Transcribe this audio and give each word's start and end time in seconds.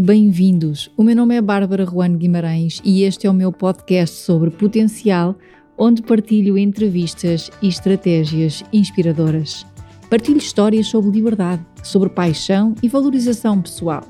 bem-vindos. 0.00 0.90
O 0.96 1.02
meu 1.02 1.14
nome 1.14 1.36
é 1.36 1.42
Bárbara 1.42 1.84
Juan 1.84 2.16
Guimarães 2.16 2.80
e 2.82 3.02
este 3.02 3.26
é 3.26 3.30
o 3.30 3.34
meu 3.34 3.52
podcast 3.52 4.16
sobre 4.16 4.50
potencial, 4.50 5.36
onde 5.76 6.02
partilho 6.02 6.56
entrevistas 6.56 7.50
e 7.60 7.68
estratégias 7.68 8.64
inspiradoras. 8.72 9.66
Partilho 10.08 10.38
histórias 10.38 10.86
sobre 10.86 11.10
liberdade, 11.10 11.64
sobre 11.82 12.08
paixão 12.08 12.74
e 12.82 12.88
valorização 12.88 13.60
pessoal. 13.60 14.02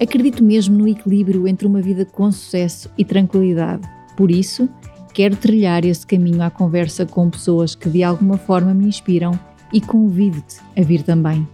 Acredito 0.00 0.42
mesmo 0.42 0.76
no 0.76 0.88
equilíbrio 0.88 1.46
entre 1.46 1.68
uma 1.68 1.80
vida 1.80 2.04
com 2.04 2.30
sucesso 2.32 2.90
e 2.98 3.04
tranquilidade. 3.04 3.88
Por 4.16 4.30
isso, 4.30 4.68
quero 5.14 5.36
trilhar 5.36 5.84
esse 5.84 6.04
caminho 6.04 6.42
à 6.42 6.50
conversa 6.50 7.06
com 7.06 7.30
pessoas 7.30 7.76
que 7.76 7.88
de 7.88 8.02
alguma 8.02 8.36
forma 8.36 8.74
me 8.74 8.88
inspiram 8.88 9.38
e 9.72 9.80
convido-te 9.80 10.56
a 10.76 10.82
vir 10.82 11.02
também. 11.02 11.46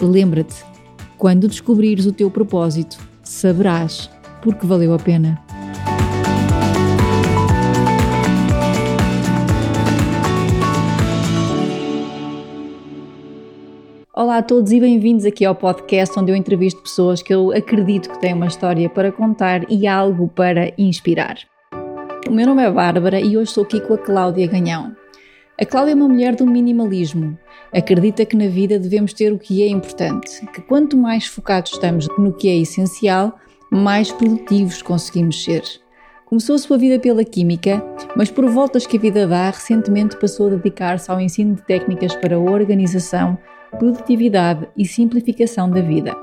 Lembra-te 0.00 0.71
quando 1.22 1.46
descobrires 1.46 2.04
o 2.04 2.12
teu 2.12 2.28
propósito, 2.28 2.98
saberás 3.22 4.10
porque 4.42 4.66
valeu 4.66 4.92
a 4.92 4.98
pena. 4.98 5.40
Olá 14.12 14.38
a 14.38 14.42
todos 14.42 14.72
e 14.72 14.80
bem-vindos 14.80 15.24
aqui 15.24 15.44
ao 15.44 15.54
podcast 15.54 16.18
onde 16.18 16.32
eu 16.32 16.34
entrevisto 16.34 16.82
pessoas 16.82 17.22
que 17.22 17.32
eu 17.32 17.52
acredito 17.52 18.10
que 18.10 18.20
têm 18.20 18.34
uma 18.34 18.48
história 18.48 18.90
para 18.90 19.12
contar 19.12 19.64
e 19.70 19.86
algo 19.86 20.26
para 20.26 20.72
inspirar. 20.76 21.36
O 22.28 22.32
meu 22.32 22.48
nome 22.48 22.64
é 22.64 22.70
Bárbara 22.72 23.20
e 23.20 23.36
hoje 23.36 23.50
estou 23.50 23.62
aqui 23.62 23.80
com 23.80 23.94
a 23.94 23.98
Cláudia 23.98 24.48
Ganhão. 24.48 24.92
A 25.60 25.66
Cláudia 25.66 25.92
é 25.92 25.94
uma 25.94 26.08
mulher 26.08 26.34
do 26.34 26.46
minimalismo. 26.46 27.38
Acredita 27.74 28.24
que 28.24 28.34
na 28.34 28.48
vida 28.48 28.78
devemos 28.78 29.12
ter 29.12 29.30
o 29.32 29.38
que 29.38 29.62
é 29.62 29.68
importante, 29.68 30.44
que 30.46 30.62
quanto 30.62 30.96
mais 30.96 31.26
focados 31.26 31.72
estamos 31.72 32.08
no 32.18 32.32
que 32.32 32.48
é 32.48 32.56
essencial, 32.56 33.38
mais 33.70 34.10
produtivos 34.10 34.80
conseguimos 34.80 35.44
ser. 35.44 35.62
Começou 36.24 36.54
a 36.54 36.58
sua 36.58 36.78
vida 36.78 36.98
pela 36.98 37.22
química, 37.22 37.84
mas 38.16 38.30
por 38.30 38.48
voltas 38.48 38.86
que 38.86 38.96
a 38.96 39.00
vida 39.00 39.26
dá, 39.26 39.50
recentemente 39.50 40.16
passou 40.16 40.46
a 40.46 40.56
dedicar-se 40.56 41.10
ao 41.10 41.20
ensino 41.20 41.54
de 41.54 41.62
técnicas 41.66 42.16
para 42.16 42.38
organização, 42.38 43.36
produtividade 43.78 44.66
e 44.74 44.86
simplificação 44.86 45.68
da 45.70 45.82
vida. 45.82 46.16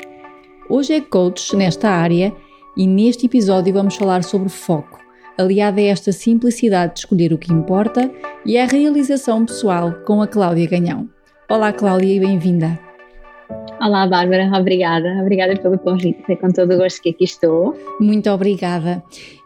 Hoje 0.68 0.94
é 0.94 1.02
coach 1.02 1.56
nesta 1.56 1.88
área 1.88 2.34
e 2.76 2.88
neste 2.88 3.28
episódio 3.28 3.72
vamos 3.74 3.96
falar 3.96 4.24
sobre 4.24 4.50
foco 4.50 5.09
aliada 5.40 5.80
a 5.80 5.86
esta 5.86 6.12
simplicidade 6.12 6.96
de 6.96 7.00
escolher 7.00 7.32
o 7.32 7.38
que 7.38 7.54
importa 7.54 8.12
e 8.46 8.58
à 8.58 8.66
realização 8.66 9.46
pessoal 9.46 9.94
com 10.06 10.22
a 10.22 10.28
Cláudia 10.28 10.68
Ganhão. 10.68 11.08
Olá, 11.50 11.72
Cláudia, 11.72 12.14
e 12.14 12.20
bem-vinda. 12.20 12.78
Olá, 13.80 14.06
Bárbara, 14.06 14.52
obrigada. 14.54 15.08
Obrigada 15.22 15.56
pelo 15.56 15.80
convite. 15.80 16.22
É 16.30 16.36
com 16.36 16.50
todo 16.50 16.74
o 16.74 16.78
gosto 16.78 17.02
que 17.02 17.12
aqui 17.12 17.24
estou. 17.24 17.74
Muito 18.02 18.30
obrigada. 18.30 19.02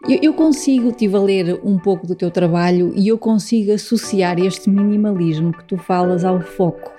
Eu, 0.09 0.17
eu 0.23 0.33
consigo, 0.33 0.89
estive 0.89 1.15
a 1.15 1.19
ler 1.19 1.59
um 1.63 1.77
pouco 1.77 2.07
do 2.07 2.15
teu 2.15 2.31
trabalho 2.31 2.91
e 2.95 3.07
eu 3.07 3.17
consigo 3.19 3.71
associar 3.71 4.39
este 4.39 4.71
minimalismo 4.71 5.53
que 5.53 5.63
tu 5.65 5.77
falas 5.77 6.25
ao 6.25 6.41
foco. 6.41 6.91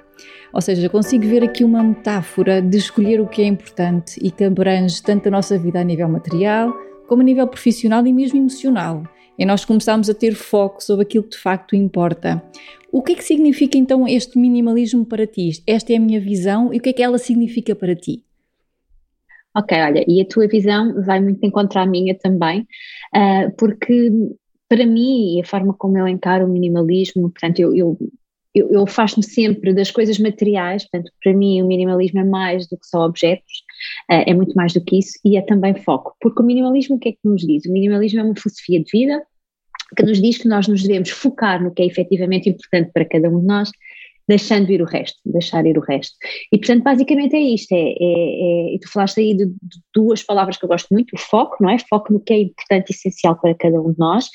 Ou 0.53 0.61
seja, 0.61 0.89
consigo 0.89 1.27
ver 1.27 1.43
aqui 1.43 1.65
uma 1.65 1.83
metáfora 1.83 2.63
de 2.63 2.79
escolher 2.79 3.21
o 3.21 3.27
que 3.27 3.43
é 3.43 3.47
importante 3.47 4.21
e 4.23 4.31
que 4.31 4.45
abrange 4.45 5.03
tanto 5.03 5.27
a 5.27 5.33
nossa 5.33 5.59
vida 5.59 5.81
a 5.81 5.85
nível 5.85 6.09
material, 6.09 6.73
como 7.07 7.23
a 7.23 7.25
nível 7.25 7.47
profissional 7.47 8.07
e 8.07 8.13
mesmo 8.13 8.39
emocional. 8.39 9.05
E 9.39 9.45
nós 9.45 9.65
começamos 9.65 10.09
a 10.09 10.15
ter 10.15 10.35
foco 10.35 10.83
sobre 10.83 11.05
aquilo 11.05 11.25
que 11.25 11.31
de 11.31 11.39
facto 11.39 11.75
importa. 11.75 12.43
O 12.93 13.03
que 13.03 13.13
é 13.13 13.15
que 13.17 13.25
significa 13.25 13.77
então 13.77 14.07
este 14.07 14.39
minimalismo 14.39 15.05
para 15.05 15.27
ti? 15.27 15.51
Esta 15.67 15.93
é 15.93 15.97
a 15.97 16.01
minha 16.01 16.21
visão 16.21 16.73
e 16.73 16.79
o 16.79 16.81
que 16.81 16.91
é 16.91 16.93
que 16.93 17.03
ela 17.03 17.19
significa 17.19 17.75
para 17.75 17.97
ti? 17.97 18.23
Ok, 19.57 19.77
olha, 19.77 20.05
e 20.07 20.21
a 20.21 20.25
tua 20.25 20.49
visão 20.49 21.03
vai 21.05 21.21
muito 21.21 21.45
encontrar 21.45 21.83
a 21.83 21.87
minha 21.87 22.17
também, 22.17 22.67
uh, 23.15 23.55
porque 23.57 24.11
para 24.69 24.85
mim, 24.85 25.37
e 25.37 25.41
a 25.41 25.47
forma 25.47 25.73
como 25.75 25.97
eu 25.97 26.09
encaro 26.09 26.47
o 26.47 26.49
minimalismo, 26.49 27.31
portanto, 27.31 27.61
eu, 27.61 27.75
eu 27.75 27.99
eu, 28.55 28.71
eu 28.71 28.87
faço-me 28.87 29.25
sempre 29.25 29.75
das 29.75 29.91
coisas 29.91 30.19
materiais, 30.19 30.89
portanto, 30.89 31.13
para 31.23 31.35
mim 31.35 31.61
o 31.61 31.67
minimalismo 31.67 32.21
é 32.21 32.25
mais 32.25 32.69
do 32.69 32.79
que 32.79 32.87
só 32.87 33.05
objetos, 33.05 33.64
é 34.09 34.35
muito 34.35 34.55
mais 34.55 34.73
do 34.73 34.85
que 34.85 34.99
isso 34.99 35.19
e 35.25 35.37
é 35.37 35.43
também 35.43 35.75
foco, 35.75 36.15
porque 36.21 36.43
o 36.43 36.45
minimalismo 36.45 36.97
o 36.97 36.99
que 36.99 37.11
é 37.11 37.13
que 37.13 37.19
nos 37.25 37.43
diz? 37.43 37.65
O 37.67 37.73
minimalismo 37.73 38.21
é 38.21 38.23
uma 38.23 38.37
filosofia 38.37 38.83
de 38.83 38.91
vida 38.91 39.23
que 39.97 40.03
nos 40.03 40.21
diz 40.21 40.39
que 40.39 40.49
nós 40.49 40.67
nos 40.69 40.83
devemos 40.83 41.11
focar 41.11 41.63
no 41.63 41.73
que 41.73 41.83
é 41.83 41.87
efetivamente 41.87 42.49
importante 42.49 42.91
para 42.93 43.05
cada 43.05 43.29
um 43.29 43.41
de 43.41 43.47
nós, 43.47 43.71
deixando 44.27 44.71
ir 44.71 44.81
o 44.81 44.87
resto, 44.87 45.19
deixar 45.25 45.67
ir 45.67 45.77
o 45.77 45.83
resto. 45.83 46.15
E 46.51 46.59
portanto, 46.59 46.83
basicamente 46.83 47.37
é 47.37 47.41
isto, 47.41 47.73
é, 47.73 47.77
é, 47.77 47.93
é 48.01 48.75
e 48.75 48.79
tu 48.81 48.91
falaste 48.91 49.21
aí 49.21 49.35
de, 49.35 49.47
de, 49.47 49.81
duas 49.95 50.23
palavras 50.23 50.57
que 50.57 50.65
eu 50.65 50.69
gosto 50.69 50.89
muito, 50.91 51.15
o 51.15 51.19
foco, 51.19 51.57
não 51.61 51.71
é? 51.71 51.79
Foco 51.79 52.13
no 52.13 52.21
que 52.21 52.33
é 52.33 52.39
importante 52.41 52.91
e 52.91 52.95
essencial 52.95 53.39
para 53.39 53.55
cada 53.55 53.81
um 53.81 53.93
de 53.93 53.99
nós, 53.99 54.29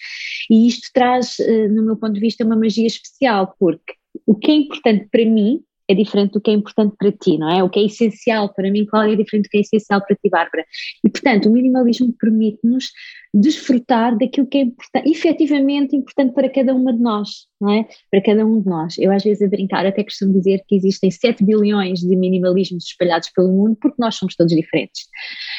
e 0.50 0.68
isto 0.68 0.90
traz, 0.94 1.40
eh, 1.40 1.68
no 1.68 1.84
meu 1.84 1.97
ponto 1.97 2.13
de 2.13 2.19
vista, 2.19 2.46
uma 2.46 2.56
magia 2.56 2.88
especial, 2.88 3.56
porque 3.59 3.94
o 4.25 4.35
que 4.35 4.52
é 4.52 4.56
importante 4.56 5.08
para 5.12 5.25
mim 5.25 5.62
é 5.90 5.96
diferente 5.96 6.34
do 6.34 6.42
que 6.42 6.52
é 6.52 6.54
importante 6.54 6.96
para 6.98 7.12
ti, 7.12 7.38
não 7.38 7.50
é? 7.50 7.64
O 7.64 7.70
que 7.70 7.80
é 7.80 7.84
essencial 7.86 8.54
para 8.54 8.70
mim, 8.70 8.86
Cláudia, 8.86 9.14
é 9.14 9.18
diferente 9.18 9.48
do 9.48 9.50
que 9.50 9.58
é 9.58 9.62
essencial 9.62 10.00
para 10.06 10.16
ti, 10.16 10.30
Bárbara. 10.30 10.64
E, 11.04 11.10
portanto, 11.10 11.50
o 11.50 11.52
minimalismo 11.52 12.14
permite-nos 12.14 12.92
desfrutar 13.34 14.18
daquilo 14.18 14.48
que 14.48 14.58
é 14.60 14.62
importante, 14.62 15.10
efetivamente 15.10 15.96
importante 15.96 16.34
para 16.34 16.50
cada 16.50 16.74
uma 16.76 16.94
de 16.94 17.02
nós, 17.02 17.48
não 17.60 17.72
é? 17.72 17.88
Para 18.12 18.22
cada 18.22 18.46
um 18.46 18.62
de 18.62 18.70
nós. 18.70 18.98
Eu, 19.00 19.12
às 19.12 19.24
vezes, 19.24 19.42
a 19.42 19.48
brincar, 19.48 19.86
até 19.86 20.04
costumo 20.04 20.34
dizer 20.34 20.64
que 20.68 20.76
existem 20.76 21.10
7 21.10 21.44
bilhões 21.44 22.00
de 22.00 22.16
minimalismos 22.16 22.86
espalhados 22.86 23.30
pelo 23.36 23.50
mundo, 23.50 23.78
porque 23.82 23.98
nós 24.00 24.16
somos 24.16 24.36
todos 24.36 24.56
diferentes. 24.56 25.04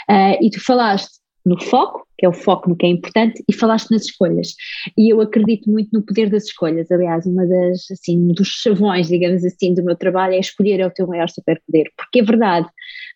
Uh, 0.08 0.44
e 0.44 0.50
tu 0.50 0.64
falaste 0.64 1.19
no 1.44 1.60
foco, 1.62 2.06
que 2.18 2.26
é 2.26 2.28
o 2.28 2.32
foco 2.32 2.68
no 2.68 2.76
que 2.76 2.86
é 2.86 2.88
importante, 2.90 3.42
e 3.48 3.54
falaste 3.54 3.90
nas 3.90 4.04
escolhas. 4.04 4.54
E 4.96 5.12
eu 5.12 5.20
acredito 5.20 5.70
muito 5.70 5.88
no 5.92 6.02
poder 6.02 6.28
das 6.28 6.44
escolhas. 6.44 6.90
Aliás, 6.90 7.26
uma 7.26 7.46
das, 7.46 7.90
assim, 7.90 8.28
dos 8.28 8.48
chavões, 8.48 9.08
digamos 9.08 9.44
assim, 9.44 9.74
do 9.74 9.82
meu 9.82 9.96
trabalho 9.96 10.34
é 10.34 10.38
escolher 10.38 10.80
é 10.80 10.86
o 10.86 10.90
teu 10.90 11.06
maior 11.06 11.28
superpoder. 11.28 11.90
Porque 11.96 12.20
é 12.20 12.22
verdade, 12.22 12.68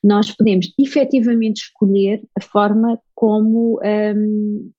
nós 0.02 0.30
podemos 0.30 0.72
efetivamente 0.78 1.62
escolher 1.62 2.22
a 2.38 2.42
forma 2.42 2.98
como. 3.14 3.80
Um, 3.84 4.70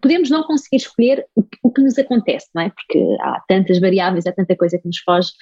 podemos 0.00 0.30
não 0.30 0.44
conseguir 0.44 0.76
escolher 0.76 1.26
o, 1.34 1.70
que 1.70 1.82
nos 1.82 1.98
acontece, 1.98 2.48
não 2.54 2.62
é? 2.62 2.70
Porque 2.70 3.16
há 3.20 3.42
tantas 3.48 3.80
variáveis, 3.80 4.26
há 4.26 4.32
tanta 4.32 4.54
coisa 4.54 4.78
que 4.78 4.86
nos 4.86 4.98
foge 4.98 5.32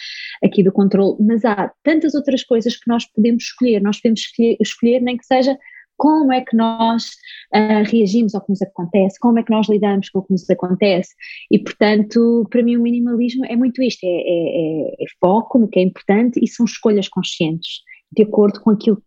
aqui 0.42 0.62
do 0.62 0.72
controle, 0.72 1.16
mas 1.20 1.44
há 1.44 1.70
tantas 1.82 2.14
outras 2.14 2.42
coisas 2.42 2.76
que 2.76 2.88
nós 2.88 3.04
podemos 3.04 3.42
escolher. 3.42 3.82
Nós 3.82 4.00
podemos 4.00 4.20
escolher 4.60 5.00
nem 5.00 5.16
que 5.16 5.26
seja 5.26 5.58
como 6.02 6.32
é 6.32 6.40
que 6.40 6.56
nós 6.56 7.10
uh, 7.54 7.88
reagimos 7.88 8.34
ao 8.34 8.40
que 8.40 8.50
nos 8.50 8.60
acontece, 8.60 9.20
como 9.20 9.38
é 9.38 9.44
que 9.44 9.52
nós 9.52 9.68
lidamos 9.68 10.10
com 10.10 10.18
o 10.18 10.22
que 10.24 10.32
nos 10.32 10.50
acontece. 10.50 11.14
E, 11.48 11.60
portanto, 11.60 12.44
para 12.50 12.60
mim, 12.60 12.76
o 12.76 12.82
minimalismo 12.82 13.46
é 13.46 13.54
muito 13.54 13.80
isto: 13.80 14.02
é, 14.02 14.08
é, 14.08 14.10
é, 14.10 15.04
é 15.04 15.06
foco 15.20 15.60
no 15.60 15.68
que 15.68 15.78
é 15.78 15.82
importante 15.84 16.40
e 16.42 16.48
são 16.48 16.66
escolhas 16.66 17.08
conscientes, 17.08 17.82
de 18.10 18.24
acordo 18.24 18.60
com 18.60 18.70
aquilo 18.70 19.00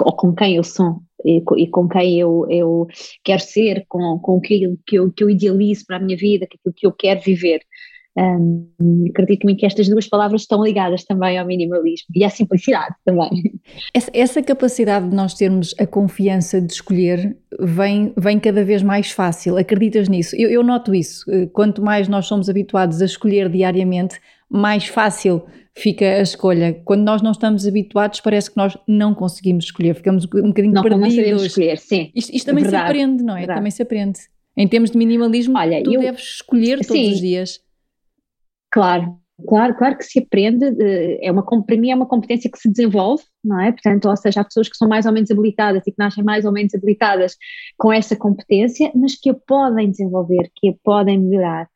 ou 0.00 0.16
com 0.16 0.34
quem 0.34 0.56
eu 0.56 0.64
sou 0.64 1.00
e, 1.24 1.40
e 1.58 1.68
com 1.68 1.88
quem 1.88 2.18
eu, 2.18 2.44
eu 2.50 2.88
quero 3.22 3.40
ser, 3.40 3.84
com, 3.88 4.18
com 4.18 4.38
aquilo 4.38 4.76
que 4.84 4.96
eu, 4.96 5.12
que 5.12 5.22
eu 5.22 5.30
idealizo 5.30 5.84
para 5.86 5.98
a 5.98 6.00
minha 6.00 6.16
vida, 6.16 6.44
aquilo 6.44 6.74
que 6.76 6.86
eu 6.88 6.92
quero 6.92 7.20
viver. 7.20 7.60
Um, 8.14 8.68
acredito 9.08 9.44
muito 9.44 9.58
que 9.58 9.64
estas 9.64 9.88
duas 9.88 10.06
palavras 10.06 10.42
estão 10.42 10.62
ligadas 10.62 11.02
também 11.04 11.38
ao 11.38 11.46
minimalismo 11.46 12.08
e 12.14 12.24
à 12.24 12.28
simplicidade 12.28 12.94
também. 13.04 13.30
Essa, 13.94 14.10
essa, 14.12 14.42
capacidade 14.42 15.08
de 15.08 15.16
nós 15.16 15.32
termos 15.34 15.74
a 15.78 15.86
confiança 15.86 16.60
de 16.60 16.72
escolher 16.72 17.36
vem, 17.58 18.12
vem 18.16 18.38
cada 18.38 18.64
vez 18.64 18.82
mais 18.82 19.10
fácil. 19.10 19.56
Acreditas 19.56 20.08
nisso? 20.08 20.36
Eu, 20.36 20.50
eu 20.50 20.62
noto 20.62 20.94
isso. 20.94 21.24
Eh, 21.30 21.46
quanto 21.46 21.80
mais 21.80 22.08
nós 22.08 22.26
somos 22.26 22.50
habituados 22.50 23.00
a 23.00 23.04
escolher 23.06 23.48
diariamente, 23.48 24.20
mais 24.50 24.86
fácil 24.86 25.42
fica 25.74 26.04
a 26.04 26.22
escolha. 26.22 26.74
Quando 26.84 27.02
nós 27.02 27.22
não 27.22 27.30
estamos 27.30 27.66
habituados, 27.66 28.20
parece 28.20 28.50
que 28.50 28.56
nós 28.56 28.76
não 28.86 29.14
conseguimos 29.14 29.64
escolher, 29.64 29.94
ficamos 29.94 30.24
um 30.24 30.48
bocadinho 30.48 30.74
não, 30.74 30.82
perdidos. 30.82 31.14
Não 31.14 31.22
sabemos 31.22 31.42
escolher, 31.44 31.78
sim. 31.78 32.10
Isto, 32.14 32.34
isto 32.34 32.46
também 32.46 32.64
verdade, 32.64 32.84
se 32.84 32.90
aprende, 32.90 33.22
não 33.22 33.34
é? 33.34 33.38
Verdade. 33.38 33.58
Também 33.60 33.70
se 33.70 33.82
aprende. 33.82 34.18
Em 34.54 34.68
termos 34.68 34.90
de 34.90 34.98
minimalismo, 34.98 35.56
Olha, 35.56 35.82
tu 35.82 35.92
eu, 35.92 36.00
deves 36.00 36.22
escolher 36.22 36.80
todos 36.80 36.92
sim, 36.92 37.12
os 37.12 37.20
dias. 37.20 37.60
Claro, 38.72 39.18
claro, 39.46 39.74
claro 39.76 39.98
que 39.98 40.04
se 40.04 40.18
aprende, 40.18 40.64
é 41.20 41.30
uma, 41.30 41.44
para 41.44 41.76
mim 41.76 41.90
é 41.90 41.94
uma 41.94 42.06
competência 42.06 42.50
que 42.50 42.58
se 42.58 42.70
desenvolve, 42.70 43.22
não 43.44 43.60
é? 43.60 43.70
Portanto, 43.70 44.08
ou 44.08 44.16
seja, 44.16 44.40
há 44.40 44.44
pessoas 44.44 44.68
que 44.68 44.76
são 44.76 44.88
mais 44.88 45.04
ou 45.04 45.12
menos 45.12 45.30
habilitadas 45.30 45.82
e 45.86 45.90
que 45.92 45.98
nascem 45.98 46.24
mais 46.24 46.46
ou 46.46 46.52
menos 46.52 46.74
habilitadas 46.74 47.36
com 47.76 47.92
essa 47.92 48.16
competência, 48.16 48.90
mas 48.94 49.14
que 49.14 49.28
a 49.28 49.34
podem 49.34 49.90
desenvolver, 49.90 50.50
que 50.56 50.70
a 50.70 50.74
podem 50.82 51.18
melhorar. 51.18 51.68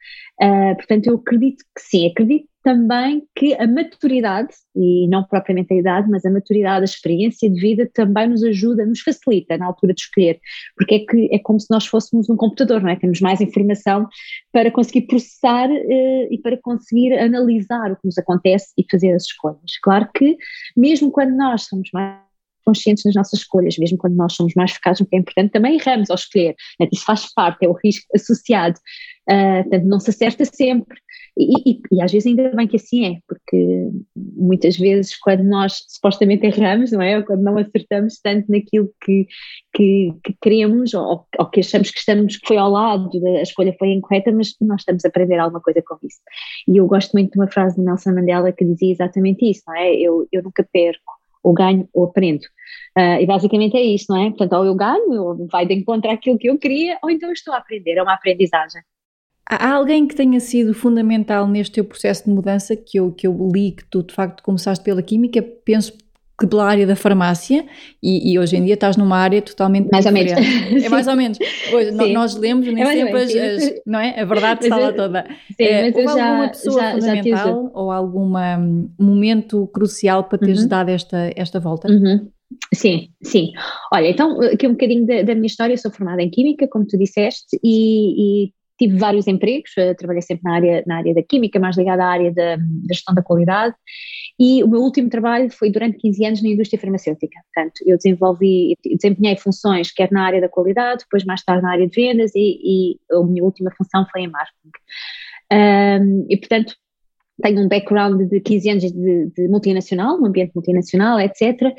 Uh, 0.42 0.74
portanto, 0.76 1.06
eu 1.08 1.16
acredito 1.16 1.64
que 1.74 1.82
sim, 1.82 2.08
acredito 2.08 2.48
também 2.66 3.22
que 3.36 3.54
a 3.54 3.64
maturidade, 3.64 4.52
e 4.74 5.06
não 5.06 5.22
propriamente 5.22 5.72
a 5.72 5.76
idade, 5.76 6.10
mas 6.10 6.24
a 6.24 6.30
maturidade, 6.32 6.80
a 6.80 6.84
experiência 6.84 7.48
de 7.48 7.60
vida 7.60 7.88
também 7.94 8.28
nos 8.28 8.42
ajuda, 8.42 8.84
nos 8.84 9.02
facilita 9.02 9.56
na 9.56 9.66
altura 9.66 9.94
de 9.94 10.00
escolher, 10.00 10.40
porque 10.76 10.96
é 10.96 10.98
que 10.98 11.28
é 11.32 11.38
como 11.38 11.60
se 11.60 11.68
nós 11.70 11.86
fôssemos 11.86 12.28
um 12.28 12.34
computador, 12.34 12.82
não 12.82 12.88
é? 12.90 12.96
Temos 12.96 13.20
mais 13.20 13.40
informação 13.40 14.08
para 14.50 14.68
conseguir 14.72 15.02
processar 15.02 15.70
uh, 15.70 16.28
e 16.28 16.40
para 16.42 16.56
conseguir 16.56 17.12
analisar 17.12 17.92
o 17.92 17.96
que 17.96 18.06
nos 18.06 18.18
acontece 18.18 18.72
e 18.76 18.84
fazer 18.90 19.12
as 19.12 19.26
escolhas. 19.26 19.78
Claro 19.80 20.08
que, 20.12 20.36
mesmo 20.76 21.12
quando 21.12 21.36
nós 21.36 21.66
somos 21.66 21.88
mais 21.94 22.26
conscientes 22.64 23.04
nas 23.04 23.14
nossas 23.14 23.38
escolhas, 23.38 23.78
mesmo 23.78 23.96
quando 23.96 24.16
nós 24.16 24.32
somos 24.32 24.52
mais 24.56 24.72
focados 24.72 24.98
no 24.98 25.06
que 25.06 25.14
é 25.14 25.20
importante, 25.20 25.52
também 25.52 25.76
erramos 25.76 26.10
ao 26.10 26.16
escolher, 26.16 26.56
né? 26.80 26.88
isso 26.92 27.04
faz 27.04 27.32
parte, 27.32 27.64
é 27.64 27.68
o 27.68 27.78
risco 27.84 28.04
associado, 28.12 28.76
uh, 29.30 29.62
portanto 29.62 29.84
não 29.84 30.00
se 30.00 30.10
acerta 30.10 30.44
sempre, 30.44 30.98
e, 31.38 31.70
e, 31.70 31.80
e, 31.92 32.02
às 32.02 32.10
vezes 32.10 32.26
ainda 32.26 32.50
bem 32.56 32.66
que 32.66 32.76
assim 32.76 33.14
é, 33.14 33.18
porque 33.28 33.90
muitas 34.16 34.76
vezes 34.78 35.14
quando 35.18 35.44
nós 35.44 35.84
supostamente 35.86 36.46
erramos, 36.46 36.92
não 36.92 37.02
é, 37.02 37.18
ou 37.18 37.24
quando 37.24 37.42
não 37.42 37.58
acertamos 37.58 38.18
tanto 38.22 38.50
naquilo 38.50 38.90
que, 39.04 39.26
que, 39.74 40.14
que 40.24 40.34
queremos, 40.40 40.94
ou, 40.94 41.26
ou, 41.38 41.46
que 41.50 41.60
achamos 41.60 41.90
que 41.90 41.98
estamos, 41.98 42.38
que 42.38 42.46
foi 42.46 42.56
ao 42.56 42.70
lado, 42.70 43.10
a 43.38 43.42
escolha 43.42 43.76
foi 43.78 43.92
incorreta, 43.92 44.32
mas 44.32 44.54
nós 44.62 44.80
estamos 44.80 45.04
a 45.04 45.08
aprender 45.08 45.38
alguma 45.38 45.60
coisa 45.60 45.82
com 45.86 45.96
isso. 46.02 46.20
E 46.68 46.78
eu 46.78 46.86
gosto 46.86 47.12
muito 47.12 47.32
de 47.32 47.38
uma 47.38 47.48
frase 47.48 47.76
de 47.76 47.82
Nelson 47.82 48.14
Mandela 48.14 48.50
que 48.50 48.64
dizia 48.64 48.92
exatamente 48.92 49.50
isso, 49.50 49.62
não 49.66 49.76
é, 49.76 49.94
eu, 49.94 50.26
eu 50.32 50.42
nunca 50.42 50.66
perco, 50.72 51.12
ou 51.42 51.52
ganho 51.52 51.86
ou 51.92 52.04
aprendo. 52.04 52.44
Uh, 52.98 53.20
e 53.20 53.26
basicamente 53.26 53.76
é 53.76 53.82
isto, 53.82 54.12
não 54.12 54.20
é? 54.20 54.30
Portanto, 54.30 54.54
ou 54.54 54.64
eu 54.64 54.74
ganho, 54.74 55.22
ou 55.22 55.46
vai 55.48 55.66
de 55.66 55.74
encontro 55.74 56.10
àquilo 56.10 56.38
que 56.38 56.48
eu 56.48 56.58
queria, 56.58 56.98
ou 57.02 57.10
então 57.10 57.30
estou 57.30 57.52
a 57.52 57.58
aprender, 57.58 57.98
é 57.98 58.02
uma 58.02 58.14
aprendizagem. 58.14 58.80
Há 59.48 59.74
alguém 59.74 60.06
que 60.06 60.14
tenha 60.14 60.40
sido 60.40 60.74
fundamental 60.74 61.46
neste 61.46 61.74
teu 61.74 61.84
processo 61.84 62.24
de 62.24 62.30
mudança, 62.30 62.74
que 62.74 62.98
eu, 62.98 63.12
que 63.12 63.26
eu 63.26 63.50
li 63.52 63.72
que 63.72 63.84
tu 63.84 64.02
de 64.02 64.12
facto 64.12 64.42
começaste 64.42 64.84
pela 64.84 65.02
química, 65.02 65.40
penso 65.64 65.92
que 66.38 66.46
pela 66.46 66.66
área 66.66 66.86
da 66.86 66.94
farmácia 66.94 67.64
e, 68.02 68.32
e, 68.32 68.38
hoje 68.38 68.56
em 68.56 68.64
dia 68.64 68.74
estás 68.74 68.96
numa 68.96 69.16
área 69.16 69.40
totalmente 69.40 69.88
mais 69.90 70.04
diferente. 70.04 70.34
ou 70.34 70.40
menos. 70.40 70.84
é 70.84 70.88
mais 70.88 71.08
ou 71.08 71.16
menos. 71.16 71.38
Hoje 71.72 71.90
nós 72.12 72.36
lemos 72.36 72.66
nem 72.66 72.82
é 72.82 72.92
sempre 72.92 73.22
as, 73.22 73.34
as, 73.34 73.74
não 73.86 73.98
é? 73.98 74.20
A 74.20 74.24
verdade 74.24 74.64
está 74.64 74.76
lá 74.76 74.92
toda. 74.92 75.26
sim, 75.56 75.64
é, 75.64 75.82
mas 75.84 75.94
houve 75.94 76.18
já, 76.18 76.28
alguma 76.28 76.48
pessoa 76.48 76.80
já, 76.80 76.92
fundamental 76.92 77.62
já 77.64 77.70
ou 77.80 77.90
algum 77.90 78.36
hum, 78.36 78.90
momento 78.98 79.66
crucial 79.68 80.24
para 80.24 80.38
teres 80.38 80.62
uhum. 80.62 80.68
dado 80.68 80.90
esta 80.90 81.32
esta 81.34 81.58
volta? 81.58 81.88
Uhum. 81.88 82.28
Sim, 82.72 83.08
sim. 83.22 83.52
Olha, 83.92 84.08
então 84.08 84.40
aqui 84.40 84.66
um 84.66 84.72
bocadinho 84.72 85.06
da, 85.06 85.22
da, 85.22 85.34
minha 85.34 85.46
história, 85.46 85.72
eu 85.72 85.78
sou 85.78 85.90
formada 85.90 86.22
em 86.22 86.30
Química, 86.30 86.68
como 86.68 86.86
tu 86.86 86.96
disseste, 86.96 87.58
e, 87.62 88.44
e 88.44 88.52
tive 88.78 88.98
vários 88.98 89.26
empregos, 89.26 89.70
eh, 89.76 89.94
trabalhei 89.94 90.22
sempre 90.22 90.44
na 90.44 90.54
área, 90.54 90.84
na 90.86 90.96
área 90.98 91.14
da 91.14 91.22
química, 91.22 91.58
mais 91.58 91.76
ligada 91.76 92.04
à 92.04 92.08
área 92.08 92.32
da, 92.32 92.56
da, 92.56 92.62
gestão 92.94 93.14
da 93.14 93.22
qualidade, 93.22 93.74
e 94.38 94.62
o 94.62 94.68
meu 94.68 94.80
último 94.80 95.08
trabalho 95.08 95.50
foi 95.50 95.70
durante 95.70 95.98
15 95.98 96.24
anos 96.26 96.42
na 96.42 96.48
indústria 96.50 96.80
farmacêutica. 96.80 97.40
Portanto, 97.54 97.80
eu 97.86 97.96
desenvolvi, 97.96 98.76
desempenhei 98.84 99.36
funções 99.36 99.90
quer 99.92 100.10
na 100.12 100.24
área 100.24 100.40
da 100.40 100.48
qualidade, 100.48 101.04
depois 101.04 101.24
mais 101.24 101.42
tarde 101.42 101.62
na 101.62 101.72
área 101.72 101.88
de 101.88 101.94
vendas, 101.94 102.32
e, 102.34 102.58
e 102.62 103.14
a 103.14 103.22
minha 103.24 103.42
última 103.42 103.70
função 103.76 104.06
foi 104.12 104.22
em 104.22 104.28
marketing. 104.28 104.70
Um, 105.52 106.26
e 106.28 106.36
portanto, 106.36 106.74
tenho 107.42 107.60
um 107.62 107.68
background 107.68 108.28
de 108.28 108.40
15 108.40 108.70
anos 108.70 108.92
de, 108.92 109.26
de, 109.26 109.48
multinacional, 109.48 110.20
um 110.20 110.26
ambiente 110.26 110.52
multinacional, 110.54 111.20
etc. 111.20 111.74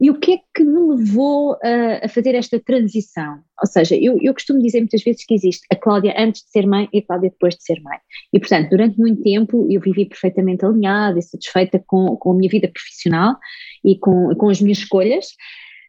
E 0.00 0.10
o 0.10 0.18
que 0.18 0.34
é 0.34 0.38
que 0.54 0.64
me 0.64 0.94
levou 0.94 1.56
a, 1.62 2.06
a 2.06 2.08
fazer 2.08 2.34
esta 2.34 2.58
transição? 2.58 3.38
Ou 3.60 3.66
seja, 3.66 3.94
eu, 3.94 4.18
eu, 4.20 4.32
costumo 4.32 4.60
dizer 4.60 4.80
muitas 4.80 5.02
vezes 5.02 5.24
que 5.24 5.34
existe 5.34 5.66
a 5.70 5.76
Cláudia 5.76 6.14
antes 6.16 6.42
de 6.42 6.50
ser 6.50 6.66
mãe 6.66 6.88
e 6.92 6.98
a 6.98 7.02
Cláudia 7.02 7.30
depois 7.30 7.54
de 7.54 7.62
ser 7.62 7.80
mãe. 7.82 7.98
E, 8.32 8.40
portanto, 8.40 8.70
durante 8.70 8.98
muito 8.98 9.22
tempo 9.22 9.66
eu 9.70 9.80
vivi 9.80 10.06
perfeitamente 10.06 10.64
alinhada 10.64 11.18
e 11.18 11.22
satisfeita 11.22 11.82
com, 11.86 12.16
com 12.16 12.32
a 12.32 12.34
minha 12.34 12.50
vida 12.50 12.68
profissional 12.68 13.36
e 13.84 13.98
com, 13.98 14.34
com 14.34 14.48
as 14.48 14.60
minhas 14.60 14.78
escolhas. 14.78 15.26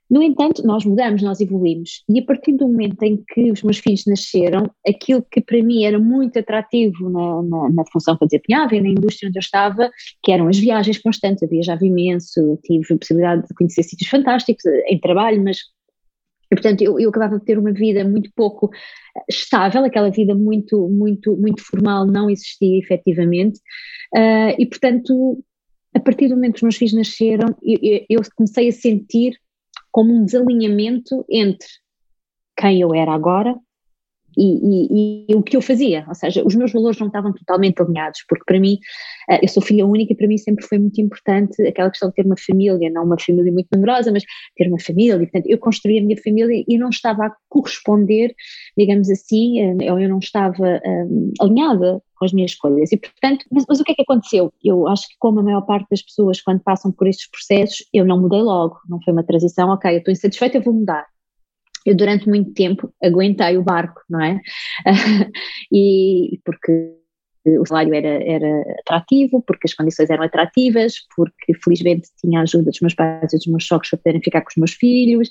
No 0.09 0.21
entanto, 0.21 0.65
nós 0.65 0.85
mudamos, 0.85 1.21
nós 1.21 1.39
evoluímos. 1.39 2.03
E 2.09 2.19
a 2.19 2.25
partir 2.25 2.53
do 2.53 2.67
momento 2.67 3.01
em 3.03 3.23
que 3.27 3.51
os 3.51 3.63
meus 3.63 3.79
filhos 3.79 4.03
nasceram, 4.05 4.69
aquilo 4.88 5.25
que 5.31 5.41
para 5.41 5.61
mim 5.63 5.85
era 5.85 5.97
muito 5.97 6.38
atrativo 6.38 7.09
na, 7.09 7.41
na, 7.41 7.69
na 7.69 7.83
função 7.91 8.17
que 8.17 8.23
eu 8.23 8.27
desempenhava 8.27 8.75
e 8.75 8.81
na 8.81 8.89
indústria 8.89 9.29
onde 9.29 9.38
eu 9.38 9.41
estava, 9.41 9.89
que 10.21 10.31
eram 10.31 10.47
as 10.47 10.59
viagens 10.59 11.00
constantes, 11.00 11.41
eu 11.41 11.50
viajava 11.50 11.85
imenso, 11.85 12.59
tive 12.63 12.94
a 12.94 12.97
possibilidade 12.97 13.47
de 13.47 13.53
conhecer 13.55 13.83
sítios 13.83 14.09
fantásticos 14.09 14.65
eh, 14.65 14.83
em 14.89 15.00
trabalho, 15.00 15.44
mas 15.44 15.59
e, 16.51 16.55
portanto, 16.55 16.81
eu, 16.81 17.00
eu, 17.00 17.09
acabava 17.09 17.39
de 17.39 17.45
ter 17.45 17.57
uma 17.57 17.71
vida 17.71 18.03
muito 18.03 18.29
pouco 18.35 18.69
eh, 19.17 19.23
estável, 19.27 19.83
aquela 19.83 20.11
vida 20.11 20.35
muito, 20.35 20.88
muito, 20.88 21.35
muito 21.35 21.63
formal 21.63 22.05
não 22.05 22.29
existia 22.29 22.77
efetivamente, 22.77 23.57
uh, 24.15 24.53
e 24.59 24.65
portanto, 24.67 25.44
a 25.95 26.00
partir 26.00 26.27
do 26.27 26.35
momento 26.35 26.53
que 26.53 26.57
os 26.57 26.63
meus 26.63 26.75
filhos 26.75 26.94
nasceram, 26.94 27.55
eu, 27.63 28.05
eu 28.09 28.21
comecei 28.35 28.67
a 28.67 28.71
sentir 28.71 29.35
como 29.93 30.11
um 30.11 30.25
desalinhamento 30.25 31.23
entre 31.29 31.67
quem 32.57 32.81
eu 32.81 32.93
era 32.93 33.13
agora 33.13 33.55
e, 34.35 35.25
e, 35.27 35.31
e, 35.31 35.35
o 35.35 35.43
que 35.43 35.55
eu 35.55 35.61
fazia, 35.61 36.03
ou 36.07 36.15
seja, 36.15 36.43
os 36.43 36.55
meus 36.55 36.71
valores 36.71 36.99
não 36.99 37.05
estavam 37.05 37.31
totalmente 37.33 37.79
alinhados, 37.79 38.25
porque 38.27 38.43
para 38.45 38.59
mim, 38.59 38.79
eh, 39.29 39.43
eu 39.43 39.47
sou 39.47 39.61
filha 39.61 39.85
única 39.85 40.11
e 40.11 40.15
para 40.15 40.27
mim 40.27 40.39
sempre 40.39 40.65
foi 40.65 40.79
muito 40.79 40.99
importante 40.99 41.61
aquela 41.67 41.91
questão 41.91 42.09
de 42.09 42.15
ter 42.15 42.25
uma 42.25 42.35
família, 42.35 42.89
não 42.89 43.03
uma 43.03 43.19
família 43.19 43.51
muito 43.51 43.67
numerosa, 43.71 44.11
mas 44.11 44.23
ter 44.55 44.67
uma 44.67 44.79
família, 44.79 45.13
e, 45.15 45.19
portanto 45.19 45.45
eu 45.45 45.57
construí 45.59 45.99
a 45.99 46.01
minha 46.01 46.17
família 46.17 46.63
e 46.67 46.77
não 46.79 46.89
estava 46.89 47.27
a 47.27 47.35
corresponder, 47.47 48.33
digamos 48.75 49.07
assim, 49.11 49.59
eh, 49.59 49.91
ou 49.91 49.99
eu 49.99 50.09
não 50.09 50.17
estava 50.17 50.81
um, 50.83 51.29
eh, 51.29 51.33
alinhada 51.39 52.01
com 52.23 52.25
as 52.25 52.33
minhas 52.33 52.51
escolhas 52.51 52.91
e 52.91 52.97
portanto, 52.97 53.45
mas, 53.51 53.65
mas 53.67 53.79
o 53.79 53.83
que 53.83 53.91
é 53.91 53.95
que 53.95 54.01
aconteceu? 54.01 54.51
Eu 54.63 54.87
acho 54.87 55.07
que 55.09 55.15
como 55.19 55.41
a 55.41 55.43
maior 55.43 55.61
parte 55.61 55.87
das 55.91 56.01
pessoas 56.01 56.41
quando 56.41 56.61
passam 56.61 56.91
por 56.91 57.07
estes 57.07 57.29
processos, 57.29 57.85
eu 57.93 58.05
não 58.05 58.19
mudei 58.19 58.41
logo, 58.41 58.79
não 58.87 59.01
foi 59.01 59.11
uma 59.11 59.23
transição, 59.23 59.69
ok, 59.69 59.93
eu 59.93 59.97
estou 59.97 60.11
insatisfeita, 60.11 60.57
eu 60.57 60.63
vou 60.63 60.73
mudar, 60.73 61.05
eu 61.85 61.95
durante 61.95 62.27
muito 62.27 62.53
tempo 62.53 62.93
aguentei 63.03 63.57
o 63.57 63.63
barco, 63.63 64.01
não 64.09 64.21
é? 64.21 64.39
e 65.71 66.39
porque 66.45 67.02
o 67.45 67.65
salário 67.65 67.93
era, 67.93 68.23
era 68.23 68.61
atrativo, 68.79 69.43
porque 69.45 69.67
as 69.67 69.73
condições 69.73 70.09
eram 70.09 70.23
atrativas, 70.23 70.95
porque 71.15 71.53
felizmente 71.53 72.09
tinha 72.19 72.39
a 72.39 72.43
ajuda 72.43 72.71
dos 72.71 72.79
meus 72.79 72.93
pais 72.93 73.33
e 73.33 73.37
dos 73.37 73.47
meus 73.47 73.65
sogros 73.65 73.89
para 73.89 73.99
poderem 73.99 74.21
ficar 74.21 74.41
com 74.41 74.49
os 74.49 74.57
meus 74.57 74.73
filhos. 74.73 75.27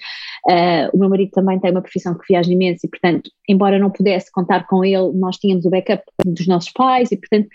Uh, 0.46 0.94
o 0.94 0.98
meu 0.98 1.08
marido 1.08 1.30
também 1.30 1.58
tem 1.58 1.70
uma 1.70 1.82
profissão 1.82 2.14
que 2.14 2.26
viaja 2.28 2.52
imenso 2.52 2.86
e, 2.86 2.88
portanto, 2.88 3.30
embora 3.48 3.78
não 3.78 3.90
pudesse 3.90 4.30
contar 4.30 4.66
com 4.66 4.84
ele, 4.84 5.12
nós 5.14 5.36
tínhamos 5.36 5.64
o 5.64 5.70
backup 5.70 6.02
dos 6.24 6.46
nossos 6.46 6.72
pais 6.72 7.10
e, 7.12 7.16
portanto, 7.16 7.48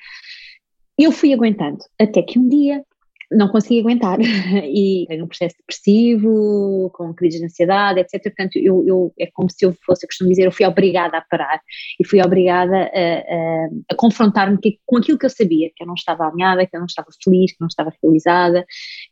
eu 0.97 1.11
fui 1.11 1.33
aguentando. 1.33 1.79
Até 1.99 2.23
que 2.23 2.39
um 2.39 2.47
dia 2.47 2.83
não 3.31 3.49
consegui 3.49 3.81
aguentar 3.81 4.17
e 4.63 5.05
tenho 5.07 5.25
um 5.25 5.27
processo 5.27 5.55
depressivo, 5.57 6.89
com 6.93 7.13
crises 7.13 7.39
de 7.39 7.45
ansiedade, 7.45 7.99
etc. 7.99 8.23
Portanto, 8.23 8.57
eu, 8.57 8.83
eu, 8.87 9.13
é 9.19 9.27
como 9.33 9.49
se 9.49 9.65
eu 9.65 9.73
fosse, 9.85 10.05
eu 10.05 10.07
costumo 10.07 10.29
dizer, 10.29 10.45
eu 10.45 10.51
fui 10.51 10.65
obrigada 10.65 11.17
a 11.17 11.21
parar 11.21 11.61
e 11.99 12.05
fui 12.05 12.21
obrigada 12.21 12.75
a, 12.75 12.85
a, 12.85 13.67
a 13.91 13.95
confrontar-me 13.95 14.57
com 14.85 14.97
aquilo 14.97 15.17
que 15.17 15.25
eu 15.25 15.29
sabia, 15.29 15.69
que 15.75 15.83
eu 15.83 15.87
não 15.87 15.95
estava 15.95 16.27
alinhada, 16.27 16.65
que 16.65 16.75
eu 16.75 16.79
não 16.79 16.87
estava 16.87 17.09
feliz, 17.23 17.51
que 17.51 17.61
não 17.61 17.67
estava 17.67 17.91
realizada, 18.01 18.65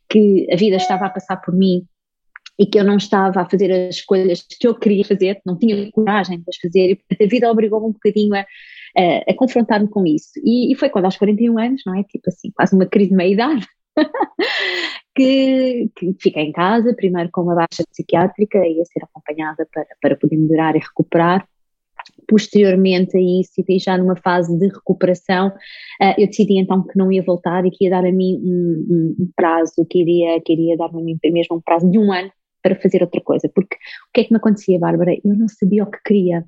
que 0.08 0.46
a 0.52 0.56
vida 0.56 0.76
estava 0.76 1.06
a 1.06 1.10
passar 1.10 1.36
por 1.36 1.54
mim 1.54 1.86
e 2.58 2.64
que 2.66 2.78
eu 2.78 2.84
não 2.84 2.96
estava 2.96 3.42
a 3.42 3.48
fazer 3.48 3.70
as 3.70 3.96
escolhas 3.96 4.42
que 4.42 4.66
eu 4.66 4.74
queria 4.74 5.04
fazer, 5.04 5.40
não 5.44 5.58
tinha 5.58 5.90
coragem 5.92 6.38
de 6.38 6.44
as 6.48 6.56
fazer, 6.56 6.90
e 6.90 6.96
portanto 6.96 7.22
a 7.22 7.28
vida 7.28 7.50
obrigou-me 7.50 7.88
um 7.88 7.92
bocadinho 7.92 8.34
a, 8.34 8.40
a, 8.40 9.30
a 9.30 9.34
confrontar-me 9.34 9.88
com 9.88 10.06
isso. 10.06 10.30
E, 10.42 10.72
e, 10.72 10.74
foi 10.74 10.88
quando 10.88 11.04
aos 11.04 11.16
41 11.18 11.58
anos, 11.58 11.82
não 11.84 11.94
é? 11.94 12.02
Tipo 12.04 12.28
assim, 12.28 12.50
quase 12.54 12.74
uma 12.74 12.86
crise 12.86 13.10
de 13.10 13.16
meia-idade, 13.16 13.66
que, 15.14 15.90
que 15.96 16.16
fiquei 16.20 16.44
em 16.44 16.52
casa, 16.52 16.94
primeiro 16.94 17.30
com 17.32 17.42
uma 17.42 17.54
baixa 17.54 17.84
psiquiátrica, 17.90 18.58
ia 18.58 18.84
ser 18.84 19.02
acompanhada 19.02 19.66
para, 19.72 19.86
para 20.00 20.16
poder 20.16 20.36
melhorar 20.36 20.76
e 20.76 20.80
recuperar. 20.80 21.46
Posteriormente 22.28 23.16
a 23.16 23.20
isso, 23.20 23.64
e 23.68 23.78
já 23.78 23.98
numa 23.98 24.16
fase 24.16 24.56
de 24.56 24.68
recuperação, 24.68 25.48
uh, 25.48 26.14
eu 26.18 26.26
decidi 26.26 26.58
então 26.58 26.86
que 26.86 26.96
não 26.96 27.10
ia 27.10 27.22
voltar 27.22 27.64
e 27.64 27.70
que 27.70 27.84
ia 27.84 27.90
dar 27.90 28.04
a 28.04 28.12
mim 28.12 28.40
um, 28.44 29.16
um, 29.20 29.30
prazo, 29.34 29.84
que 29.88 30.00
iria, 30.00 30.40
que 30.40 30.52
iria 30.52 30.76
dar-me 30.76 31.00
a 31.00 31.04
mim 31.04 31.18
mesmo 31.24 31.56
um 31.56 31.60
prazo 31.60 31.90
de 31.90 31.98
um 31.98 32.12
ano 32.12 32.30
para 32.62 32.76
fazer 32.76 33.02
outra 33.02 33.20
coisa. 33.20 33.48
Porque 33.52 33.76
o 33.76 34.12
que 34.12 34.20
é 34.20 34.24
que 34.24 34.32
me 34.32 34.38
acontecia, 34.38 34.78
Bárbara? 34.78 35.14
Eu 35.24 35.36
não 35.36 35.48
sabia 35.48 35.84
o 35.84 35.90
que 35.90 35.98
queria. 36.04 36.44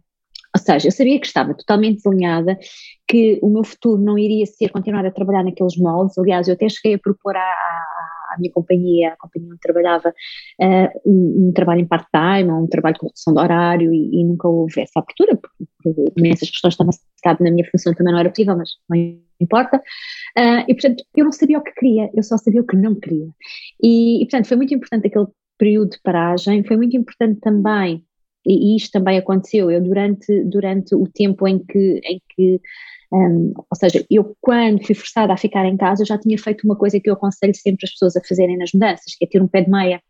Ou 0.59 0.65
seja, 0.65 0.89
eu 0.89 0.93
sabia 0.93 1.21
que 1.21 1.27
estava 1.27 1.55
totalmente 1.55 1.97
desalinhada, 1.97 2.59
que 3.07 3.39
o 3.43 3.49
meu 3.49 3.65
futuro 3.65 4.03
não 4.03 4.19
iria 4.19 4.45
ser 4.47 4.69
continuar 4.71 5.07
a 5.07 5.11
trabalhar 5.11 5.45
naqueles 5.45 5.77
moldes. 5.77 6.19
Aliás, 6.19 6.49
eu 6.49 6.55
até 6.55 6.69
cheguei 6.69 6.95
a 6.95 6.99
propor 6.99 7.37
à, 7.37 7.41
à 7.41 8.37
minha 8.39 8.53
companhia, 8.53 9.13
a 9.13 9.17
companhia 9.17 9.49
onde 9.51 9.61
trabalhava, 9.61 10.09
uh, 10.11 11.01
um, 11.07 11.49
um, 11.49 11.53
trabalho 11.53 11.81
em 11.81 11.87
part-time, 11.87 12.51
um 12.51 12.67
trabalho 12.67 12.97
com 12.99 13.07
redução 13.07 13.35
de 13.35 13.41
horário 13.41 13.93
e, 13.93 14.21
e, 14.21 14.25
nunca 14.25 14.49
houve 14.49 14.81
essa 14.81 15.01
abertura, 15.01 15.37
porque, 15.37 15.65
porque 15.83 16.13
imensas 16.19 16.51
questões 16.51 16.75
estavam 16.75 16.91
acertadas 16.91 17.41
na 17.41 17.51
minha 17.51 17.69
função 17.71 17.95
também 17.95 18.13
não 18.13 18.21
era 18.21 18.31
possível, 18.31 18.57
mas 18.57 18.71
não 18.89 18.99
importa. 19.41 19.79
Uh, 20.37 20.65
e 20.69 20.75
portanto, 20.75 21.05
eu 21.17 21.25
não 21.25 21.33
sabia 21.33 21.59
o 21.59 21.63
que 21.63 21.73
queria, 21.73 22.11
eu 22.15 22.23
só 22.23 22.37
sabia 22.37 22.61
o 22.61 22.67
que 22.67 22.77
não 22.77 22.95
queria. 22.95 23.29
E, 23.83 24.23
e 24.23 24.27
portanto, 24.27 24.49
foi 24.49 24.57
muito 24.57 24.75
importante 24.75 25.07
aquele 25.07 25.27
período 25.57 25.91
de 25.91 26.01
paragem, 26.03 26.65
foi 26.65 26.77
muito 26.77 26.97
importante 26.97 27.41
também 27.41 28.05
e 28.49 28.77
isto 28.77 28.93
também 28.93 29.19
aconteceu, 29.19 29.71
eu 29.71 29.83
durante, 29.83 30.45
durante 30.45 30.95
o 30.95 31.07
tempo 31.07 31.47
em 31.47 31.59
que, 31.59 32.01
em 32.05 32.21
que 32.35 32.61
um, 33.13 33.53
ou 33.57 33.77
seja, 33.77 34.05
eu 34.11 34.37
quando 34.41 34.85
fui 34.85 34.95
forçada 34.95 35.33
a 35.33 35.37
ficar 35.37 35.65
em 35.67 35.77
casa, 35.77 36.03
eu 36.03 36.07
já 36.07 36.19
tinha 36.19 36.39
feito 36.39 36.65
uma 36.65 36.77
coisa 36.77 37.01
que 37.01 37.09
eu 37.09 37.15
aconselho 37.15 37.55
sempre 37.55 37.85
as 37.85 37.93
pessoas 37.93 38.17
a 38.17 38.23
fazerem 38.23 38.57
nas 38.59 38.73
mudanças, 38.73 39.15
que 39.17 39.25
é 39.25 39.29
ter 39.29 39.43
um 39.43 39.49
pé 39.49 39.63
de 39.63 39.71
meia, 39.71 40.01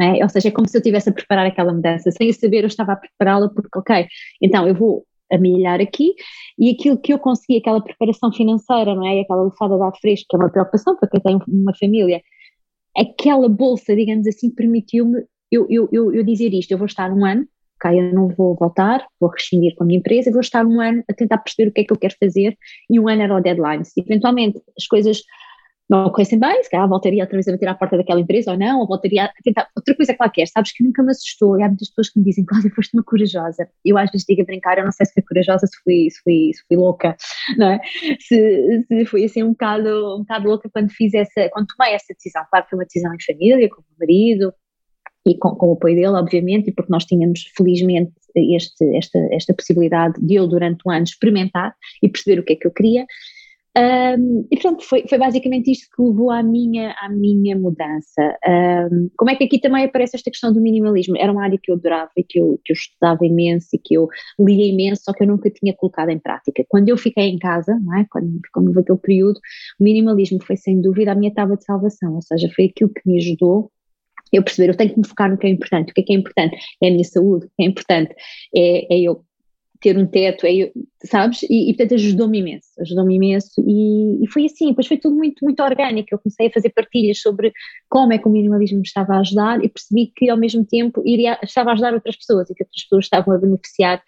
é? 0.00 0.22
ou 0.22 0.28
seja, 0.28 0.48
é 0.48 0.50
como 0.50 0.68
se 0.68 0.76
eu 0.76 0.80
estivesse 0.80 1.08
a 1.08 1.12
preparar 1.12 1.46
aquela 1.46 1.72
mudança, 1.72 2.10
sem 2.10 2.32
saber 2.32 2.62
eu 2.62 2.68
estava 2.68 2.92
a 2.92 2.96
prepará-la 2.96 3.48
porque, 3.48 3.78
ok, 3.78 4.06
então 4.40 4.66
eu 4.66 4.74
vou 4.74 5.04
amelhar 5.30 5.80
aqui 5.80 6.14
e 6.58 6.70
aquilo 6.70 6.98
que 6.98 7.12
eu 7.12 7.18
consegui, 7.18 7.58
aquela 7.58 7.82
preparação 7.82 8.32
financeira, 8.32 8.94
não 8.94 9.06
é, 9.06 9.20
aquela 9.20 9.44
lefada 9.44 9.76
de 9.76 9.82
ar 9.82 9.92
fresco, 10.00 10.26
que 10.30 10.36
é 10.36 10.38
uma 10.38 10.50
preocupação 10.50 10.96
para 10.96 11.08
quem 11.08 11.20
tem 11.20 11.38
uma 11.48 11.74
família, 11.76 12.22
aquela 12.96 13.48
bolsa, 13.48 13.94
digamos 13.94 14.26
assim, 14.26 14.50
permitiu-me 14.50 15.24
eu, 15.50 15.66
eu, 15.70 15.88
eu, 15.92 16.14
eu 16.14 16.22
dizer 16.22 16.52
isto, 16.52 16.72
eu 16.72 16.78
vou 16.78 16.86
estar 16.86 17.10
um 17.12 17.24
ano, 17.24 17.46
ok, 17.78 17.98
eu 17.98 18.12
não 18.12 18.28
vou 18.28 18.54
voltar, 18.56 19.06
vou 19.20 19.30
rescindir 19.30 19.74
com 19.76 19.84
a 19.84 19.86
minha 19.86 19.98
empresa, 19.98 20.30
vou 20.30 20.40
estar 20.40 20.66
um 20.66 20.80
ano 20.80 21.02
a 21.08 21.14
tentar 21.14 21.38
perceber 21.38 21.70
o 21.70 21.72
que 21.72 21.80
é 21.82 21.84
que 21.84 21.92
eu 21.92 21.98
quero 21.98 22.14
fazer 22.22 22.56
e 22.90 22.98
um 22.98 23.08
ano 23.08 23.22
era 23.22 23.34
o 23.34 23.40
deadline. 23.40 23.84
Se 23.84 24.00
eventualmente 24.00 24.60
as 24.76 24.86
coisas 24.86 25.22
não 25.88 26.10
conhecem 26.10 26.38
bem, 26.38 26.62
se 26.62 26.68
calhar 26.68 26.86
voltaria 26.86 27.22
outra 27.22 27.36
vez 27.36 27.48
a 27.48 27.52
bater 27.52 27.68
à 27.68 27.74
porta 27.74 27.96
daquela 27.96 28.20
empresa 28.20 28.50
ou 28.50 28.58
não, 28.58 28.80
ou 28.80 28.86
voltaria 28.86 29.24
a 29.24 29.32
tentar 29.42 29.68
outra 29.74 29.96
coisa 29.96 30.14
qualquer, 30.14 30.46
sabes 30.46 30.70
que 30.72 30.84
nunca 30.84 31.02
me 31.02 31.10
assustou, 31.10 31.58
e 31.58 31.62
há 31.62 31.68
muitas 31.68 31.88
pessoas 31.88 32.10
que 32.10 32.18
me 32.18 32.26
dizem, 32.26 32.44
Cláudia, 32.46 32.70
foste 32.74 32.94
uma 32.94 33.02
corajosa, 33.02 33.68
eu 33.84 33.96
às 33.96 34.10
vezes 34.10 34.26
digo 34.28 34.42
a 34.42 34.44
brincar, 34.44 34.76
eu 34.76 34.84
não 34.84 34.92
sei 34.92 35.06
se 35.06 35.14
fui 35.14 35.22
corajosa, 35.22 35.66
se 35.66 35.76
fui, 35.82 36.10
se 36.10 36.20
fui, 36.22 36.50
se 36.52 36.62
fui 36.68 36.76
louca, 36.76 37.16
não 37.56 37.70
é? 37.70 37.80
Se, 38.20 38.84
se 38.86 39.04
fui 39.06 39.24
assim 39.24 39.42
um 39.42 39.50
bocado, 39.52 40.16
um 40.16 40.18
bocado 40.20 40.48
louca 40.48 40.68
quando 40.70 40.90
fiz 40.90 41.14
essa, 41.14 41.48
quando 41.50 41.68
tomei 41.74 41.94
essa 41.94 42.12
decisão, 42.12 42.44
claro 42.50 42.66
que 42.66 42.70
foi 42.70 42.78
uma 42.78 42.84
decisão 42.84 43.14
em 43.14 43.24
família, 43.24 43.68
com 43.70 43.80
o 43.80 43.84
meu 43.88 43.98
marido, 43.98 44.52
e 45.28 45.36
com, 45.38 45.50
com, 45.50 45.68
o 45.68 45.72
apoio 45.74 45.94
dele, 45.94 46.16
obviamente, 46.16 46.70
e 46.70 46.72
porque 46.72 46.90
nós 46.90 47.04
tínhamos, 47.04 47.52
felizmente, 47.56 48.12
este, 48.34 48.96
esta, 48.96 49.18
esta 49.32 49.54
possibilidade 49.54 50.14
de 50.20 50.34
eu, 50.36 50.46
durante 50.46 50.82
um 50.86 50.90
ano, 50.90 51.04
experimentar 51.04 51.74
e 52.02 52.08
perceber 52.08 52.40
o 52.40 52.44
que 52.44 52.54
é 52.54 52.56
que 52.56 52.66
eu 52.66 52.72
queria. 52.72 53.06
Um, 53.76 54.44
e 54.50 54.58
pronto, 54.58 54.82
foi, 54.82 55.04
foi 55.08 55.18
basicamente 55.18 55.70
isto 55.70 55.86
que 55.94 56.02
levou 56.02 56.32
à 56.32 56.42
minha, 56.42 56.96
à 57.00 57.08
minha 57.08 57.56
mudança. 57.56 58.36
Um, 58.90 59.08
como 59.16 59.30
é 59.30 59.36
que 59.36 59.44
aqui 59.44 59.60
também 59.60 59.84
aparece 59.84 60.16
esta 60.16 60.30
questão 60.30 60.52
do 60.52 60.60
minimalismo? 60.60 61.16
Era 61.16 61.30
uma 61.30 61.44
área 61.44 61.58
que 61.62 61.70
eu 61.70 61.76
adorava 61.76 62.10
e 62.16 62.24
que 62.24 62.40
eu, 62.40 62.58
que 62.64 62.72
eu 62.72 62.74
estudava 62.74 63.24
imenso 63.24 63.68
e 63.74 63.78
que 63.78 63.94
eu 63.94 64.08
lia 64.40 64.66
imenso, 64.66 65.02
só 65.04 65.12
que 65.12 65.22
eu 65.22 65.28
nunca 65.28 65.48
tinha 65.50 65.74
colocado 65.76 66.08
em 66.08 66.18
prática. 66.18 66.64
Quando 66.68 66.88
eu 66.88 66.96
fiquei 66.96 67.24
em 67.24 67.38
casa, 67.38 67.78
não 67.84 67.98
é? 67.98 68.06
quando, 68.10 68.40
quando 68.52 68.68
houve 68.68 68.80
aquele 68.80 68.98
período, 68.98 69.38
o 69.78 69.84
minimalismo 69.84 70.42
foi 70.42 70.56
sem 70.56 70.80
dúvida 70.80 71.12
a 71.12 71.14
minha 71.14 71.32
tábua 71.32 71.56
de 71.56 71.64
salvação, 71.64 72.14
ou 72.14 72.22
seja, 72.22 72.48
foi 72.56 72.64
aquilo 72.66 72.90
que 72.90 73.02
me 73.06 73.18
ajudou 73.18 73.70
eu 74.32 74.42
perceber, 74.42 74.70
eu 74.70 74.76
tenho 74.76 74.90
que 74.90 74.98
me 74.98 75.06
focar 75.06 75.30
no 75.30 75.38
que 75.38 75.46
é 75.46 75.50
importante, 75.50 75.90
o 75.90 75.94
que 75.94 76.00
é 76.00 76.04
que 76.04 76.12
é 76.12 76.16
importante? 76.16 76.56
É 76.82 76.88
a 76.88 76.90
minha 76.90 77.04
saúde, 77.04 77.46
o 77.46 77.50
que 77.56 77.62
é 77.62 77.66
importante? 77.66 78.14
É, 78.54 78.94
é 78.94 79.00
eu 79.00 79.24
ter 79.80 79.96
um 79.96 80.06
teto, 80.06 80.46
é, 80.46 80.72
sabes? 81.04 81.42
E, 81.44 81.70
e 81.70 81.74
portanto 81.76 81.94
ajudou-me 81.94 82.38
imenso, 82.40 82.68
ajudou-me 82.80 83.14
imenso 83.14 83.62
e, 83.66 84.24
e, 84.24 84.28
foi 84.28 84.46
assim, 84.46 84.68
depois 84.68 84.86
foi 84.86 84.98
tudo 84.98 85.14
muito, 85.14 85.44
muito 85.44 85.62
orgânico, 85.62 86.08
eu 86.10 86.18
comecei 86.18 86.48
a 86.48 86.50
fazer 86.50 86.70
partilhas 86.70 87.20
sobre 87.20 87.52
como 87.88 88.12
é 88.12 88.18
que 88.18 88.26
o 88.26 88.30
minimalismo 88.30 88.78
me 88.78 88.82
estava 88.82 89.14
a 89.14 89.20
ajudar 89.20 89.64
e 89.64 89.68
percebi 89.68 90.12
que 90.14 90.28
ao 90.28 90.36
mesmo 90.36 90.64
tempo 90.64 91.02
iria, 91.06 91.38
estava 91.42 91.70
a 91.70 91.72
ajudar 91.74 91.94
outras 91.94 92.16
pessoas 92.16 92.50
e 92.50 92.54
que 92.54 92.64
outras 92.64 92.82
pessoas 92.82 93.04
estavam 93.04 93.34
a 93.34 93.38
beneficiar 93.38 94.02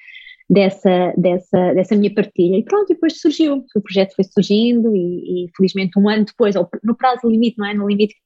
dessa, 0.48 1.14
dessa, 1.16 1.74
dessa 1.74 1.94
minha 1.94 2.12
partilha 2.12 2.56
e 2.56 2.64
pronto, 2.64 2.90
e 2.90 2.94
depois 2.94 3.20
surgiu, 3.20 3.64
o 3.74 3.80
projeto 3.80 4.14
foi 4.16 4.24
surgindo 4.24 4.94
e, 4.96 5.44
e 5.44 5.50
felizmente 5.56 5.96
um 5.96 6.08
ano 6.08 6.24
depois, 6.24 6.56
ou 6.56 6.68
no 6.82 6.96
prazo 6.96 7.28
limite, 7.28 7.56
não 7.56 7.66
é? 7.66 7.74
No 7.74 7.88
limite 7.88 8.16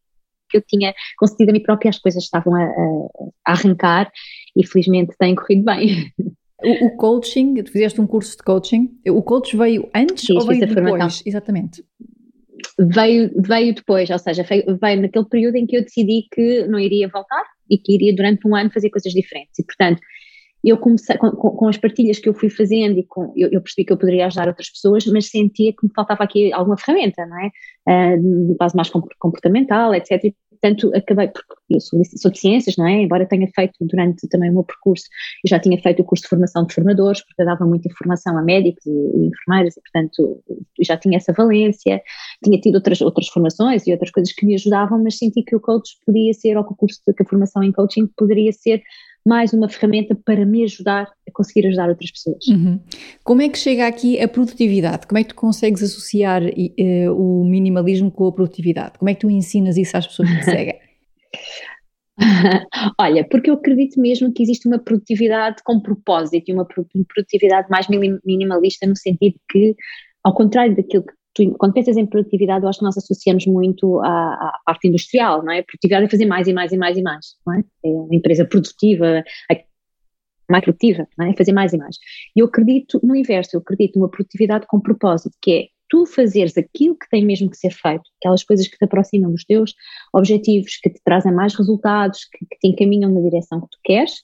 que 0.55 0.59
eu 0.59 0.63
tinha 0.63 0.95
concedido 1.19 1.51
a 1.51 1.53
mim 1.53 1.63
própria, 1.63 1.91
as 1.91 1.99
coisas 1.99 2.23
estavam 2.23 2.55
a, 2.55 2.65
a 3.47 3.53
arrancar 3.53 4.11
e 4.57 4.67
felizmente 4.67 5.17
têm 5.19 5.35
corrido 5.35 5.65
bem. 5.65 6.13
O, 6.63 6.87
o, 6.87 6.97
coaching, 6.97 7.63
tu 7.63 7.71
fizeste 7.71 8.01
um 8.01 8.07
curso 8.07 8.39
de 8.39 8.43
coaching, 8.43 8.89
o 9.09 9.23
coach 9.23 9.55
veio 9.55 9.91
antes 9.95 10.25
Sim, 10.25 10.39
ou 10.39 10.47
veio 10.47 10.61
depois? 10.61 10.89
Formação. 10.89 11.23
Exatamente. 11.27 11.85
Veio, 12.79 13.31
veio 13.37 13.75
depois, 13.75 14.09
ou 14.09 14.19
seja, 14.19 14.43
veio, 14.45 14.65
veio 14.81 15.03
naquele 15.03 15.27
período 15.27 15.57
em 15.57 15.67
que 15.67 15.77
eu 15.77 15.83
decidi 15.83 16.27
que 16.33 16.67
não 16.67 16.79
iria 16.79 17.07
voltar 17.09 17.45
e 17.69 17.77
que 17.77 17.93
iria 17.93 18.15
durante 18.15 18.49
um 18.49 18.57
ano 18.57 18.71
fazer 18.71 18.89
coisas 18.89 19.13
diferentes. 19.13 19.59
E, 19.59 19.65
portanto, 19.65 20.01
eu 20.65 20.79
comecei 20.79 21.17
com, 21.19 21.31
com, 21.31 21.69
as 21.69 21.77
partilhas 21.77 22.19
que 22.19 22.29
eu 22.29 22.33
fui 22.33 22.49
fazendo 22.49 22.99
e 22.99 23.05
com, 23.05 23.33
eu, 23.37 23.51
eu, 23.53 23.61
percebi 23.61 23.85
que 23.85 23.93
eu 23.93 23.99
poderia 23.99 24.27
ajudar 24.27 24.49
outras 24.49 24.71
pessoas, 24.71 25.05
mas 25.07 25.29
sentia 25.29 25.73
que 25.73 25.87
me 25.87 25.93
faltava 25.95 26.25
aqui 26.25 26.53
alguma 26.55 26.79
ferramenta, 26.79 27.27
não 27.27 27.39
é? 27.39 27.51
Uh, 28.17 28.49
de 28.49 28.57
base 28.57 28.75
mais 28.75 28.91
comportamental, 29.19 29.95
etc. 29.95 30.25
E, 30.25 30.35
portanto, 30.61 30.91
acabei, 30.95 31.29
porque 31.29 31.55
eu 31.71 31.81
sou, 31.81 32.01
sou, 32.05 32.31
de 32.31 32.39
ciências, 32.39 32.77
não 32.77 32.87
é? 32.87 33.03
Embora 33.03 33.27
tenha 33.27 33.49
feito 33.55 33.75
durante 33.81 34.29
também 34.29 34.51
o 34.51 34.55
meu 34.55 34.65
percurso, 34.65 35.05
eu 35.45 35.49
já 35.49 35.59
tinha 35.59 35.81
feito 35.81 36.03
o 36.03 36.05
curso 36.05 36.23
de 36.23 36.29
formação 36.29 36.67
de 36.67 36.75
formadores, 36.75 37.25
porque 37.25 37.43
eu 37.43 37.47
dava 37.47 37.65
muita 37.65 37.89
informação 37.89 38.37
a 38.39 38.43
médicos 38.43 38.85
e, 38.87 38.91
e 38.91 39.31
e, 39.35 39.81
portanto, 39.81 40.43
já 40.81 40.97
tinha 40.97 41.17
essa 41.17 41.33
valência, 41.33 42.03
tinha 42.43 42.61
tido 42.61 42.77
outras, 42.77 43.01
outras 43.01 43.29
formações 43.29 43.87
e 43.87 43.93
outras 43.93 44.11
coisas 44.11 44.33
que 44.33 44.47
me 44.47 44.55
ajudavam, 44.55 45.03
mas 45.03 45.19
senti 45.19 45.43
que 45.43 45.57
o 45.57 45.61
coach 45.61 45.97
podia 46.07 46.33
ser, 46.33 46.57
ou 46.57 46.65
que 46.65 46.73
o 46.73 46.77
curso 46.77 47.01
que 47.17 47.23
a 47.23 47.27
formação 47.27 47.63
em 47.63 47.73
coaching 47.73 48.07
poderia 48.17 48.53
ser 48.53 48.83
mais 49.25 49.53
uma 49.53 49.69
ferramenta 49.69 50.15
para 50.15 50.45
me 50.45 50.65
ajudar 50.65 51.11
a 51.27 51.33
conseguir 51.33 51.67
ajudar 51.67 51.89
outras 51.89 52.11
pessoas. 52.11 52.47
Uhum. 52.47 52.79
Como 53.23 53.41
é 53.43 53.49
que 53.49 53.59
chega 53.59 53.87
aqui 53.87 54.21
a 54.21 54.29
produtividade? 54.29 55.07
Como 55.07 55.19
é 55.19 55.23
que 55.23 55.31
tu 55.31 55.35
consegues 55.35 55.83
associar 55.83 56.43
uh, 56.43 57.13
o 57.13 57.45
minimalismo 57.45 58.11
com 58.11 58.27
a 58.27 58.33
produtividade? 58.33 58.99
Como 58.99 59.09
é 59.09 59.15
que 59.15 59.21
tu 59.21 59.31
ensinas 59.31 59.77
isso 59.77 59.97
às 59.97 60.07
pessoas 60.07 60.29
que 60.29 60.39
te 60.41 60.45
seguem? 60.51 60.79
Olha, 63.01 63.27
porque 63.29 63.51
eu 63.51 63.55
acredito 63.55 64.01
mesmo 64.01 64.33
que 64.33 64.43
existe 64.43 64.69
uma 64.69 64.79
produtividade 64.79 65.63
com 65.65 65.81
propósito 65.81 66.49
e 66.49 66.53
uma 66.53 66.67
produtividade 66.67 67.69
mais 67.71 67.87
minimalista 67.89 68.87
no 68.87 68.97
sentido 68.97 69.37
que, 69.51 69.75
ao 70.23 70.35
contrário 70.35 70.77
daquilo 70.77 71.05
que 71.05 71.13
tu, 71.35 71.55
quando 71.59 71.73
pensas 71.75 71.97
em 71.97 72.07
produtividade, 72.07 72.65
eu 72.65 72.69
acho 72.69 72.79
que 72.79 72.85
nós 72.85 72.97
associamos 72.97 73.47
muito 73.47 74.01
à, 74.01 74.09
à, 74.09 74.61
parte 74.65 74.89
industrial, 74.89 75.43
não 75.45 75.53
é? 75.53 75.63
Produtividade 75.63 76.07
é 76.07 76.09
fazer 76.09 76.27
mais 76.27 76.49
e 76.49 76.53
mais 76.53 76.73
e 76.73 76.77
mais 76.77 76.97
e 76.97 77.03
mais, 77.03 77.27
não 77.47 77.55
é? 77.55 77.59
É 77.85 77.89
uma 77.89 78.15
empresa 78.15 78.45
produtiva, 78.45 79.25
mais 80.49 80.65
produtiva, 80.65 81.07
não 81.19 81.27
é? 81.27 81.37
Fazer 81.37 81.53
mais 81.53 81.73
e 81.73 81.79
mais. 81.79 81.97
E 82.37 82.41
eu 82.41 82.47
acredito 82.47 83.01
no 83.03 83.17
inverso, 83.17 83.57
eu 83.57 83.61
acredito 83.61 83.99
numa 83.99 84.11
produtividade 84.11 84.67
com 84.67 84.81
propósito, 84.81 85.37
que 85.43 85.53
é 85.53 85.67
tu 85.89 86.07
fazeres 86.07 86.57
aquilo 86.57 86.97
que 86.97 87.09
tem 87.09 87.25
mesmo 87.25 87.51
que 87.51 87.57
ser 87.57 87.71
feito, 87.71 88.03
aquelas 88.21 88.43
coisas 88.43 88.67
que 88.67 88.77
te 88.77 88.85
aproximam 88.85 89.31
dos 89.31 89.45
teus 89.45 89.75
objetivos, 90.13 90.77
que 90.83 90.91
te 90.91 91.01
trazem 91.05 91.33
mais 91.33 91.55
resultados, 91.55 92.25
que, 92.25 92.47
que 92.47 92.59
te 92.59 92.69
encaminham 92.69 93.13
na 93.13 93.21
direção 93.21 93.61
que 93.61 93.69
tu 93.69 93.79
queres, 93.85 94.23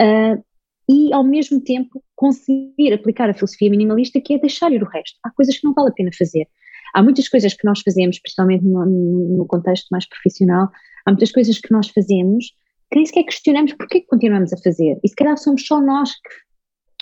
uh, 0.00 0.42
e 0.88 1.12
ao 1.12 1.24
mesmo 1.24 1.60
tempo 1.60 2.02
conseguir 2.14 2.92
aplicar 2.92 3.30
a 3.30 3.34
filosofia 3.34 3.70
minimalista 3.70 4.20
que 4.20 4.34
é 4.34 4.38
deixar 4.38 4.72
ir 4.72 4.82
o 4.82 4.88
resto. 4.88 5.18
Há 5.24 5.30
coisas 5.30 5.58
que 5.58 5.64
não 5.64 5.74
vale 5.74 5.90
a 5.90 5.92
pena 5.92 6.10
fazer. 6.16 6.46
Há 6.94 7.02
muitas 7.02 7.28
coisas 7.28 7.54
que 7.54 7.66
nós 7.66 7.80
fazemos, 7.80 8.18
principalmente 8.18 8.64
no, 8.64 8.84
no 8.84 9.46
contexto 9.46 9.88
mais 9.90 10.06
profissional, 10.06 10.68
há 11.06 11.10
muitas 11.10 11.32
coisas 11.32 11.58
que 11.58 11.72
nós 11.72 11.88
fazemos 11.88 12.46
que 12.92 12.96
nem 12.96 13.06
sequer 13.06 13.24
questionamos 13.24 13.72
porque 13.72 14.00
que 14.00 14.06
continuamos 14.06 14.52
a 14.52 14.56
fazer. 14.58 14.98
E 15.02 15.08
se 15.08 15.14
calhar 15.14 15.36
somos 15.38 15.66
só 15.66 15.80
nós 15.80 16.10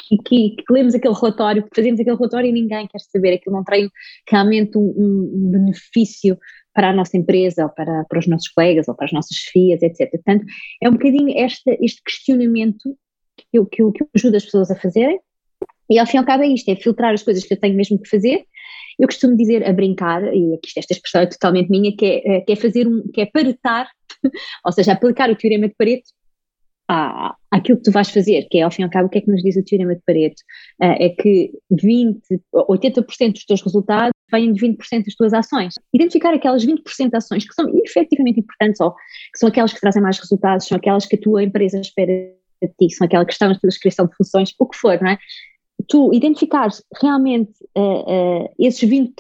que, 0.08 0.16
que, 0.18 0.56
que, 0.56 0.72
lemos 0.72 0.94
aquele 0.94 1.14
relatório, 1.14 1.64
que 1.64 1.74
fazemos 1.74 1.98
aquele 1.98 2.16
relatório 2.16 2.48
e 2.48 2.52
ninguém 2.52 2.86
quer 2.86 3.00
saber, 3.00 3.34
aquilo 3.34 3.56
não 3.56 3.64
traz 3.64 3.88
realmente 4.28 4.78
um, 4.78 4.94
um, 4.96 5.50
benefício 5.50 6.38
para 6.72 6.90
a 6.90 6.92
nossa 6.92 7.16
empresa, 7.16 7.64
ou 7.64 7.70
para, 7.70 8.04
para 8.04 8.18
os 8.20 8.28
nossos 8.28 8.48
colegas, 8.48 8.86
ou 8.86 8.94
para 8.94 9.06
as 9.06 9.12
nossas 9.12 9.36
FIAs, 9.36 9.82
etc. 9.82 10.08
Portanto, 10.10 10.44
é 10.80 10.88
um 10.88 10.92
bocadinho 10.92 11.34
este 11.36 12.02
questionamento 12.04 12.78
que 12.78 12.99
eu, 13.52 13.66
que, 13.66 13.82
eu, 13.82 13.92
que 13.92 14.02
eu 14.02 14.08
ajudo 14.14 14.36
as 14.36 14.44
pessoas 14.44 14.70
a 14.70 14.76
fazerem. 14.76 15.18
E 15.88 15.98
ao 15.98 16.06
fim 16.06 16.16
e 16.16 16.20
ao 16.20 16.24
cabo 16.24 16.44
é 16.44 16.48
isto, 16.48 16.68
é 16.68 16.76
filtrar 16.76 17.12
as 17.12 17.22
coisas 17.22 17.44
que 17.44 17.52
eu 17.52 17.58
tenho 17.58 17.74
mesmo 17.74 18.00
que 18.00 18.08
fazer. 18.08 18.44
Eu 18.98 19.08
costumo 19.08 19.36
dizer 19.36 19.66
a 19.66 19.72
brincar, 19.72 20.22
e 20.34 20.54
aqui 20.54 20.70
esta 20.76 20.92
expressão 20.92 21.22
é 21.22 21.26
totalmente 21.26 21.70
minha, 21.70 21.94
que 21.96 22.04
é, 22.04 22.36
eh, 22.36 22.40
que 22.42 22.52
é 22.52 22.56
fazer 22.56 22.86
um, 22.86 23.02
que 23.12 23.22
é 23.22 23.26
paretar, 23.26 23.88
ou 24.64 24.72
seja, 24.72 24.92
aplicar 24.92 25.30
o 25.30 25.36
teorema 25.36 25.68
de 25.68 25.74
Pareto 25.74 26.10
à, 26.86 27.34
àquilo 27.50 27.78
que 27.78 27.84
tu 27.84 27.92
vais 27.92 28.10
fazer, 28.10 28.46
que 28.50 28.58
é 28.58 28.62
ao 28.62 28.70
fim 28.70 28.82
e 28.82 28.84
ao 28.84 28.90
cabo 28.90 29.06
o 29.06 29.08
que 29.08 29.18
é 29.18 29.20
que 29.20 29.30
nos 29.30 29.42
diz 29.42 29.56
o 29.56 29.64
teorema 29.64 29.94
de 29.94 30.02
Pareto? 30.06 30.42
Uh, 30.80 30.96
é 30.98 31.08
que 31.08 31.50
20, 31.70 32.20
80% 32.54 33.32
dos 33.32 33.44
teus 33.44 33.62
resultados 33.62 34.12
vêm 34.30 34.52
de 34.52 34.60
20% 34.60 35.04
das 35.04 35.14
tuas 35.14 35.32
ações. 35.32 35.74
Identificar 35.94 36.34
aquelas 36.34 36.64
20% 36.64 37.10
de 37.10 37.16
ações 37.16 37.48
que 37.48 37.54
são 37.54 37.66
efetivamente 37.84 38.40
importantes 38.40 38.80
ou 38.80 38.92
que 38.92 39.38
são 39.38 39.48
aquelas 39.48 39.72
que 39.72 39.80
trazem 39.80 40.02
mais 40.02 40.18
resultados, 40.18 40.66
são 40.66 40.76
aquelas 40.76 41.06
que 41.06 41.16
a 41.16 41.20
tua 41.20 41.42
empresa 41.42 41.80
espera 41.80 42.12
a 42.62 42.68
ti, 42.68 42.90
são 42.90 43.06
aquela 43.06 43.24
questão 43.24 43.48
da 43.48 43.58
descrição 43.62 44.06
de 44.06 44.16
funções, 44.16 44.54
o 44.58 44.66
que 44.66 44.76
for, 44.76 45.00
não 45.00 45.10
é? 45.10 45.18
Tu 45.88 46.12
identificares 46.12 46.82
realmente 47.00 47.52
uh, 47.76 48.44
uh, 48.44 48.54
esses 48.58 48.88
20% 48.88 49.12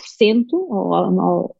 ou, 0.52 0.92
ou, 0.92 1.56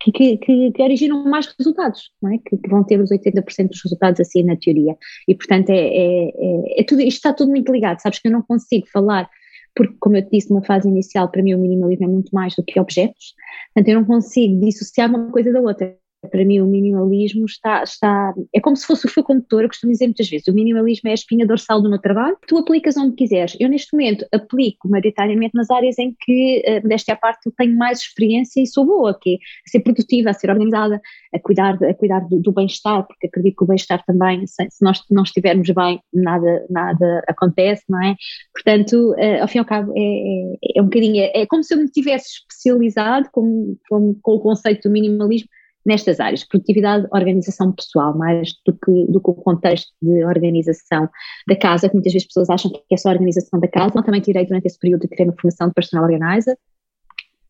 que, 0.00 0.12
que, 0.12 0.70
que, 0.70 0.82
originam 0.82 1.24
mais 1.24 1.46
resultados, 1.58 2.10
não 2.22 2.32
é? 2.32 2.38
Que, 2.38 2.56
que, 2.56 2.68
vão 2.68 2.84
ter 2.84 3.00
os 3.00 3.10
80% 3.10 3.68
dos 3.68 3.82
resultados 3.82 4.20
assim 4.20 4.42
na 4.44 4.56
teoria. 4.56 4.96
E 5.26 5.34
portanto 5.34 5.70
é, 5.70 5.76
é, 5.76 6.28
é, 6.28 6.80
é, 6.80 6.84
tudo, 6.84 7.02
isto 7.02 7.16
está 7.16 7.32
tudo 7.32 7.50
muito 7.50 7.72
ligado, 7.72 8.00
sabes 8.00 8.18
que 8.20 8.28
eu 8.28 8.32
não 8.32 8.42
consigo 8.42 8.86
falar, 8.92 9.28
porque 9.74 9.94
como 10.00 10.16
eu 10.16 10.22
te 10.22 10.30
disse, 10.30 10.50
numa 10.50 10.64
fase 10.64 10.88
inicial 10.88 11.28
para 11.28 11.42
mim 11.42 11.54
o 11.54 11.58
minimalismo 11.58 12.04
é 12.04 12.08
muito 12.08 12.30
mais 12.32 12.54
do 12.54 12.62
que 12.62 12.78
objetos, 12.78 13.34
portanto 13.74 13.88
eu 13.88 14.00
não 14.00 14.06
consigo 14.06 14.60
dissociar 14.60 15.08
uma 15.10 15.30
coisa 15.30 15.52
da 15.52 15.60
outra 15.60 15.96
para 16.30 16.44
mim 16.44 16.60
o 16.60 16.66
minimalismo 16.66 17.44
está, 17.44 17.82
está, 17.82 18.34
é 18.54 18.60
como 18.60 18.76
se 18.76 18.86
fosse 18.86 19.06
o 19.06 19.08
fio 19.08 19.22
condutor, 19.22 19.62
eu 19.62 19.68
costumo 19.68 19.92
dizer 19.92 20.06
muitas 20.06 20.28
vezes, 20.28 20.48
o 20.48 20.52
minimalismo 20.52 21.08
é 21.08 21.12
a 21.12 21.14
espinha 21.14 21.46
dorsal 21.46 21.80
do 21.80 21.88
meu 21.88 22.00
trabalho, 22.00 22.36
tu 22.46 22.56
aplicas 22.58 22.96
onde 22.96 23.14
quiseres, 23.14 23.56
eu 23.60 23.68
neste 23.68 23.96
momento 23.96 24.26
aplico 24.32 24.88
maioritariamente 24.88 25.54
nas 25.54 25.70
áreas 25.70 25.98
em 25.98 26.14
que, 26.20 26.62
uh, 26.66 26.88
desta 26.88 27.14
parte, 27.14 27.50
tenho 27.56 27.76
mais 27.76 28.00
experiência 28.00 28.60
e 28.60 28.66
sou 28.66 28.84
boa, 28.84 29.16
que 29.20 29.34
é 29.34 29.38
ser 29.66 29.80
produtiva, 29.80 30.30
a 30.30 30.32
ser 30.32 30.50
organizada, 30.50 31.00
a 31.32 31.38
cuidar, 31.38 31.82
a 31.84 31.94
cuidar 31.94 32.20
do, 32.20 32.40
do 32.40 32.52
bem-estar, 32.52 33.06
porque 33.06 33.28
acredito 33.28 33.56
que 33.56 33.64
o 33.64 33.66
bem-estar 33.66 34.04
também, 34.04 34.46
se, 34.46 34.66
se, 34.70 34.84
nós 34.84 35.02
não 35.10 35.22
estivermos 35.22 35.68
bem, 35.70 36.00
nada, 36.12 36.66
nada 36.68 37.22
acontece, 37.28 37.84
não 37.88 38.02
é? 38.02 38.16
Portanto, 38.52 39.12
uh, 39.12 39.42
ao 39.42 39.48
fim 39.48 39.58
e 39.58 39.60
ao 39.60 39.64
cabo, 39.64 39.92
é, 39.96 40.00
é, 40.00 40.78
é 40.78 40.82
um 40.82 40.86
bocadinho, 40.86 41.22
é, 41.22 41.42
é, 41.42 41.46
como 41.46 41.62
se 41.62 41.74
eu 41.74 41.78
me 41.78 41.88
tivesse 41.88 42.40
especializado 42.40 43.28
com, 43.30 43.76
com, 43.88 44.14
com 44.20 44.32
o 44.32 44.40
conceito 44.40 44.88
do 44.88 44.92
minimalismo 44.92 45.48
nestas 45.84 46.20
áreas, 46.20 46.44
produtividade, 46.44 47.06
organização 47.12 47.72
pessoal, 47.72 48.16
mais 48.16 48.50
do 48.66 48.72
que, 48.72 49.06
do 49.06 49.20
que 49.20 49.30
o 49.30 49.34
contexto 49.34 49.88
de 50.02 50.24
organização 50.24 51.08
da 51.46 51.56
casa, 51.56 51.88
que 51.88 51.94
muitas 51.94 52.12
vezes 52.12 52.24
as 52.24 52.28
pessoas 52.28 52.50
acham 52.50 52.70
que 52.70 52.82
é 52.94 52.96
só 52.96 53.08
a 53.08 53.12
organização 53.12 53.58
da 53.58 53.68
casa. 53.68 53.94
Eu 53.96 54.02
também 54.02 54.20
tirei 54.20 54.44
durante 54.44 54.66
esse 54.66 54.78
período 54.78 55.02
de 55.02 55.08
ter 55.08 55.24
uma 55.24 55.32
formação 55.32 55.68
de 55.68 55.74
personal 55.74 56.04
organizer, 56.04 56.56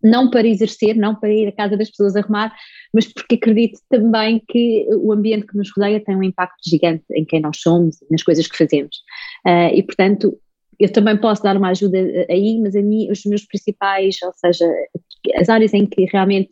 não 0.02 0.30
para 0.30 0.46
exercer, 0.46 0.94
não 0.94 1.14
para 1.14 1.32
ir 1.32 1.48
à 1.48 1.52
casa 1.52 1.76
das 1.76 1.90
pessoas 1.90 2.14
arrumar, 2.14 2.54
mas 2.94 3.12
porque 3.12 3.34
acredito 3.34 3.80
também 3.88 4.42
que 4.48 4.86
o 5.02 5.12
ambiente 5.12 5.46
que 5.46 5.56
nos 5.56 5.70
rodeia 5.76 6.02
tem 6.04 6.16
um 6.16 6.22
impacto 6.22 6.58
gigante 6.64 7.04
em 7.12 7.24
quem 7.24 7.40
nós 7.40 7.58
somos, 7.60 7.96
nas 8.10 8.22
coisas 8.22 8.46
que 8.46 8.56
fazemos. 8.56 8.98
Uh, 9.46 9.74
e, 9.74 9.82
portanto, 9.82 10.38
eu 10.78 10.92
também 10.92 11.16
posso 11.16 11.42
dar 11.42 11.56
uma 11.56 11.70
ajuda 11.70 11.98
aí, 12.30 12.60
mas 12.62 12.76
a 12.76 12.82
mim, 12.82 13.10
os 13.10 13.24
meus 13.24 13.44
principais, 13.44 14.16
ou 14.22 14.32
seja, 14.34 14.64
as 15.34 15.48
áreas 15.48 15.74
em 15.74 15.84
que 15.84 16.04
realmente 16.04 16.50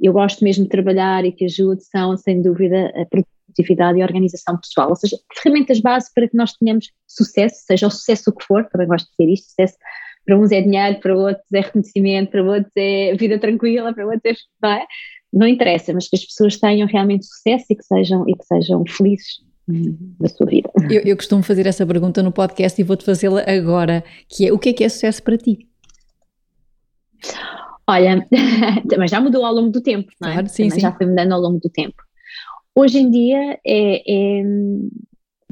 eu 0.00 0.12
gosto 0.12 0.44
mesmo 0.44 0.64
de 0.64 0.70
trabalhar 0.70 1.24
e 1.24 1.32
que 1.32 1.44
ajudo 1.44 1.80
são, 1.80 2.16
sem 2.16 2.40
dúvida, 2.40 2.92
a 2.94 3.04
produtividade 3.06 3.98
e 3.98 4.02
a 4.02 4.04
organização 4.04 4.56
pessoal, 4.58 4.90
ou 4.90 4.96
seja, 4.96 5.16
ferramentas 5.34 5.80
base 5.80 6.10
para 6.14 6.28
que 6.28 6.36
nós 6.36 6.52
tenhamos 6.52 6.90
sucesso, 7.06 7.56
seja 7.66 7.86
o 7.86 7.90
sucesso 7.90 8.30
o 8.30 8.34
que 8.34 8.44
for, 8.44 8.64
também 8.66 8.86
gosto 8.86 9.06
de 9.06 9.10
dizer 9.18 9.32
isto, 9.32 9.48
sucesso 9.48 9.76
para 10.24 10.38
uns 10.38 10.52
é 10.52 10.60
dinheiro, 10.60 11.00
para 11.00 11.16
outros 11.16 11.52
é 11.54 11.60
reconhecimento, 11.60 12.30
para 12.30 12.44
outros 12.44 12.72
é 12.76 13.16
vida 13.16 13.38
tranquila, 13.38 13.94
para 13.94 14.06
outros 14.06 14.22
é, 14.24 14.34
não, 14.62 14.70
é? 14.70 14.86
não 15.32 15.48
interessa, 15.48 15.92
mas 15.94 16.06
que 16.06 16.16
as 16.16 16.24
pessoas 16.24 16.58
tenham 16.58 16.86
realmente 16.86 17.24
sucesso 17.24 17.64
e 17.70 17.74
que 17.74 17.82
sejam, 17.82 18.28
e 18.28 18.34
que 18.34 18.44
sejam 18.44 18.84
felizes 18.86 19.40
na 20.20 20.28
sua 20.28 20.46
vida. 20.46 20.70
Eu, 20.90 21.02
eu 21.02 21.16
costumo 21.16 21.42
fazer 21.42 21.66
essa 21.66 21.86
pergunta 21.86 22.22
no 22.22 22.30
podcast 22.30 22.80
e 22.80 22.84
vou-te 22.84 23.04
fazê-la 23.04 23.42
agora, 23.46 24.04
que 24.28 24.46
é 24.46 24.52
o 24.52 24.58
que 24.58 24.68
é 24.68 24.72
que 24.72 24.84
é 24.84 24.88
sucesso 24.88 25.22
para 25.22 25.38
ti? 25.38 25.66
Olha, 27.88 28.28
mas 28.98 29.10
já 29.10 29.18
mudou 29.18 29.46
ao 29.46 29.54
longo 29.54 29.70
do 29.70 29.80
tempo, 29.80 30.12
não 30.20 30.28
é? 30.28 30.32
Claro, 30.34 30.48
sim, 30.48 30.68
sim. 30.68 30.78
Já 30.78 30.92
foi 30.92 31.06
mudando 31.06 31.32
ao 31.32 31.40
longo 31.40 31.58
do 31.58 31.70
tempo. 31.70 31.96
Hoje 32.74 32.98
em 32.98 33.10
dia 33.10 33.58
é, 33.66 34.02
é 34.06 34.42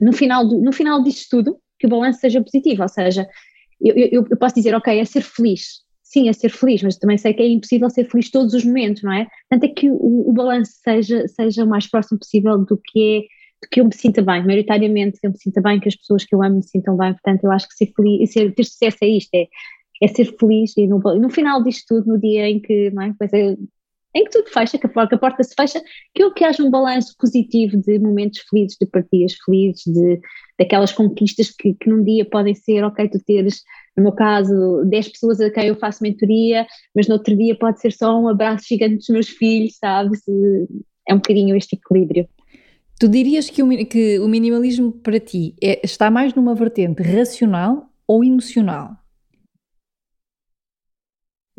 no, 0.00 0.12
final 0.12 0.46
do, 0.46 0.60
no 0.60 0.70
final 0.70 1.02
disto 1.02 1.28
tudo 1.30 1.58
que 1.78 1.86
o 1.86 1.90
balanço 1.90 2.20
seja 2.20 2.42
positivo, 2.42 2.82
ou 2.82 2.88
seja, 2.88 3.26
eu, 3.80 3.94
eu, 3.96 4.26
eu, 4.30 4.36
posso 4.36 4.54
dizer, 4.54 4.74
ok, 4.74 4.98
é 4.98 5.04
ser 5.04 5.22
feliz. 5.22 5.84
Sim, 6.02 6.28
é 6.28 6.32
ser 6.32 6.50
feliz, 6.50 6.82
mas 6.82 6.96
também 6.96 7.18
sei 7.18 7.34
que 7.34 7.42
é 7.42 7.48
impossível 7.48 7.90
ser 7.90 8.08
feliz 8.08 8.30
todos 8.30 8.54
os 8.54 8.64
momentos, 8.64 9.02
não 9.02 9.12
é? 9.12 9.26
Tanto 9.50 9.64
é 9.64 9.68
que 9.68 9.90
o, 9.90 10.28
o 10.28 10.32
balanço 10.32 10.72
seja, 10.84 11.26
seja 11.26 11.64
o 11.64 11.68
mais 11.68 11.88
próximo 11.88 12.18
possível 12.18 12.58
do 12.58 12.76
que 12.76 13.16
é, 13.16 13.20
do 13.62 13.68
que 13.70 13.80
eu 13.80 13.86
me 13.86 13.94
sinta 13.94 14.22
bem, 14.22 14.44
maioritariamente 14.44 15.18
eu 15.22 15.30
me 15.30 15.38
sinta 15.38 15.60
bem, 15.60 15.80
que 15.80 15.88
as 15.88 15.96
pessoas 15.96 16.24
que 16.24 16.34
eu 16.34 16.42
amo 16.42 16.56
me 16.56 16.62
sintam 16.62 16.96
bem, 16.96 17.12
portanto 17.12 17.44
eu 17.44 17.50
acho 17.50 17.66
que 17.66 17.74
ser 17.74 17.92
feliz, 17.96 18.30
ser, 18.30 18.54
ter 18.54 18.64
sucesso 18.64 18.98
é 19.02 19.08
isto, 19.08 19.34
é, 19.34 19.48
é 20.02 20.08
ser 20.08 20.36
feliz 20.38 20.76
e 20.76 20.86
no, 20.86 20.98
no 20.98 21.30
final 21.30 21.62
disto 21.62 21.84
tudo, 21.88 22.12
no 22.12 22.20
dia 22.20 22.48
em 22.48 22.60
que, 22.60 22.90
não 22.90 23.02
é, 23.02 23.14
é 23.32 23.56
em 24.16 24.24
que 24.24 24.30
tudo 24.30 24.48
fecha, 24.48 24.78
que 24.78 24.86
a, 24.86 24.88
porta, 24.88 25.08
que 25.10 25.14
a 25.14 25.18
porta 25.18 25.42
se 25.42 25.54
fecha, 25.54 25.82
que 26.14 26.30
que 26.30 26.44
haja 26.44 26.62
um 26.62 26.70
balanço 26.70 27.14
positivo 27.18 27.76
de 27.76 27.98
momentos 27.98 28.40
felizes, 28.48 28.78
de 28.80 28.86
partidas 28.86 29.34
felizes, 29.44 29.84
de 29.84 30.20
daquelas 30.58 30.92
conquistas 30.92 31.50
que, 31.50 31.74
que 31.74 31.88
num 31.88 32.02
dia 32.02 32.24
podem 32.24 32.54
ser, 32.54 32.82
ok, 32.82 33.08
tu 33.10 33.18
teres, 33.22 33.62
no 33.94 34.04
meu 34.04 34.12
caso, 34.12 34.82
10 34.86 35.08
pessoas 35.08 35.40
a 35.40 35.50
quem 35.50 35.66
eu 35.66 35.76
faço 35.76 36.02
mentoria, 36.02 36.66
mas 36.94 37.06
no 37.08 37.14
outro 37.14 37.36
dia 37.36 37.54
pode 37.54 37.78
ser 37.78 37.92
só 37.92 38.18
um 38.18 38.26
abraço 38.26 38.64
gigante 38.66 38.96
dos 38.96 39.08
meus 39.10 39.28
filhos, 39.28 39.76
sabes? 39.76 40.22
É 41.06 41.12
um 41.12 41.18
bocadinho 41.18 41.54
este 41.54 41.76
equilíbrio. 41.76 42.26
Tu 42.98 43.08
dirias 43.08 43.50
que 43.50 43.62
o, 43.62 43.86
que 43.86 44.18
o 44.18 44.28
minimalismo 44.28 44.92
para 44.92 45.20
ti 45.20 45.54
é, 45.62 45.84
está 45.84 46.10
mais 46.10 46.32
numa 46.32 46.54
vertente 46.54 47.02
racional 47.02 47.90
ou 48.06 48.24
emocional? 48.24 48.96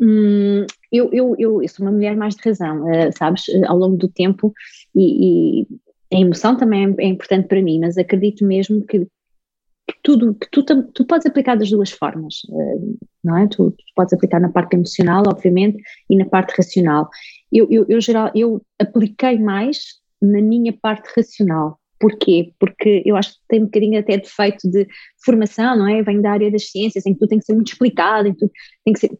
Hum, 0.00 0.64
eu, 0.92 1.10
eu, 1.12 1.34
eu, 1.38 1.62
eu, 1.62 1.68
sou 1.68 1.84
uma 1.84 1.92
mulher 1.92 2.16
mais 2.16 2.34
de 2.34 2.42
razão, 2.42 2.84
uh, 2.84 3.10
sabes, 3.16 3.44
ao 3.66 3.76
longo 3.76 3.96
do 3.96 4.08
tempo, 4.08 4.52
e, 4.94 5.62
e, 5.62 5.66
a 6.12 6.20
emoção 6.20 6.56
também 6.56 6.94
é, 6.98 7.04
é, 7.04 7.06
importante 7.06 7.48
para 7.48 7.62
mim, 7.62 7.80
mas 7.80 7.98
acredito 7.98 8.46
mesmo 8.46 8.84
que, 8.86 9.00
que 9.00 9.94
tudo, 10.02 10.34
que 10.34 10.48
tu, 10.50 10.64
tu 10.64 11.06
podes 11.06 11.26
aplicar 11.26 11.56
das 11.56 11.70
duas 11.70 11.90
formas, 11.90 12.36
uh, 12.48 12.98
não 13.24 13.36
é? 13.38 13.48
Tu, 13.48 13.70
tu, 13.70 13.84
podes 13.94 14.12
aplicar 14.12 14.40
na 14.40 14.50
parte 14.50 14.74
emocional, 14.74 15.24
obviamente, 15.26 15.82
e 16.08 16.16
na 16.16 16.24
parte 16.26 16.54
racional. 16.56 17.08
Eu, 17.52 17.66
eu, 17.70 17.84
eu, 17.88 18.00
geral, 18.00 18.30
eu 18.34 18.62
apliquei 18.78 19.38
mais 19.38 19.78
na 20.22 20.40
minha 20.40 20.72
parte 20.72 21.08
racional, 21.16 21.78
Porquê? 22.00 22.52
Porque 22.58 23.02
eu 23.04 23.16
acho 23.16 23.32
que 23.32 23.38
tem 23.48 23.60
um 23.60 23.64
bocadinho 23.64 23.98
até 23.98 24.16
defeito 24.16 24.70
de 24.70 24.86
formação, 25.24 25.76
não 25.76 25.88
é? 25.88 26.02
Vem 26.02 26.20
da 26.20 26.30
área 26.30 26.50
das 26.50 26.70
ciências, 26.70 27.04
em 27.04 27.12
que 27.12 27.18
tudo 27.18 27.30
tem 27.30 27.38
que 27.38 27.44
ser 27.44 27.54
muito 27.54 27.72
explicado, 27.72 28.28
em 28.28 28.32
que 28.32 28.38
tudo 28.38 28.52
tem 28.84 28.94
que 28.94 29.00
ser. 29.00 29.10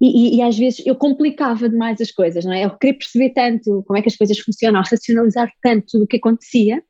E, 0.00 0.06
e, 0.06 0.36
e, 0.36 0.42
às 0.42 0.58
vezes 0.58 0.84
eu 0.84 0.94
complicava 0.94 1.68
demais 1.68 2.00
as 2.00 2.10
coisas, 2.10 2.44
não 2.44 2.52
é? 2.52 2.64
Eu 2.64 2.76
queria 2.76 2.98
perceber 2.98 3.30
tanto 3.30 3.82
como 3.86 3.98
é 3.98 4.02
que 4.02 4.08
as 4.08 4.16
coisas 4.16 4.38
funcionam, 4.38 4.82
racionalizar 4.82 5.50
tanto 5.62 5.86
tudo 5.92 6.04
o 6.04 6.06
que 6.06 6.18
acontecia, 6.18 6.82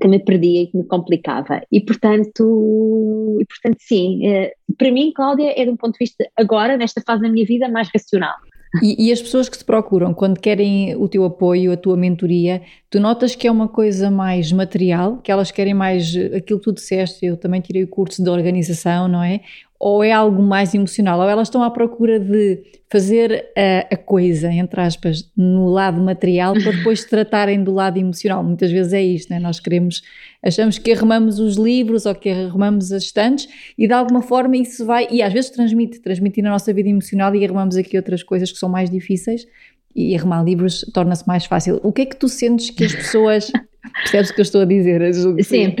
que 0.00 0.06
me 0.06 0.18
perdia 0.18 0.62
e 0.62 0.66
que 0.66 0.76
me 0.76 0.84
complicava. 0.84 1.62
E 1.72 1.80
portanto, 1.80 3.38
e, 3.40 3.44
portanto 3.46 3.78
sim, 3.80 4.26
eh, 4.26 4.52
para 4.76 4.92
mim, 4.92 5.10
Cláudia, 5.14 5.54
é 5.56 5.64
de 5.64 5.70
um 5.70 5.76
ponto 5.76 5.94
de 5.94 6.00
vista 6.00 6.28
agora, 6.36 6.76
nesta 6.76 7.00
fase 7.00 7.22
da 7.22 7.30
minha 7.30 7.46
vida, 7.46 7.68
mais 7.68 7.88
racional. 7.92 8.36
E, 8.82 9.08
e, 9.08 9.12
as 9.12 9.20
pessoas 9.20 9.48
que 9.48 9.56
te 9.56 9.64
procuram, 9.64 10.12
quando 10.12 10.38
querem 10.38 10.94
o 10.96 11.08
teu 11.08 11.24
apoio, 11.24 11.72
a 11.72 11.76
tua 11.76 11.96
mentoria, 11.96 12.60
tu 12.90 13.00
notas 13.00 13.34
que 13.34 13.46
é 13.46 13.50
uma 13.50 13.66
coisa 13.66 14.10
mais 14.10 14.52
material, 14.52 15.16
que 15.18 15.32
elas 15.32 15.50
querem 15.50 15.72
mais 15.72 16.14
aquilo 16.36 16.58
que 16.58 16.64
tu 16.64 16.72
disseste, 16.72 17.24
eu 17.24 17.36
também 17.38 17.62
tirei 17.62 17.82
o 17.84 17.88
curso 17.88 18.22
de 18.22 18.28
organização, 18.28 19.08
não 19.08 19.22
é? 19.22 19.40
Ou 19.80 20.02
é 20.02 20.10
algo 20.10 20.42
mais 20.42 20.74
emocional, 20.74 21.20
ou 21.20 21.28
elas 21.28 21.46
estão 21.46 21.62
à 21.62 21.70
procura 21.70 22.18
de 22.18 22.62
fazer 22.90 23.46
a, 23.56 23.94
a, 23.94 23.96
coisa, 23.96 24.50
entre 24.50 24.80
aspas, 24.80 25.30
no 25.36 25.68
lado 25.68 26.00
material 26.00 26.54
para 26.54 26.72
depois 26.76 27.04
tratarem 27.04 27.62
do 27.62 27.72
lado 27.72 27.96
emocional. 27.96 28.42
Muitas 28.42 28.72
vezes 28.72 28.92
é 28.92 29.02
isto, 29.02 29.30
né? 29.30 29.38
nós 29.38 29.60
queremos, 29.60 30.02
achamos 30.42 30.78
que 30.78 30.92
arrumamos 30.92 31.38
os 31.38 31.56
livros 31.56 32.06
ou 32.06 32.14
que 32.14 32.28
arrumamos 32.28 32.90
as 32.90 33.04
estantes 33.04 33.48
e 33.76 33.86
de 33.86 33.92
alguma 33.92 34.20
forma 34.20 34.56
isso 34.56 34.84
vai, 34.84 35.06
e 35.10 35.22
às 35.22 35.32
vezes 35.32 35.50
transmite, 35.50 36.00
transmite 36.00 36.42
na 36.42 36.50
nossa 36.50 36.72
vida 36.72 36.88
emocional 36.88 37.32
e 37.34 37.44
arrumamos 37.44 37.76
aqui 37.76 37.96
outras 37.96 38.22
coisas 38.22 38.50
que 38.50 38.58
são 38.58 38.68
mais 38.68 38.90
difíceis 38.90 39.46
e 39.94 40.16
arrumar 40.16 40.42
livros 40.42 40.84
torna-se 40.92 41.26
mais 41.26 41.44
fácil. 41.44 41.78
O 41.84 41.92
que 41.92 42.02
é 42.02 42.06
que 42.06 42.16
tu 42.16 42.28
sentes 42.28 42.70
que 42.70 42.84
as 42.84 42.94
pessoas, 42.94 43.52
percebes 44.02 44.30
o 44.30 44.34
que 44.34 44.40
eu 44.40 44.42
estou 44.42 44.60
a 44.62 44.64
dizer? 44.64 45.12
Sim. 45.44 45.74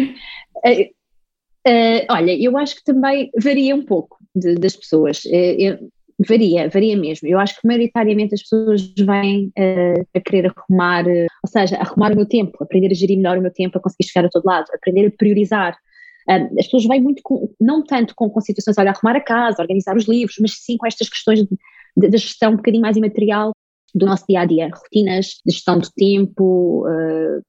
É, 0.64 0.90
Uh, 1.68 2.06
olha, 2.10 2.34
eu 2.42 2.56
acho 2.56 2.76
que 2.76 2.84
também 2.84 3.30
varia 3.38 3.76
um 3.76 3.84
pouco 3.84 4.16
de, 4.34 4.54
das 4.54 4.74
pessoas. 4.74 5.22
Uh, 5.26 5.54
eu, 5.58 5.90
varia, 6.26 6.66
varia 6.70 6.96
mesmo. 6.96 7.28
Eu 7.28 7.38
acho 7.38 7.60
que 7.60 7.66
maioritariamente 7.66 8.34
as 8.34 8.40
pessoas 8.40 8.90
vêm 8.98 9.52
uh, 9.58 10.06
a 10.14 10.20
querer 10.20 10.50
arrumar, 10.56 11.04
ou 11.06 11.50
seja, 11.50 11.76
arrumar 11.76 12.12
o 12.12 12.16
meu 12.16 12.26
tempo, 12.26 12.56
aprender 12.62 12.90
a 12.90 12.94
gerir 12.94 13.18
melhor 13.18 13.36
o 13.36 13.42
meu 13.42 13.52
tempo, 13.52 13.76
a 13.76 13.82
conseguir 13.82 14.08
chegar 14.08 14.26
a 14.26 14.30
todo 14.30 14.46
lado, 14.46 14.64
aprender 14.74 15.08
a 15.08 15.10
priorizar. 15.10 15.76
as 16.26 16.64
pessoas 16.64 16.86
vêm 16.86 17.02
muito, 17.02 17.20
com, 17.22 17.52
não 17.60 17.84
tanto 17.84 18.14
com, 18.16 18.40
situações, 18.40 18.78
olha, 18.78 18.90
arrumar 18.90 19.16
a 19.16 19.20
casa, 19.20 19.60
organizar 19.60 19.94
os 19.94 20.08
livros, 20.08 20.36
mas 20.40 20.52
sim 20.64 20.78
com 20.78 20.86
estas 20.86 21.08
questões 21.10 21.44
da 21.96 22.16
gestão 22.16 22.52
um 22.52 22.56
bocadinho 22.56 22.82
mais 22.82 22.96
imaterial 22.96 23.52
do 23.94 24.06
nosso 24.06 24.24
dia 24.26 24.40
a 24.40 24.44
dia, 24.46 24.70
rotinas 24.72 25.40
gestão 25.46 25.78
do 25.78 25.88
tempo, 25.94 26.84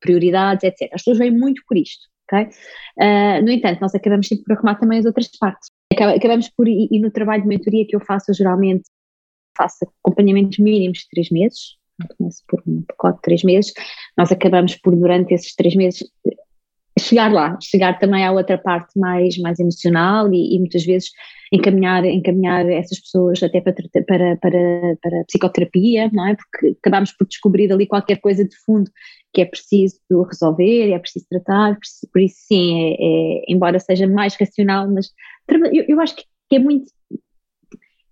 prioridades, 0.01 0.63
etc. 0.63 0.89
As 0.93 1.01
pessoas 1.01 1.19
vêm 1.19 1.31
muito 1.31 1.61
por 1.67 1.77
isto 1.77 2.09
Uh, 2.37 3.43
no 3.43 3.51
entanto, 3.51 3.79
nós 3.81 3.95
acabamos 3.95 4.27
sempre 4.27 4.45
por 4.45 4.53
arrumar 4.53 4.75
também 4.75 4.99
as 4.99 5.05
outras 5.05 5.29
partes. 5.39 5.69
Acabamos 5.91 6.49
por, 6.49 6.67
e 6.67 6.99
no 6.99 7.11
trabalho 7.11 7.41
de 7.41 7.47
mentoria 7.47 7.85
que 7.85 7.95
eu 7.95 7.99
faço, 7.99 8.31
eu 8.31 8.35
geralmente 8.35 8.83
faço 9.57 9.85
acompanhamentos 10.03 10.57
mínimos 10.59 10.99
de 10.99 11.09
três 11.09 11.29
meses, 11.29 11.77
começo 12.17 12.43
por 12.47 12.61
um 12.65 12.81
pacote 12.83 13.17
de 13.17 13.21
três 13.23 13.43
meses, 13.43 13.73
nós 14.17 14.31
acabamos 14.31 14.75
por, 14.75 14.95
durante 14.95 15.33
esses 15.33 15.53
três 15.55 15.75
meses, 15.75 16.03
chegar 16.97 17.31
lá, 17.31 17.57
chegar 17.61 17.97
também 17.99 18.25
à 18.25 18.31
outra 18.31 18.57
parte 18.57 18.97
mais, 18.97 19.37
mais 19.37 19.59
emocional 19.59 20.31
e, 20.33 20.55
e 20.55 20.59
muitas 20.59 20.85
vezes 20.85 21.09
encaminhar, 21.51 22.05
encaminhar 22.05 22.69
essas 22.69 22.99
pessoas 22.99 23.41
até 23.41 23.61
para, 23.61 23.73
para, 24.05 24.37
para, 24.37 24.97
para 25.01 25.23
psicoterapia, 25.25 26.09
não 26.13 26.27
é? 26.27 26.35
Porque 26.35 26.77
acabamos 26.79 27.11
por 27.13 27.27
descobrir 27.27 27.71
ali 27.71 27.87
qualquer 27.87 28.19
coisa 28.19 28.45
de 28.45 28.55
fundo 28.65 28.89
que 29.33 29.41
é 29.41 29.45
preciso 29.45 29.99
resolver, 30.29 30.91
é 30.91 30.99
preciso 30.99 31.25
tratar, 31.29 31.77
por 32.11 32.21
isso 32.21 32.37
sim, 32.47 32.81
é, 32.81 32.93
é, 32.99 33.43
embora 33.47 33.79
seja 33.79 34.07
mais 34.07 34.35
racional, 34.35 34.89
mas 34.89 35.11
eu, 35.71 35.85
eu 35.87 36.01
acho 36.01 36.15
que 36.15 36.55
é 36.55 36.59
muito 36.59 36.91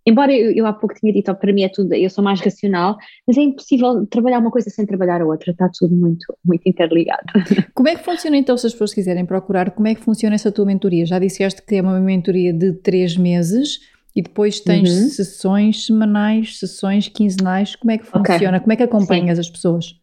embora 0.07 0.33
eu, 0.33 0.51
eu, 0.51 0.65
há 0.65 0.71
pouco 0.71 0.95
tinha 0.95 1.11
dito, 1.11 1.35
para 1.35 1.51
mim 1.51 1.63
é 1.63 1.69
tudo, 1.69 1.93
eu 1.93 2.09
sou 2.09 2.23
mais 2.23 2.39
racional, 2.39 2.95
mas 3.27 3.37
é 3.37 3.41
impossível 3.41 4.07
trabalhar 4.07 4.39
uma 4.39 4.49
coisa 4.49 4.69
sem 4.69 4.85
trabalhar 4.85 5.21
a 5.21 5.25
outra, 5.25 5.51
está 5.51 5.69
tudo 5.77 5.93
muito, 5.93 6.25
muito 6.45 6.61
interligado. 6.65 7.25
Como 7.75 7.89
é 7.89 7.95
que 7.95 8.03
funciona 8.03 8.37
então, 8.37 8.57
se 8.57 8.65
as 8.65 8.71
pessoas 8.71 8.93
quiserem 8.93 9.25
procurar, 9.25 9.71
como 9.71 9.87
é 9.87 9.93
que 9.93 10.01
funciona 10.01 10.35
essa 10.35 10.51
tua 10.51 10.65
mentoria? 10.65 11.05
Já 11.05 11.19
disseste 11.19 11.61
que 11.61 11.75
é 11.75 11.81
uma 11.81 11.99
mentoria 11.99 12.53
de 12.53 12.71
três 12.71 13.17
meses 13.17 13.79
e 14.15 14.21
depois 14.21 14.59
tens 14.61 14.89
uhum. 14.89 15.09
sessões 15.09 15.85
semanais, 15.85 16.57
sessões 16.57 17.09
quinzenais, 17.09 17.75
como 17.75 17.91
é 17.91 17.97
que 17.97 18.05
funciona? 18.05 18.57
Okay. 18.57 18.59
Como 18.61 18.73
é 18.73 18.75
que 18.77 18.83
acompanhas 18.83 19.37
Sim. 19.37 19.41
as 19.41 19.49
pessoas? 19.49 19.95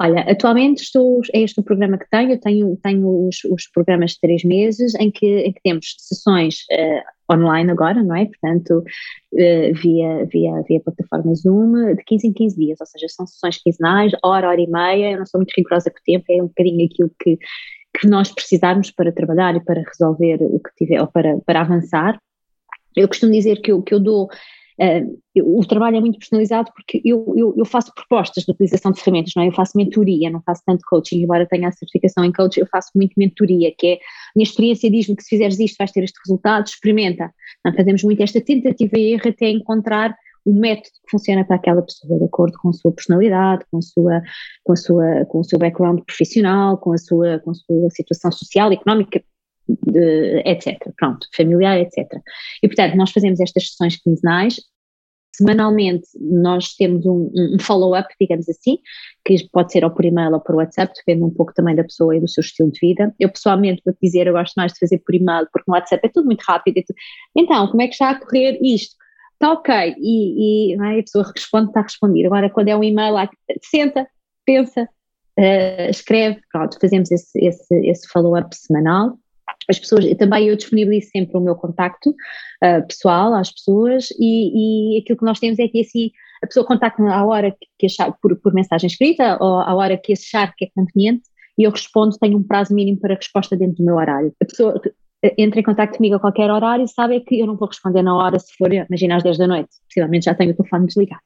Olha, 0.00 0.20
atualmente 0.30 0.82
estou, 0.82 1.20
é 1.34 1.40
este 1.40 1.58
o 1.58 1.62
programa 1.62 1.98
que 1.98 2.08
tenho, 2.08 2.38
tenho, 2.38 2.76
tenho 2.76 3.26
os, 3.26 3.42
os 3.44 3.68
programas 3.68 4.12
de 4.12 4.20
três 4.20 4.44
meses 4.44 4.94
em 4.94 5.10
que, 5.10 5.26
em 5.26 5.52
que 5.52 5.60
temos 5.60 5.96
sessões 5.98 6.60
uh, 6.70 7.34
online 7.34 7.72
agora, 7.72 8.02
não 8.04 8.14
é? 8.14 8.26
Portanto, 8.26 8.78
uh, 8.78 9.74
via, 9.74 10.24
via, 10.26 10.62
via 10.68 10.80
plataforma 10.80 11.34
Zoom, 11.34 11.96
de 11.96 12.04
15 12.04 12.28
em 12.28 12.32
15 12.32 12.56
dias, 12.56 12.80
ou 12.80 12.86
seja, 12.86 13.06
são 13.08 13.26
sessões 13.26 13.60
quinzenais, 13.60 14.12
hora, 14.24 14.48
hora 14.48 14.60
e 14.60 14.68
meia, 14.68 15.12
eu 15.12 15.18
não 15.18 15.26
sou 15.26 15.40
muito 15.40 15.52
rigorosa 15.56 15.90
com 15.90 15.98
o 15.98 16.02
tempo, 16.04 16.24
é 16.30 16.42
um 16.42 16.46
bocadinho 16.46 16.86
aquilo 16.86 17.10
que, 17.20 17.36
que 17.98 18.06
nós 18.06 18.30
precisarmos 18.30 18.92
para 18.92 19.10
trabalhar 19.10 19.56
e 19.56 19.64
para 19.64 19.82
resolver 19.82 20.38
o 20.42 20.60
que 20.60 20.70
tiver, 20.76 21.00
ou 21.00 21.08
para, 21.08 21.38
para 21.40 21.62
avançar. 21.62 22.20
Eu 22.94 23.08
costumo 23.08 23.32
dizer 23.32 23.60
que 23.60 23.72
eu, 23.72 23.82
que 23.82 23.94
eu 23.94 23.98
dou 23.98 24.28
o 25.42 25.66
trabalho 25.66 25.96
é 25.96 26.00
muito 26.00 26.18
personalizado 26.18 26.70
porque 26.72 27.00
eu, 27.04 27.34
eu, 27.36 27.54
eu, 27.56 27.64
faço 27.64 27.92
propostas 27.92 28.44
de 28.44 28.52
utilização 28.52 28.92
de 28.92 29.00
ferramentas, 29.00 29.32
não 29.34 29.42
é? 29.42 29.48
Eu 29.48 29.52
faço 29.52 29.76
mentoria, 29.76 30.30
não 30.30 30.40
faço 30.42 30.62
tanto 30.64 30.84
coaching, 30.88 31.22
embora 31.22 31.46
tenha 31.46 31.68
a 31.68 31.72
certificação 31.72 32.24
em 32.24 32.32
coaching, 32.32 32.60
eu 32.60 32.66
faço 32.66 32.90
muito 32.94 33.14
mentoria, 33.16 33.74
que 33.76 33.86
é, 33.88 33.94
a 33.94 33.98
minha 34.36 34.44
experiência 34.44 34.90
diz-me 34.90 35.16
que 35.16 35.22
se 35.22 35.30
fizeres 35.30 35.58
isto 35.58 35.76
vais 35.78 35.90
ter 35.90 36.04
este 36.04 36.18
resultado, 36.24 36.66
experimenta. 36.66 37.32
Então, 37.60 37.76
fazemos 37.76 38.04
muito 38.04 38.22
esta 38.22 38.40
tentativa 38.40 38.98
e 38.98 39.14
erro 39.14 39.28
até 39.28 39.50
encontrar 39.50 40.16
o 40.44 40.52
método 40.52 40.94
que 41.04 41.10
funciona 41.10 41.44
para 41.44 41.56
aquela 41.56 41.82
pessoa, 41.82 42.18
de 42.18 42.24
acordo 42.24 42.56
com 42.58 42.70
a 42.70 42.72
sua 42.72 42.92
personalidade, 42.92 43.64
com, 43.70 43.78
a 43.78 43.82
sua, 43.82 44.22
com, 44.64 44.72
a 44.72 44.76
sua, 44.76 45.24
com 45.26 45.40
o 45.40 45.44
seu 45.44 45.58
background 45.58 46.00
profissional, 46.06 46.78
com 46.78 46.92
a 46.92 46.98
sua, 46.98 47.38
com 47.40 47.50
a 47.50 47.54
sua 47.54 47.90
situação 47.90 48.32
social, 48.32 48.72
económica, 48.72 49.22
de, 49.68 50.42
etc. 50.44 50.78
Pronto, 50.96 51.26
familiar, 51.34 51.78
etc. 51.78 52.06
E 52.62 52.68
portanto, 52.68 52.96
nós 52.96 53.10
fazemos 53.10 53.40
estas 53.40 53.70
sessões 53.70 53.96
quinzenais. 53.96 54.60
Semanalmente 55.34 56.08
nós 56.20 56.74
temos 56.74 57.06
um, 57.06 57.30
um 57.34 57.58
follow-up, 57.60 58.08
digamos 58.20 58.48
assim, 58.48 58.78
que 59.24 59.48
pode 59.52 59.70
ser 59.70 59.84
ou 59.84 59.90
por 59.90 60.04
e-mail 60.04 60.32
ou 60.32 60.40
por 60.40 60.56
WhatsApp, 60.56 60.92
depende 60.96 61.22
um 61.22 61.30
pouco 61.30 61.54
também 61.54 61.76
da 61.76 61.84
pessoa 61.84 62.16
e 62.16 62.20
do 62.20 62.28
seu 62.28 62.40
estilo 62.40 62.72
de 62.72 62.80
vida. 62.80 63.14
Eu 63.20 63.30
pessoalmente 63.30 63.82
vou 63.84 63.94
dizer, 64.02 64.26
eu 64.26 64.32
gosto 64.32 64.54
mais 64.56 64.72
de 64.72 64.80
fazer 64.80 64.98
por 64.98 65.14
e-mail, 65.14 65.46
porque 65.52 65.70
no 65.70 65.74
WhatsApp 65.74 66.04
é 66.04 66.10
tudo 66.10 66.26
muito 66.26 66.42
rápido. 66.42 66.78
É 66.78 66.82
tudo... 66.82 66.96
Então, 67.36 67.68
como 67.68 67.82
é 67.82 67.86
que 67.86 67.92
está 67.92 68.10
a 68.10 68.18
correr 68.18 68.58
isto? 68.62 68.96
Está 69.34 69.52
ok, 69.52 69.94
e, 69.98 70.72
e 70.72 70.74
é? 70.74 70.98
a 70.98 71.02
pessoa 71.02 71.32
responde, 71.32 71.68
está 71.68 71.80
a 71.80 71.84
responder. 71.84 72.26
Agora, 72.26 72.50
quando 72.50 72.68
é 72.68 72.76
um 72.76 72.82
e-mail, 72.82 73.14
senta, 73.62 74.04
pensa, 74.44 74.88
uh, 75.38 75.90
escreve, 75.90 76.40
pronto, 76.50 76.76
fazemos 76.80 77.12
esse, 77.12 77.38
esse, 77.38 77.74
esse 77.86 78.08
follow-up 78.08 78.48
semanal 78.56 79.16
as 79.68 79.78
pessoas, 79.78 80.04
também 80.16 80.48
eu 80.48 80.56
disponibilizo 80.56 81.10
sempre 81.10 81.36
o 81.36 81.40
meu 81.40 81.54
contacto 81.54 82.10
uh, 82.10 82.86
pessoal 82.86 83.34
às 83.34 83.52
pessoas 83.52 84.08
e, 84.18 84.96
e, 84.96 85.00
aquilo 85.00 85.18
que 85.18 85.24
nós 85.24 85.38
temos 85.38 85.58
é 85.58 85.68
que 85.68 85.80
assim 85.80 86.10
a 86.42 86.46
pessoa 86.46 86.64
contacta-me 86.66 87.10
à 87.10 87.24
hora 87.24 87.54
que 87.78 87.86
achar, 87.86 88.12
por, 88.22 88.36
por 88.36 88.54
mensagem 88.54 88.86
escrita 88.86 89.36
ou 89.40 89.60
à 89.60 89.74
hora 89.74 89.96
que 89.96 90.12
achar 90.12 90.54
que 90.54 90.66
é 90.66 90.68
conveniente 90.74 91.24
e 91.58 91.64
eu 91.64 91.70
respondo, 91.70 92.16
tenho 92.18 92.38
um 92.38 92.42
prazo 92.42 92.72
mínimo 92.72 93.00
para 93.00 93.16
resposta 93.16 93.56
dentro 93.56 93.78
do 93.78 93.84
meu 93.84 93.96
horário. 93.96 94.32
A 94.40 94.44
pessoa 94.44 94.80
entra 95.36 95.58
em 95.58 95.64
contato 95.64 95.96
comigo 95.96 96.14
a 96.14 96.20
qualquer 96.20 96.50
horário 96.50 96.86
sabe 96.86 97.20
que 97.20 97.40
eu 97.40 97.46
não 97.46 97.56
vou 97.56 97.66
responder 97.66 98.02
na 98.02 98.16
hora 98.16 98.38
se 98.38 98.54
for, 98.56 98.72
imagina 98.72 99.16
às 99.16 99.24
10 99.24 99.38
da 99.38 99.46
noite, 99.48 99.70
possivelmente 99.88 100.26
já 100.26 100.34
tenho 100.34 100.52
o 100.52 100.56
telefone 100.56 100.86
desligado. 100.86 101.22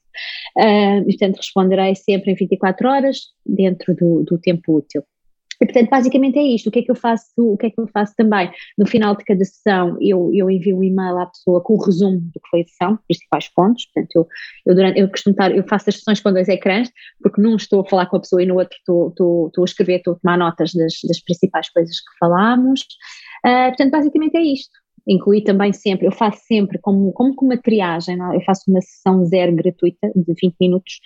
Uh, 0.56 1.04
portanto, 1.04 1.36
responderei 1.36 1.94
sempre 1.94 2.32
em 2.32 2.34
24 2.34 2.88
horas 2.88 3.18
dentro 3.44 3.94
do, 3.94 4.22
do 4.24 4.38
tempo 4.38 4.78
útil. 4.78 5.02
E, 5.62 5.64
portanto, 5.64 5.90
basicamente 5.90 6.36
é 6.38 6.42
isto. 6.42 6.68
O 6.68 6.72
que 6.72 6.80
é 6.80 6.82
que 6.82 6.90
eu 6.90 6.96
faço, 6.96 7.30
o 7.38 7.56
que 7.56 7.66
é 7.66 7.70
que 7.70 7.80
eu 7.80 7.86
faço 7.86 8.12
também? 8.16 8.50
No 8.76 8.84
final 8.84 9.14
de 9.16 9.24
cada 9.24 9.44
sessão, 9.44 9.96
eu, 10.00 10.28
eu 10.34 10.50
envio 10.50 10.76
um 10.76 10.82
e-mail 10.82 11.16
à 11.18 11.26
pessoa 11.26 11.62
com 11.62 11.74
o 11.74 11.84
resumo 11.84 12.18
do 12.18 12.40
que 12.40 12.48
foi 12.50 12.62
a 12.62 12.64
sessão, 12.64 12.98
principais 13.06 13.48
pontos. 13.48 13.86
Portanto, 13.86 14.10
eu, 14.16 14.26
eu, 14.66 14.74
durante, 14.74 14.98
eu 14.98 15.08
costumo 15.08 15.34
estar, 15.34 15.56
eu 15.56 15.62
faço 15.68 15.88
as 15.88 15.96
sessões 15.98 16.18
com 16.18 16.32
dois 16.32 16.48
ecrãs, 16.48 16.90
porque 17.22 17.40
num 17.40 17.54
estou 17.54 17.82
a 17.82 17.84
falar 17.88 18.06
com 18.06 18.16
a 18.16 18.20
pessoa 18.20 18.42
e 18.42 18.46
no 18.46 18.56
outro 18.56 18.76
estou, 18.76 19.08
estou, 19.10 19.46
estou 19.46 19.62
a 19.62 19.64
escrever, 19.64 19.98
estou 19.98 20.14
a 20.14 20.16
tomar 20.16 20.36
notas 20.36 20.72
das, 20.74 20.94
das 21.06 21.20
principais 21.20 21.70
coisas 21.70 21.96
que 21.96 22.18
falámos. 22.18 22.80
Uh, 23.46 23.68
portanto, 23.68 23.92
basicamente 23.92 24.36
é 24.36 24.42
isto 24.42 24.82
incluí 25.06 25.42
também 25.42 25.72
sempre, 25.72 26.06
eu 26.06 26.12
faço 26.12 26.40
sempre 26.46 26.78
como, 26.78 27.12
como 27.12 27.34
com 27.34 27.46
uma 27.46 27.56
triagem? 27.56 28.16
É? 28.22 28.36
eu 28.36 28.40
faço 28.42 28.70
uma 28.70 28.80
sessão 28.80 29.24
zero 29.24 29.54
gratuita 29.54 30.10
de 30.14 30.34
20 30.40 30.54
minutos, 30.60 31.00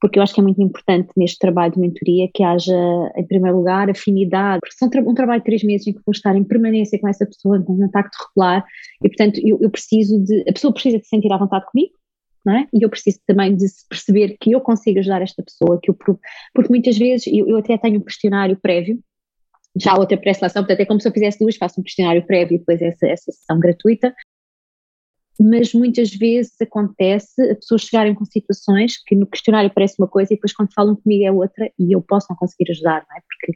porque 0.00 0.18
eu 0.18 0.22
acho 0.22 0.34
que 0.34 0.40
é 0.40 0.42
muito 0.42 0.60
importante 0.60 1.08
neste 1.16 1.38
trabalho 1.38 1.72
de 1.72 1.80
mentoria 1.80 2.28
que 2.32 2.42
haja, 2.42 2.76
em 3.16 3.26
primeiro 3.26 3.56
lugar, 3.56 3.88
afinidade, 3.88 4.60
porque 4.60 4.76
são 4.76 4.88
um 5.06 5.14
trabalho 5.14 5.40
de 5.40 5.46
três 5.46 5.62
meses 5.62 5.86
em 5.86 5.92
que 5.92 6.00
vou 6.04 6.12
estar 6.12 6.36
em 6.36 6.44
permanência 6.44 6.98
com 7.00 7.08
essa 7.08 7.24
pessoa, 7.24 7.56
em 7.56 7.62
contacto 7.62 8.16
regular, 8.28 8.64
e 9.02 9.08
portanto 9.08 9.40
eu, 9.44 9.58
eu 9.60 9.70
preciso 9.70 10.22
de, 10.22 10.44
a 10.48 10.52
pessoa 10.52 10.72
precisa 10.72 10.98
de 10.98 11.04
se 11.04 11.10
sentir 11.10 11.32
à 11.32 11.38
vontade 11.38 11.64
comigo, 11.66 11.92
é? 12.48 12.66
E 12.72 12.84
eu 12.84 12.88
preciso 12.88 13.18
também 13.26 13.56
de 13.56 13.66
perceber 13.88 14.36
que 14.40 14.52
eu 14.52 14.60
consigo 14.60 15.00
ajudar 15.00 15.20
esta 15.20 15.42
pessoa, 15.42 15.80
que 15.82 15.90
eu, 15.90 15.94
porque 15.94 16.70
muitas 16.70 16.96
vezes 16.96 17.26
eu, 17.26 17.48
eu 17.48 17.56
até 17.56 17.76
tenho 17.76 17.98
um 17.98 18.04
questionário 18.04 18.56
prévio, 18.60 19.00
já 19.78 19.94
outra 19.94 20.16
pré-seleção, 20.16 20.62
portanto 20.62 20.80
é 20.80 20.86
como 20.86 21.00
se 21.00 21.08
eu 21.08 21.12
fizesse 21.12 21.38
duas, 21.38 21.56
faço 21.56 21.80
um 21.80 21.84
questionário 21.84 22.24
prévio 22.24 22.54
e 22.54 22.58
depois 22.58 22.80
essa, 22.80 23.06
essa 23.06 23.32
sessão 23.32 23.58
gratuita, 23.58 24.14
mas 25.38 25.72
muitas 25.72 26.10
vezes 26.10 26.54
acontece 26.60 27.40
a 27.50 27.54
pessoas 27.54 27.82
chegarem 27.82 28.14
com 28.14 28.24
situações 28.24 29.02
que 29.04 29.14
no 29.14 29.26
questionário 29.26 29.70
parece 29.74 29.96
uma 29.98 30.08
coisa 30.08 30.32
e 30.32 30.36
depois 30.36 30.52
quando 30.52 30.72
falam 30.72 30.96
comigo 30.96 31.24
é 31.24 31.32
outra 31.32 31.70
e 31.78 31.94
eu 31.94 32.00
posso 32.00 32.26
não 32.30 32.36
conseguir 32.36 32.70
ajudar, 32.70 33.04
não 33.08 33.16
é? 33.16 33.20
Porque 33.20 33.52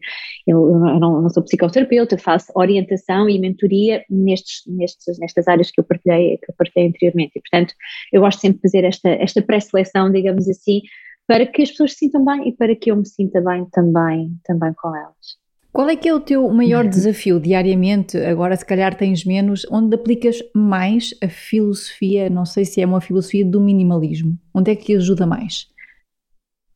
eu, 0.46 0.70
eu 0.70 1.00
não, 1.00 1.22
não, 1.22 1.28
sou 1.30 1.42
psicoterapeuta, 1.42 2.18
faço 2.18 2.52
orientação 2.54 3.28
e 3.28 3.38
mentoria 3.38 4.04
nestes, 4.10 4.62
nestes, 4.66 5.18
nestas 5.18 5.48
áreas 5.48 5.70
que 5.70 5.80
eu 5.80 5.84
partilhei, 5.84 6.38
que 6.38 6.50
eu 6.50 6.54
partilhei 6.56 6.88
anteriormente 6.88 7.32
e 7.36 7.40
portanto 7.40 7.74
eu 8.12 8.20
gosto 8.20 8.40
sempre 8.40 8.58
de 8.58 8.62
fazer 8.62 8.84
esta, 8.84 9.08
esta 9.08 9.42
pré-seleção, 9.42 10.12
digamos 10.12 10.48
assim, 10.48 10.82
para 11.26 11.46
que 11.46 11.62
as 11.62 11.70
pessoas 11.70 11.92
se 11.92 11.98
sintam 11.98 12.24
bem 12.24 12.48
e 12.48 12.52
para 12.52 12.74
que 12.74 12.90
eu 12.90 12.96
me 12.96 13.06
sinta 13.06 13.40
bem 13.40 13.64
também, 13.70 14.36
também 14.44 14.72
com 14.74 14.94
elas. 14.94 15.40
Qual 15.72 15.88
é 15.88 15.94
que 15.94 16.08
é 16.08 16.14
o 16.14 16.20
teu 16.20 16.48
maior 16.48 16.84
uhum. 16.84 16.90
desafio 16.90 17.40
diariamente? 17.40 18.16
Agora, 18.18 18.56
se 18.56 18.66
calhar 18.66 18.96
tens 18.96 19.24
menos, 19.24 19.64
onde 19.70 19.94
aplicas 19.94 20.38
mais 20.54 21.14
a 21.22 21.28
filosofia, 21.28 22.28
não 22.28 22.44
sei 22.44 22.64
se 22.64 22.80
é 22.80 22.86
uma 22.86 23.00
filosofia 23.00 23.44
do 23.44 23.60
minimalismo. 23.60 24.36
Onde 24.52 24.72
é 24.72 24.76
que 24.76 24.96
ajuda 24.96 25.26
mais? 25.26 25.68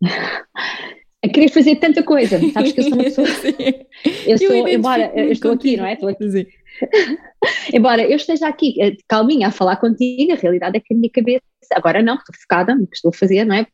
A 1.24 1.28
querer 1.28 1.48
fazer 1.48 1.76
tanta 1.76 2.02
coisa, 2.02 2.38
sabes 2.52 2.72
que 2.72 2.80
eu 2.80 2.84
sou 2.84 2.92
uma 2.92 3.04
pessoa. 3.04 3.26
eu 4.26 4.36
sou, 4.36 4.54
eu 4.54 4.68
embora 4.68 5.10
eu 5.16 5.32
estou 5.32 5.52
aqui, 5.52 5.74
não 5.74 5.86
é? 5.86 5.94
Estou 5.94 6.10
aqui. 6.10 6.46
Embora 7.72 8.02
eu 8.02 8.16
esteja 8.16 8.46
aqui 8.46 8.74
eh, 8.78 8.96
calminha 9.08 9.48
a 9.48 9.50
falar 9.50 9.76
contigo, 9.76 10.32
a 10.32 10.36
realidade 10.36 10.76
é 10.76 10.80
que 10.80 10.92
a 10.92 10.96
minha 10.96 11.10
cabeça, 11.10 11.40
agora 11.72 12.02
não, 12.02 12.16
estou 12.16 12.34
focada 12.38 12.74
no 12.74 12.86
que 12.86 12.96
estou 12.96 13.08
a 13.08 13.16
fazer, 13.16 13.46
não 13.46 13.54
é? 13.54 13.66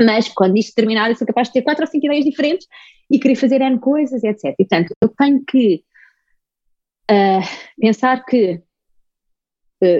Mas 0.00 0.28
quando 0.28 0.56
isto 0.56 0.74
terminar, 0.74 1.10
eu 1.10 1.16
sou 1.16 1.26
capaz 1.26 1.48
de 1.48 1.54
ter 1.54 1.62
quatro 1.62 1.84
ou 1.84 1.90
cinco 1.90 2.06
ideias 2.06 2.24
diferentes 2.24 2.66
e 3.10 3.18
querer 3.18 3.36
fazer 3.36 3.60
N 3.60 3.78
coisas, 3.78 4.24
etc. 4.24 4.54
E, 4.58 4.64
portanto, 4.64 4.94
eu 5.00 5.08
tenho 5.08 5.44
que 5.44 5.84
uh, 7.10 7.42
pensar 7.78 8.24
que 8.24 8.60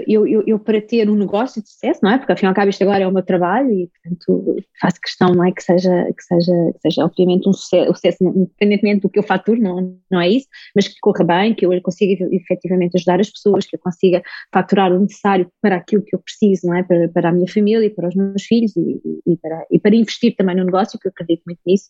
eu, 0.07 0.27
eu, 0.27 0.43
eu, 0.45 0.59
para 0.59 0.81
ter 0.81 1.09
um 1.09 1.15
negócio 1.15 1.61
de 1.61 1.69
sucesso, 1.69 1.99
não 2.03 2.11
é? 2.11 2.17
Porque 2.17 2.31
afinal 2.31 2.53
cabo 2.53 2.69
isto 2.69 2.81
agora 2.83 3.03
é 3.03 3.07
o 3.07 3.11
meu 3.11 3.23
trabalho 3.23 3.71
e, 3.71 3.87
portanto, 3.87 4.55
faço 4.79 4.99
questão, 5.01 5.33
não 5.33 5.45
é? 5.45 5.51
Que 5.51 5.61
seja, 5.61 5.91
que 6.15 6.23
seja, 6.23 6.53
que 6.73 6.79
seja 6.81 7.05
obviamente 7.05 7.47
um 7.47 7.53
sucesso, 7.53 7.91
um 7.91 7.93
sucesso, 7.93 8.23
independentemente 8.23 9.01
do 9.01 9.09
que 9.09 9.19
eu 9.19 9.23
faturo, 9.23 9.61
não, 9.61 9.97
não 10.09 10.21
é 10.21 10.29
isso, 10.29 10.47
mas 10.75 10.87
que 10.87 10.99
corra 11.01 11.23
bem, 11.23 11.53
que 11.53 11.65
eu 11.65 11.81
consiga 11.81 12.27
efetivamente 12.31 12.97
ajudar 12.97 13.19
as 13.19 13.29
pessoas, 13.29 13.65
que 13.65 13.75
eu 13.75 13.79
consiga 13.79 14.21
faturar 14.53 14.91
o 14.91 14.99
necessário 14.99 15.49
para 15.61 15.75
aquilo 15.77 16.03
que 16.03 16.15
eu 16.15 16.19
preciso, 16.19 16.67
não 16.67 16.75
é? 16.75 16.83
Para, 16.83 17.09
para 17.09 17.29
a 17.29 17.31
minha 17.31 17.47
família, 17.47 17.93
para 17.93 18.07
os 18.07 18.15
meus 18.15 18.43
filhos 18.43 18.75
e, 18.75 19.01
e, 19.25 19.37
para, 19.37 19.65
e 19.71 19.79
para 19.79 19.95
investir 19.95 20.35
também 20.35 20.55
no 20.55 20.65
negócio, 20.65 20.99
que 20.99 21.07
eu 21.07 21.11
acredito 21.11 21.43
muito 21.45 21.59
nisso, 21.65 21.85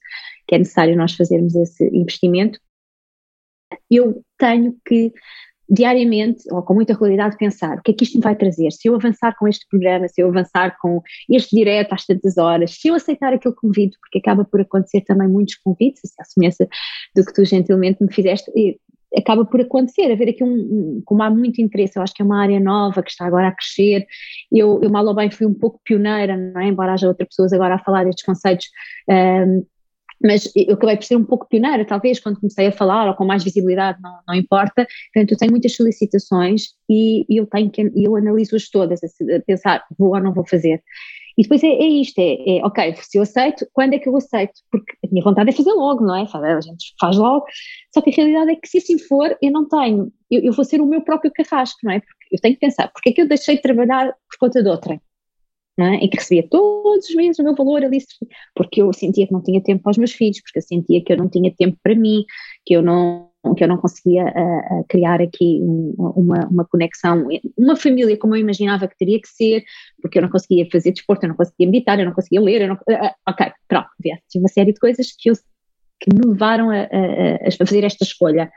que 0.48 0.56
é 0.56 0.58
necessário 0.58 0.96
nós 0.96 1.14
fazermos 1.14 1.56
esse 1.56 1.86
investimento. 1.94 2.60
Eu 3.90 4.24
tenho 4.38 4.76
que 4.86 5.14
diariamente, 5.70 6.44
ou 6.52 6.62
com 6.62 6.74
muita 6.74 6.94
regularidade, 6.94 7.38
pensar 7.38 7.78
o 7.78 7.82
que 7.82 7.92
é 7.92 7.94
que 7.94 8.04
isto 8.04 8.18
me 8.18 8.24
vai 8.24 8.36
trazer, 8.36 8.72
se 8.72 8.88
eu 8.88 8.96
avançar 8.96 9.36
com 9.38 9.48
este 9.48 9.68
programa, 9.68 10.08
se 10.08 10.22
eu 10.22 10.28
avançar 10.28 10.78
com 10.80 11.02
este 11.30 11.56
direto 11.56 11.94
às 11.94 12.06
tantas 12.06 12.38
horas, 12.38 12.72
se 12.72 12.88
eu 12.88 12.96
aceitar 12.96 13.34
aquele 13.34 13.56
convite, 13.56 13.98
porque 14.00 14.20
acaba 14.20 14.46
por 14.46 14.62
acontecer 14.62 15.02
também 15.02 15.28
muitos 15.28 15.56
convites, 15.56 16.02
se 16.04 16.22
a 16.22 16.24
semelhança 16.24 16.68
do 17.16 17.26
que 17.26 17.34
tu 17.34 17.44
gentilmente 17.46 18.04
me 18.04 18.14
fizeste, 18.14 18.52
acaba 19.18 19.46
por 19.46 19.62
acontecer, 19.62 20.12
haver 20.12 20.30
aqui 20.30 20.44
um, 20.44 20.54
um, 20.54 21.02
como 21.06 21.24
há 21.24 21.30
muito 21.30 21.62
interesse, 21.62 21.98
eu 21.98 22.04
acho 22.04 22.14
que 22.14 22.22
é 22.22 22.26
uma 22.26 22.42
área 22.42 22.60
nova 22.60 23.02
que 23.02 23.10
está 23.10 23.26
agora 23.26 23.48
a 23.48 23.52
crescer, 23.52 24.06
eu, 24.52 24.80
eu 24.84 24.90
mal 24.90 25.06
ou 25.06 25.16
bem 25.16 25.32
fui 25.32 25.48
um 25.48 25.54
pouco 25.54 25.80
pioneira, 25.84 26.36
não 26.36 26.62
é? 26.62 26.68
embora 26.68 26.94
haja 26.94 27.08
outras 27.08 27.30
pessoas 27.30 27.54
agora 27.54 27.76
a 27.76 27.80
falar 27.80 28.04
destes 28.04 28.26
conceitos 28.26 28.68
um, 29.10 29.66
mas 30.26 30.52
eu 30.56 30.74
acabei 30.74 30.98
por 30.98 31.04
ser 31.04 31.16
um 31.16 31.24
pouco 31.24 31.48
pioneira, 31.48 31.86
talvez, 31.86 32.20
quando 32.20 32.40
comecei 32.40 32.68
a 32.68 32.72
falar, 32.72 33.08
ou 33.08 33.14
com 33.14 33.26
mais 33.26 33.44
visibilidade, 33.44 34.02
não, 34.02 34.18
não 34.28 34.34
importa. 34.34 34.88
Portanto, 35.14 35.32
eu 35.32 35.38
tenho 35.38 35.52
muitas 35.52 35.76
solicitações 35.76 36.70
e, 36.90 37.26
e 37.30 37.40
eu 37.40 37.46
tenho 37.46 37.70
que, 37.70 37.92
eu 37.96 38.16
analiso-as 38.16 38.70
todas, 38.70 39.02
a, 39.04 39.08
a, 39.08 39.40
pensar, 39.42 39.86
vou 39.98 40.16
ou 40.16 40.20
não 40.20 40.34
vou 40.34 40.46
fazer. 40.46 40.82
E 41.38 41.44
depois 41.44 41.62
é, 41.64 41.68
é 41.68 41.88
isto, 41.88 42.18
é, 42.18 42.58
é, 42.58 42.66
ok, 42.66 42.96
se 42.96 43.18
eu 43.18 43.22
aceito, 43.22 43.68
quando 43.74 43.94
é 43.94 44.00
que 44.00 44.08
eu 44.08 44.16
aceito? 44.16 44.54
Porque 44.72 44.94
a 45.06 45.10
minha 45.12 45.24
vontade 45.24 45.50
é 45.50 45.54
fazer 45.54 45.74
logo, 45.74 46.04
não 46.04 46.16
é? 46.16 46.22
A 46.22 46.62
gente 46.62 46.96
faz 47.00 47.18
logo, 47.18 47.46
só 47.94 48.02
que 48.02 48.10
a 48.10 48.14
realidade 48.14 48.52
é 48.52 48.56
que 48.56 48.68
se 48.68 48.78
assim 48.78 48.98
for, 48.98 49.38
eu 49.42 49.52
não 49.52 49.68
tenho, 49.68 50.12
eu, 50.32 50.42
eu 50.42 50.54
vou 50.54 50.64
ser 50.64 50.82
o 50.82 50.86
meu 50.86 51.02
próprio 51.02 51.32
carrasco, 51.32 51.78
não 51.84 51.92
é? 51.92 52.00
Porque 52.00 52.36
eu 52.36 52.40
tenho 52.40 52.56
que 52.56 52.62
pensar, 52.62 52.90
porque 52.92 53.10
é 53.10 53.12
que 53.12 53.22
eu 53.22 53.28
deixei 53.28 53.58
de 53.58 53.62
trabalhar 53.62 54.08
por 54.08 54.38
conta 54.40 54.64
de 54.64 54.70
outrem? 54.70 55.00
É? 55.78 55.96
em 55.96 56.10
que 56.10 56.18
recebia 56.18 56.48
todos 56.48 57.10
os 57.10 57.16
meses 57.16 57.38
o 57.40 57.44
meu 57.44 57.56
valor 57.56 57.84
ali, 57.84 57.98
porque 58.56 58.82
eu 58.82 58.94
sentia 58.94 59.28
que 59.28 59.34
não 59.34 59.44
tinha 59.44 59.62
tempo 59.62 59.84
para 59.84 59.92
os 59.92 59.98
meus 59.98 60.14
filhos, 60.14 60.40
porque 60.42 60.60
eu 60.60 60.64
sentia 60.64 61.04
que 61.04 61.12
eu 61.12 61.18
não 61.18 61.28
tinha 61.28 61.54
tempo 61.54 61.78
para 61.84 61.96
mim, 61.96 62.24
que 62.66 62.74
eu 62.74 62.82
não, 62.82 63.30
que 63.58 63.64
eu 63.64 63.68
não 63.68 63.78
conseguia 63.78 64.26
uh, 64.26 64.86
criar 64.88 65.22
aqui 65.22 65.60
um, 65.62 65.94
uma, 65.98 66.48
uma 66.48 66.66
conexão, 66.66 67.28
uma 67.58 67.76
família 67.76 68.18
como 68.18 68.36
eu 68.36 68.40
imaginava 68.40 68.88
que 68.88 68.98
teria 68.98 69.20
que 69.20 69.28
ser, 69.28 69.64
porque 70.02 70.18
eu 70.18 70.22
não 70.22 70.30
conseguia 70.30 70.66
fazer 70.72 70.92
desporto, 70.92 71.26
eu 71.26 71.30
não 71.30 71.36
conseguia 71.36 71.68
meditar, 71.68 72.00
eu 72.00 72.06
não 72.06 72.14
conseguia 72.14 72.42
ler, 72.42 72.62
eu 72.62 72.68
não, 72.70 72.76
uh, 72.76 73.12
ok, 73.28 73.52
pronto, 73.68 73.90
uma 74.38 74.48
série 74.48 74.72
de 74.72 74.80
coisas 74.80 75.08
que, 75.18 75.30
eu, 75.30 75.34
que 76.00 76.10
me 76.14 76.26
levaram 76.26 76.70
a, 76.70 76.84
a, 76.84 77.48
a, 77.48 77.52
fazer 77.58 77.84
esta 77.84 78.06
escolha. 78.06 78.50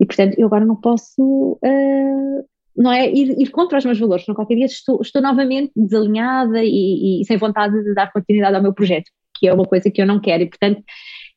E 0.00 0.06
portanto, 0.06 0.34
eu 0.38 0.46
agora 0.46 0.64
não 0.64 0.76
posso, 0.76 1.58
uh, 1.62 2.44
não 2.76 2.92
é, 2.92 3.08
ir, 3.10 3.40
ir, 3.40 3.50
contra 3.50 3.78
os 3.78 3.84
meus 3.84 3.98
valores, 3.98 4.24
não 4.26 4.34
qualquer 4.34 4.56
dia 4.56 4.66
estou, 4.66 5.00
estou 5.00 5.22
novamente 5.22 5.72
desalinhada 5.76 6.62
e, 6.62 7.20
e 7.20 7.24
sem 7.24 7.36
vontade 7.36 7.82
de 7.82 7.94
dar 7.94 8.12
continuidade 8.12 8.56
ao 8.56 8.62
meu 8.62 8.74
projeto, 8.74 9.10
que 9.38 9.46
é 9.46 9.52
uma 9.52 9.64
coisa 9.64 9.90
que 9.90 10.02
eu 10.02 10.06
não 10.06 10.20
quero, 10.20 10.42
e 10.42 10.48
portanto 10.48 10.82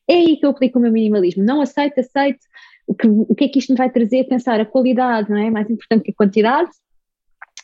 é 0.08 0.14
aí 0.14 0.36
que 0.38 0.46
eu 0.46 0.50
aplico 0.50 0.78
o 0.78 0.82
meu 0.82 0.90
minimalismo. 0.90 1.44
Não 1.44 1.60
aceito, 1.60 2.00
aceito 2.00 2.40
o 2.86 2.94
que, 2.94 3.06
o 3.06 3.34
que 3.34 3.44
é 3.44 3.48
que 3.48 3.58
isto 3.58 3.72
me 3.72 3.76
vai 3.76 3.90
trazer, 3.90 4.24
pensar 4.24 4.58
a 4.58 4.64
qualidade, 4.64 5.28
não 5.28 5.36
é? 5.36 5.50
Mais 5.50 5.68
importante 5.68 6.04
que 6.04 6.10
a 6.10 6.14
quantidade. 6.14 6.70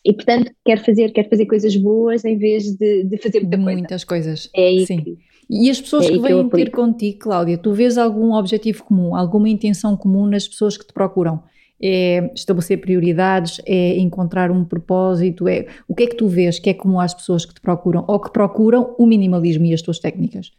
E 0.04 0.12
portanto, 0.12 0.52
quero 0.62 0.84
fazer, 0.84 1.10
quero 1.12 1.30
fazer 1.30 1.46
coisas 1.46 1.74
boas 1.76 2.24
em 2.26 2.36
vez 2.36 2.64
de, 2.76 3.04
de 3.04 3.16
fazer 3.16 3.40
muita 3.40 3.58
muitas 3.58 4.04
coisa. 4.04 4.28
coisas. 4.28 4.50
É 4.54 4.66
aí 4.66 4.86
Sim. 4.86 5.02
Que, 5.02 5.18
e 5.48 5.70
as 5.70 5.80
pessoas 5.80 6.06
é 6.06 6.10
que 6.10 6.18
vêm 6.18 6.48
que 6.48 6.56
ter 6.56 6.70
contigo, 6.70 7.18
Cláudia, 7.20 7.56
tu 7.56 7.72
vês 7.72 7.96
algum 7.96 8.34
objetivo 8.34 8.84
comum, 8.84 9.14
alguma 9.14 9.48
intenção 9.48 9.96
comum 9.96 10.26
nas 10.26 10.46
pessoas 10.46 10.76
que 10.76 10.86
te 10.86 10.92
procuram? 10.92 11.42
É 11.82 12.30
estabelecer 12.34 12.80
prioridades, 12.80 13.60
é 13.66 13.98
encontrar 13.98 14.50
um 14.50 14.64
propósito, 14.64 15.48
é 15.48 15.66
o 15.88 15.94
que 15.94 16.04
é 16.04 16.06
que 16.06 16.16
tu 16.16 16.28
vês 16.28 16.58
que 16.58 16.70
é 16.70 16.74
comum 16.74 17.00
às 17.00 17.12
pessoas 17.12 17.44
que 17.44 17.52
te 17.52 17.60
procuram 17.60 18.04
ou 18.08 18.20
que 18.20 18.32
procuram 18.32 18.94
o 18.98 19.06
minimalismo 19.06 19.66
e 19.66 19.74
as 19.74 19.82
tuas 19.82 19.98
técnicas? 19.98 20.52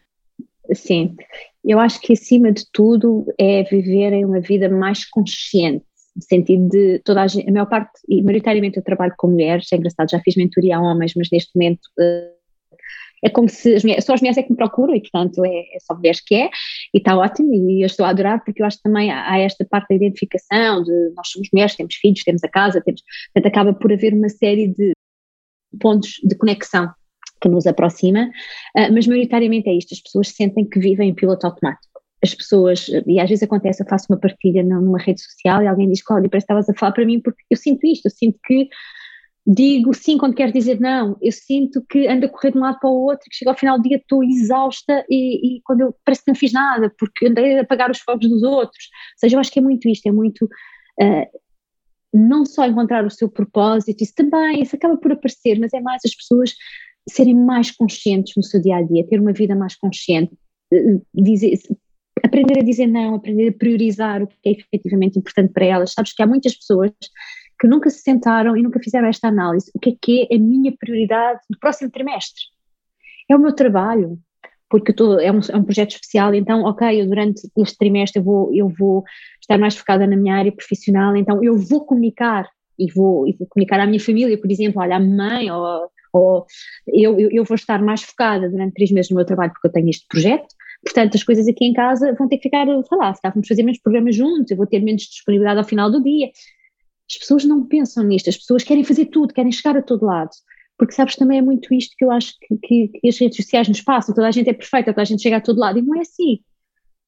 Sim, 0.74 1.16
eu 1.64 1.80
acho 1.80 2.00
que 2.02 2.14
acima 2.14 2.52
de 2.52 2.66
tudo 2.72 3.26
é 3.40 3.64
viverem 3.64 4.26
uma 4.26 4.40
vida 4.40 4.70
mais 4.70 5.08
consciente, 5.10 5.86
no 6.16 6.22
sentido 6.22 6.70
de 6.70 7.00
toda 7.00 7.22
a 7.22 7.28
gente, 7.28 7.50
a 7.50 7.52
maior 7.52 7.68
parte, 7.68 7.92
e 8.10 8.22
maioritariamente 8.22 8.78
eu 8.78 8.84
trabalho 8.84 9.14
com 9.18 9.28
mulheres, 9.28 9.72
é 9.72 9.76
engraçado, 9.76 10.10
já 10.10 10.20
fiz 10.20 10.36
mentoria 10.36 10.78
a 10.78 10.82
homens, 10.82 11.14
mas 11.16 11.28
neste 11.32 11.52
momento 11.56 11.82
uh, 12.00 12.35
é 13.26 13.30
como 13.30 13.50
se 13.50 13.74
as 13.74 13.84
mulheres, 13.84 14.06
só 14.06 14.14
as 14.14 14.22
mulheres 14.22 14.38
é 14.38 14.44
que 14.44 14.52
me 14.52 14.56
procuram 14.56 14.96
e 14.96 15.02
portanto 15.02 15.44
é, 15.44 15.50
é 15.50 15.80
só 15.82 15.96
mulheres 15.96 16.22
que 16.22 16.36
é 16.36 16.50
e 16.94 17.00
está 17.00 17.18
ótimo 17.18 17.54
e 17.54 17.82
eu 17.82 17.88
estou 17.88 18.06
a 18.06 18.10
adorar 18.10 18.44
porque 18.46 18.62
eu 18.62 18.66
acho 18.68 18.78
que 18.78 18.84
também 18.84 19.12
há, 19.12 19.40
esta 19.40 19.66
parte 19.66 19.90
da 19.90 19.96
identificação 19.96 20.84
de 20.84 21.14
nós 21.16 21.28
somos 21.30 21.50
mulheres, 21.52 21.76
temos 21.76 21.96
filhos, 21.96 22.24
temos 22.24 22.44
a 22.44 22.48
casa, 22.48 22.82
temos, 22.82 23.02
portanto 23.34 23.52
acaba 23.52 23.74
por 23.74 23.92
haver 23.92 24.14
uma 24.14 24.30
série 24.30 24.68
de 24.68 24.92
pontos 25.80 26.20
de 26.24 26.36
conexão 26.36 26.94
que 27.42 27.50
nos 27.50 27.66
aproxima, 27.66 28.30
uh, 28.78 28.94
mas 28.94 29.08
maioritariamente 29.08 29.70
é 29.70 29.74
isto, 29.74 29.94
as 29.94 30.02
pessoas 30.02 30.30
sentem 30.30 30.64
que 30.64 30.80
vivem 30.80 31.10
em 31.10 31.14
piloto 31.16 31.48
automático. 31.48 31.96
As 32.24 32.34
pessoas, 32.34 32.88
e 33.06 33.20
às 33.20 33.30
vezes 33.30 33.44
acontece, 33.44 33.84
eu 33.84 33.88
faço 33.88 34.06
uma 34.10 34.20
partilha 34.20 34.64
numa 34.64 34.98
rede 34.98 35.22
social 35.22 35.62
e 35.62 35.68
alguém 35.68 35.90
diz, 35.90 36.02
Cláudia, 36.02 36.30
parece 36.30 36.48
que 36.48 36.54
estavas 36.54 36.70
a 36.70 36.80
falar 36.80 36.94
para 36.94 37.06
mim 37.06 37.20
porque 37.20 37.44
eu 37.50 37.58
sinto 37.58 37.86
isto, 37.86 38.06
eu 38.06 38.12
sinto 38.12 38.40
que 38.46 38.70
digo 39.46 39.94
sim 39.94 40.18
quando 40.18 40.34
quero 40.34 40.52
dizer 40.52 40.80
não, 40.80 41.18
eu 41.22 41.32
sinto 41.32 41.86
que 41.88 42.08
ando 42.08 42.26
a 42.26 42.30
correr 42.30 42.52
de 42.52 42.58
um 42.58 42.62
lado 42.62 42.80
para 42.80 42.90
o 42.90 43.04
outro, 43.06 43.26
que 43.30 43.36
chego 43.36 43.52
ao 43.52 43.58
final 43.58 43.78
do 43.78 43.84
dia 43.88 43.98
estou 43.98 44.24
exausta 44.24 45.06
e, 45.10 45.58
e, 45.58 45.62
quando 45.64 45.82
eu 45.82 45.96
parece 46.04 46.24
que 46.24 46.32
não 46.32 46.36
fiz 46.36 46.52
nada, 46.52 46.92
porque 46.98 47.28
andei 47.28 47.58
a 47.58 47.62
apagar 47.62 47.92
os 47.92 48.00
fogos 48.00 48.28
dos 48.28 48.42
outros. 48.42 48.86
Ou 49.16 49.20
seja, 49.20 49.36
eu 49.36 49.40
acho 49.40 49.52
que 49.52 49.60
é 49.60 49.62
muito 49.62 49.88
isto, 49.88 50.08
é 50.08 50.12
muito 50.12 50.46
uh, 50.46 51.40
não 52.14 52.46
só 52.46 52.66
encontrar 52.66 53.06
o 53.06 53.12
seu 53.12 53.30
propósito, 53.30 54.04
isso 54.04 54.14
também, 54.16 54.62
isso 54.62 54.76
acaba 54.76 54.98
por 54.98 55.12
aparecer, 55.12 55.60
mas 55.60 55.74
é 55.74 55.82
mais 55.82 56.02
as 56.06 56.16
pessoas 56.16 56.54
serem 57.08 57.36
mais 57.36 57.70
conscientes 57.72 58.34
no 58.36 58.44
seu 58.44 58.62
dia 58.62 58.78
a 58.78 58.82
dia, 58.82 59.06
ter 59.08 59.20
uma 59.20 59.34
vida 59.34 59.56
mais 59.56 59.76
consciente, 59.76 60.34
eh, 60.74 61.00
dizer, 61.14 61.60
aprender 62.24 62.60
a 62.60 62.64
dizer 62.64 62.88
não, 62.88 63.16
aprender 63.16 63.50
a 63.50 63.54
priorizar 63.54 64.24
o 64.24 64.28
que 64.28 64.38
é 64.46 64.52
efetivamente 64.52 65.20
importante 65.20 65.54
para 65.54 65.66
elas. 65.66 65.94
Sabes 65.94 66.14
que 66.14 66.24
há 66.24 66.28
muitas 66.28 66.56
pessoas 66.56 66.92
que 67.60 67.68
nunca 67.68 67.90
se 67.90 68.00
sentaram 68.00 68.56
e 68.56 68.62
nunca 68.62 68.80
fizeram 68.80 69.08
esta 69.08 69.28
análise. 69.28 69.72
O 69.74 69.80
que 69.80 69.92
é 69.92 69.96
que 70.02 70.28
é 70.32 70.36
a 70.36 70.40
minha 70.40 70.74
prioridade 70.78 71.40
do 71.50 71.58
próximo 71.60 71.90
trimestre? 71.90 72.42
É 73.30 73.36
o 73.36 73.40
meu 73.40 73.54
trabalho, 73.54 74.20
porque 74.70 74.94
tô, 74.94 75.20
é, 75.20 75.32
um, 75.32 75.40
é 75.50 75.56
um 75.56 75.64
projeto 75.64 75.92
especial, 75.92 76.34
então, 76.34 76.64
ok, 76.64 77.02
eu 77.02 77.08
durante 77.08 77.42
este 77.58 77.78
trimestre 77.78 78.20
eu 78.20 78.24
vou, 78.24 78.54
eu 78.54 78.70
vou 78.70 79.04
estar 79.42 79.58
mais 79.58 79.76
focada 79.76 80.06
na 80.06 80.18
minha 80.18 80.36
área 80.36 80.52
profissional, 80.52 81.16
então 81.16 81.44
eu 81.44 81.58
vou 81.58 81.86
comunicar 81.86 82.48
e 82.78 82.92
vou, 82.92 83.28
e 83.28 83.34
vou 83.34 83.48
comunicar 83.48 83.80
à 83.80 83.88
minha 83.88 84.00
família, 84.00 84.38
por 84.40 84.52
exemplo, 84.52 84.82
olha, 84.82 84.98
a 84.98 85.00
mãe 85.00 85.50
ou 85.50 85.90
ou 86.16 86.46
eu, 86.88 87.20
eu, 87.20 87.30
eu 87.30 87.44
vou 87.44 87.56
estar 87.56 87.82
mais 87.82 88.02
focada 88.02 88.50
durante 88.50 88.74
três 88.76 88.90
meses 88.90 89.12
no 89.12 89.18
meu 89.18 89.26
trabalho 89.26 89.52
porque 89.52 89.68
eu 89.68 89.72
tenho 89.72 89.90
este 89.90 90.06
projeto, 90.08 90.48
portanto 90.82 91.16
as 91.16 91.24
coisas 91.24 91.46
aqui 91.46 91.66
em 91.66 91.74
casa 91.74 92.14
vão 92.14 92.30
ter 92.30 92.38
que 92.38 92.44
ficar, 92.44 92.66
sei 92.66 92.98
lá, 92.98 93.14
vamos 93.34 93.48
fazer 93.48 93.64
menos 93.64 93.82
programas 93.82 94.16
juntos, 94.16 94.50
eu 94.50 94.56
vou 94.56 94.66
ter 94.66 94.80
menos 94.80 95.04
disponibilidade 95.04 95.60
ao 95.60 95.66
final 95.66 95.92
do 95.92 96.02
dia. 96.02 96.30
As 97.10 97.18
pessoas 97.18 97.46
não 97.46 97.66
pensam 97.66 98.04
nisto, 98.04 98.30
as 98.30 98.38
pessoas 98.38 98.64
querem 98.64 98.84
fazer 98.84 99.06
tudo, 99.06 99.34
querem 99.34 99.52
chegar 99.52 99.78
a 99.78 99.82
todo 99.82 100.06
lado. 100.06 100.32
Porque 100.78 100.94
sabes, 100.94 101.16
também 101.16 101.38
é 101.38 101.42
muito 101.42 101.74
isto 101.74 101.96
que 101.98 102.04
eu 102.04 102.12
acho 102.12 102.34
que, 102.42 102.58
que, 102.58 102.88
que 103.00 103.08
as 103.08 103.18
redes 103.18 103.38
sociais 103.38 103.68
nos 103.68 103.82
passam, 103.82 104.14
toda 104.14 104.28
a 104.28 104.32
gente 104.32 104.50
é 104.50 104.54
perfeita, 104.54 104.92
toda 104.92 105.04
a 105.04 105.06
gente 105.06 105.22
chega 105.22 105.38
a 105.38 105.42
todo 105.42 105.60
lado, 105.60 105.80
e 105.80 105.82
não 105.82 105.96
é 105.96 106.02
assim. 106.02 106.40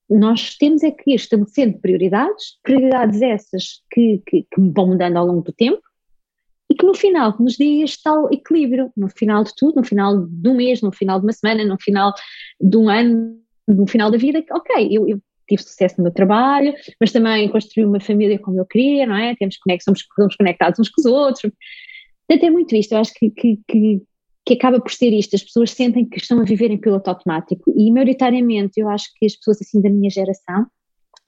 Nós 0.10 0.56
temos 0.56 0.84
é 0.84 0.92
que 0.92 1.12
ir 1.12 1.16
estabelecendo 1.16 1.80
prioridades, 1.80 2.58
prioridades 2.64 3.22
essas 3.22 3.82
que, 3.92 4.22
que, 4.26 4.44
que, 4.44 4.62
vão 4.74 4.88
mudando 4.88 5.18
ao 5.18 5.26
longo 5.26 5.42
do 5.42 5.52
tempo, 5.52 5.82
e 6.70 6.76
que 6.76 6.86
no 6.86 6.94
final 6.94 7.36
nos 7.40 7.58
dê 7.58 7.82
este 7.82 8.04
tal 8.04 8.32
equilíbrio, 8.32 8.92
no 8.96 9.10
final 9.10 9.44
de 9.44 9.54
tudo, 9.56 9.76
no 9.76 9.84
final 9.84 10.26
de 10.26 10.50
um 10.50 10.56
mês, 10.56 10.82
no 10.82 10.92
final 10.92 11.20
de 11.20 11.26
uma 11.26 11.34
semana, 11.34 11.66
no 11.66 11.78
final 11.80 12.14
de 12.60 12.78
um 12.78 12.88
ano, 12.88 13.38
no 13.68 13.86
final 13.86 14.10
da 14.10 14.18
vida, 14.18 14.44
ok, 14.52 14.88
eu, 14.90 15.08
eu 15.08 15.22
tive 15.48 15.64
sucesso 15.64 15.96
no 15.98 16.04
meu 16.04 16.14
trabalho, 16.14 16.74
mas 17.00 17.12
também 17.12 17.50
construí 17.50 17.86
uma 17.86 18.00
família 18.00 18.40
como 18.40 18.60
eu 18.60 18.66
queria, 18.66 19.06
não 19.06 19.16
é? 19.16 19.36
Temos 19.36 19.58
conexão, 19.58 19.94
somos 20.16 20.36
conectados 20.36 20.80
uns 20.80 20.90
com 20.90 21.02
os 21.02 21.06
outros. 21.06 21.52
Portanto, 22.28 22.46
é 22.46 22.50
muito 22.50 22.76
isto, 22.76 22.92
eu 22.92 23.00
acho 23.00 23.14
que, 23.14 23.30
que, 23.30 23.60
que, 23.68 24.02
que, 24.46 24.54
acaba 24.54 24.82
por 24.82 24.92
ser 24.92 25.14
isto, 25.14 25.36
as 25.36 25.44
pessoas 25.44 25.72
sentem 25.72 26.06
que 26.06 26.18
estão 26.18 26.40
a 26.42 26.44
viver 26.44 26.70
em 26.72 26.78
piloto 26.78 27.10
automático 27.10 27.72
e 27.76 27.92
maioritariamente 27.92 28.80
eu 28.80 28.90
acho 28.90 29.06
que 29.18 29.26
as 29.26 29.36
pessoas 29.36 29.62
assim 29.62 29.82
da 29.82 29.90
minha 29.90 30.10
geração 30.10 30.68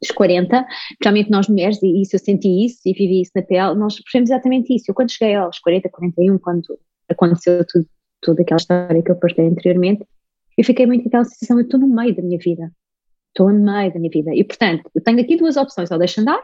dos 0.01 0.11
40, 0.11 0.65
principalmente 0.89 1.29
nós 1.29 1.47
mulheres, 1.47 1.81
e 1.83 2.01
isso 2.01 2.15
eu 2.15 2.19
senti 2.19 2.65
isso 2.65 2.79
e 2.85 2.93
vivi 2.93 3.21
isso 3.21 3.31
na 3.35 3.41
pele, 3.41 3.75
nós 3.75 3.99
percebemos 4.01 4.29
exatamente 4.29 4.73
isso. 4.73 4.85
Eu 4.87 4.95
quando 4.95 5.11
cheguei 5.11 5.35
aos 5.35 5.59
40, 5.59 5.89
41, 5.89 6.37
quando 6.39 6.79
aconteceu 7.09 7.65
tudo, 7.67 7.85
toda 8.21 8.41
aquela 8.41 8.57
história 8.57 9.03
que 9.03 9.11
eu 9.11 9.15
postei 9.15 9.45
anteriormente, 9.45 10.05
eu 10.57 10.63
fiquei 10.63 10.85
muito 10.85 11.05
naquela 11.05 11.25
sensação, 11.25 11.57
eu 11.57 11.63
estou 11.63 11.79
no 11.79 11.87
meio 11.87 12.15
da 12.15 12.21
minha 12.21 12.37
vida, 12.37 12.71
estou 13.39 13.53
no 13.53 13.65
meio 13.65 13.93
da 13.93 13.99
minha 13.99 14.11
vida, 14.11 14.31
e 14.35 14.43
portanto, 14.43 14.89
eu 14.93 15.01
tenho 15.01 15.21
aqui 15.21 15.37
duas 15.37 15.55
opções, 15.55 15.89
ou 15.91 15.97
deixo 15.97 16.19
andar, 16.19 16.41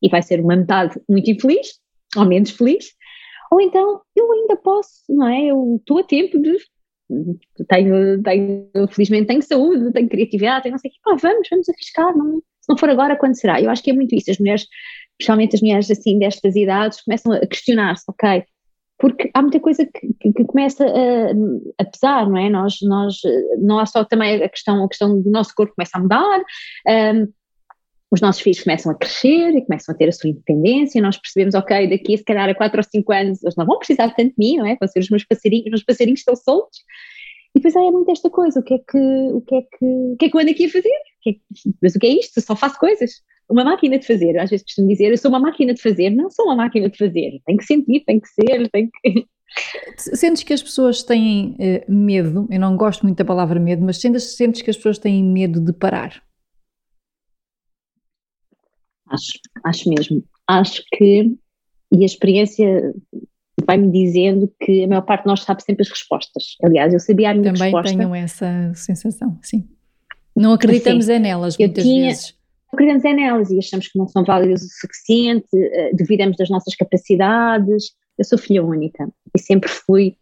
e 0.00 0.08
vai 0.08 0.22
ser 0.22 0.40
uma 0.40 0.56
metade 0.56 1.00
muito 1.08 1.30
infeliz, 1.30 1.80
ou 2.16 2.24
menos 2.24 2.50
feliz, 2.50 2.86
ou 3.50 3.60
então 3.60 4.00
eu 4.14 4.32
ainda 4.32 4.56
posso, 4.56 5.02
não 5.08 5.28
é, 5.28 5.46
eu 5.46 5.76
estou 5.78 5.98
a 5.98 6.04
tempo 6.04 6.40
de 6.40 6.56
tenho, 7.68 8.22
tenho, 8.22 8.68
felizmente 8.88 9.26
tenho 9.26 9.42
saúde, 9.42 9.92
tenho 9.92 10.08
criatividade, 10.08 10.62
tenho 10.62 10.72
não 10.74 10.78
sei 10.78 10.92
o 10.92 11.10
pá, 11.10 11.16
vamos, 11.20 11.48
vamos 11.50 11.68
arriscar, 11.68 12.16
não, 12.16 12.40
não 12.68 12.76
for 12.76 12.88
agora, 12.88 13.16
quando 13.16 13.34
será? 13.34 13.60
Eu 13.60 13.68
acho 13.68 13.82
que 13.82 13.90
é 13.90 13.92
muito 13.92 14.14
isso. 14.14 14.30
As 14.30 14.38
mulheres, 14.38 14.66
especialmente 15.18 15.56
as 15.56 15.60
mulheres 15.60 15.90
assim 15.90 16.20
destas 16.20 16.54
idades, 16.54 17.00
começam 17.02 17.32
a 17.32 17.44
questionar-se, 17.44 18.04
ok? 18.08 18.44
Porque 19.00 19.30
há 19.32 19.40
muita 19.40 19.58
coisa 19.58 19.86
que, 19.86 20.14
que, 20.20 20.32
que 20.32 20.44
começa 20.44 20.84
a, 20.84 21.82
a, 21.82 21.84
pesar, 21.86 22.28
não 22.28 22.36
é? 22.36 22.50
Nós, 22.50 22.76
nós, 22.82 23.16
não 23.58 23.78
há 23.78 23.86
só 23.86 24.04
também 24.04 24.42
a 24.42 24.48
questão, 24.48 24.84
a 24.84 24.88
questão 24.88 25.20
do 25.20 25.30
nosso 25.30 25.54
corpo 25.54 25.74
começa 25.74 25.96
a 25.96 26.00
mudar, 26.00 26.40
um, 27.14 27.32
os 28.10 28.20
nossos 28.20 28.42
filhos 28.42 28.62
começam 28.62 28.90
a 28.92 28.94
crescer 28.94 29.56
e 29.56 29.64
começam 29.64 29.94
a 29.94 29.96
ter 29.96 30.08
a 30.08 30.12
sua 30.12 30.30
independência, 30.30 31.00
nós 31.00 31.16
percebemos, 31.16 31.54
ok, 31.54 31.88
daqui 31.88 32.18
se 32.18 32.24
calhar 32.24 32.48
a 32.48 32.54
4 32.54 32.78
ou 32.78 32.82
5 32.82 33.12
anos 33.12 33.42
eles 33.42 33.56
não 33.56 33.64
vão 33.64 33.78
precisar 33.78 34.10
tanto 34.10 34.30
de 34.30 34.34
mim, 34.36 34.56
não 34.58 34.66
é? 34.66 34.76
Vão 34.78 34.88
ser 34.88 34.98
os 34.98 35.08
meus 35.08 35.24
passarinhos, 35.24 35.66
os 35.66 35.70
meus 35.70 35.84
passarinhos 35.84 36.20
estão 36.20 36.36
soltos, 36.36 36.80
e 37.54 37.58
depois 37.58 37.74
aí 37.76 37.86
é 37.86 37.90
muito 37.90 38.10
esta 38.10 38.28
coisa, 38.28 38.60
o 38.60 38.62
que 38.62 38.74
é 38.74 38.78
que, 38.78 38.98
o 38.98 39.40
que, 39.40 39.54
é 39.54 39.62
que, 39.62 39.84
o 39.84 40.16
que 40.18 40.24
é 40.26 40.28
que 40.28 40.36
eu 40.36 40.40
ando 40.40 40.50
aqui 40.50 40.66
a 40.66 40.70
fazer? 40.70 40.88
O 40.88 41.30
é 41.30 41.32
que, 41.32 41.40
mas 41.82 41.94
o 41.94 41.98
que 41.98 42.06
é 42.06 42.10
isto? 42.10 42.40
Só 42.40 42.54
faço 42.54 42.78
coisas. 42.78 43.10
Uma 43.50 43.64
máquina 43.64 43.98
de 43.98 44.06
fazer. 44.06 44.38
Às 44.38 44.50
vezes 44.50 44.64
costumo 44.64 44.88
dizer, 44.88 45.10
eu 45.10 45.18
sou 45.18 45.30
uma 45.30 45.40
máquina 45.40 45.74
de 45.74 45.82
fazer. 45.82 46.10
Não 46.10 46.30
sou 46.30 46.46
uma 46.46 46.56
máquina 46.56 46.88
de 46.88 46.96
fazer. 46.96 47.40
Tem 47.44 47.56
que 47.56 47.64
sentir, 47.64 48.04
tem 48.06 48.20
que 48.20 48.28
ser, 48.28 48.70
tem 48.70 48.88
que... 48.88 49.26
Sentes 49.96 50.44
que 50.44 50.52
as 50.52 50.62
pessoas 50.62 51.02
têm 51.02 51.56
uh, 51.58 51.92
medo, 51.92 52.46
eu 52.50 52.60
não 52.60 52.76
gosto 52.76 53.02
muito 53.02 53.18
da 53.18 53.24
palavra 53.24 53.58
medo, 53.58 53.84
mas 53.84 54.00
sentes, 54.00 54.36
sentes 54.36 54.62
que 54.62 54.70
as 54.70 54.76
pessoas 54.76 54.98
têm 54.98 55.24
medo 55.24 55.60
de 55.60 55.72
parar? 55.72 56.22
Acho, 59.08 59.32
acho 59.64 59.90
mesmo. 59.90 60.24
Acho 60.46 60.84
que, 60.92 61.36
e 61.92 62.02
a 62.02 62.06
experiência 62.06 62.94
vai-me 63.66 63.90
dizendo 63.90 64.52
que 64.60 64.84
a 64.84 64.88
maior 64.88 65.02
parte 65.02 65.22
de 65.22 65.28
nós 65.28 65.42
sabe 65.42 65.62
sempre 65.62 65.82
as 65.82 65.90
respostas. 65.90 66.56
Aliás, 66.62 66.92
eu 66.92 67.00
sabia 67.00 67.30
a 67.30 67.34
minha 67.34 67.52
Também 67.52 67.72
resposta. 67.72 67.90
Também 67.90 68.06
tenho 68.06 68.24
essa 68.24 68.72
sensação, 68.74 69.38
sim. 69.42 69.68
Não 70.34 70.52
acreditamos 70.52 71.08
é 71.08 71.18
nelas 71.18 71.58
muitas 71.58 71.84
tinha, 71.84 72.06
vezes. 72.06 72.39
Não 72.72 72.76
acreditamos 72.76 73.04
é 73.04 73.12
nelas 73.12 73.50
e 73.50 73.58
achamos 73.58 73.88
que 73.88 73.98
não 73.98 74.06
são 74.06 74.24
válidas 74.24 74.62
o 74.62 74.68
suficiente, 74.68 75.48
uh, 75.54 75.96
duvidamos 75.96 76.36
das 76.36 76.48
nossas 76.48 76.74
capacidades. 76.76 77.92
Eu 78.16 78.24
sou 78.24 78.38
filha 78.38 78.64
única 78.64 79.08
e 79.34 79.40
sempre 79.40 79.68
fui, 79.68 80.16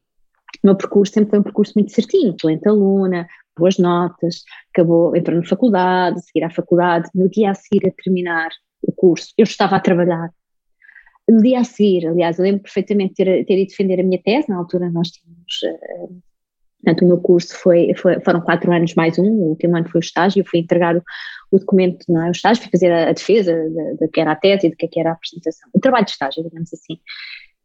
o 0.63 0.69
meu 0.69 0.77
percurso 0.77 1.13
sempre 1.13 1.31
foi 1.31 1.39
um 1.41 1.43
percurso 1.43 1.73
muito 1.77 1.93
certinho, 1.93 2.35
excelente 2.35 2.67
aluna, 2.67 3.27
boas 3.57 3.77
notas, 3.77 4.43
acabou 4.73 5.15
entrando 5.17 5.43
na 5.43 5.49
faculdade, 5.49 6.25
seguir 6.25 6.45
à 6.45 6.51
faculdade, 6.51 7.11
no 7.15 7.29
dia 7.29 7.51
a 7.51 7.55
seguir 7.55 7.87
a 7.87 8.03
terminar, 8.03 8.51
o 8.83 8.93
curso, 8.93 9.33
eu 9.37 9.45
estava 9.45 9.77
a 9.77 9.81
trabalhar. 9.81 10.31
No 11.29 11.43
dia 11.43 11.61
a 11.61 11.65
seguir, 11.65 12.07
aliás, 12.07 12.39
eu 12.39 12.45
lembro 12.45 12.63
perfeitamente 12.63 13.15
ter, 13.15 13.45
ter 13.45 13.59
ido 13.59 13.69
defender 13.69 14.01
a 14.01 14.03
minha 14.03 14.23
tese, 14.23 14.49
na 14.49 14.57
altura 14.57 14.91
nós 14.91 15.09
tínhamos, 15.09 15.61
uh, 15.65 16.23
portanto 16.83 17.05
o 17.05 17.09
meu 17.09 17.19
curso 17.19 17.57
foi, 17.57 17.93
foi, 17.97 18.21
foram 18.21 18.41
quatro 18.41 18.73
anos 18.73 18.95
mais 18.95 19.19
um, 19.19 19.25
o 19.25 19.49
último 19.51 19.77
ano 19.77 19.89
foi 19.89 20.01
o 20.01 20.03
estágio, 20.03 20.41
eu 20.41 20.45
fui 20.47 20.61
entregar 20.61 20.97
o, 20.97 21.03
o 21.51 21.59
documento, 21.59 22.05
não 22.09 22.23
é, 22.23 22.29
o 22.29 22.33
estágio, 22.33 22.63
fui 22.63 22.71
fazer 22.71 22.93
a, 22.93 23.11
a 23.11 23.13
defesa 23.13 23.55
do 24.01 24.09
que 24.09 24.21
era 24.21 24.33
a 24.33 24.37
tese 24.37 24.67
e 24.67 24.71
do 24.71 24.77
é 24.81 24.87
que 24.87 25.01
era 25.01 25.11
a 25.11 25.13
apresentação, 25.13 25.69
o 25.73 25.81
trabalho 25.81 26.05
de 26.05 26.13
estágio, 26.13 26.43
digamos 26.43 26.73
assim. 26.73 26.99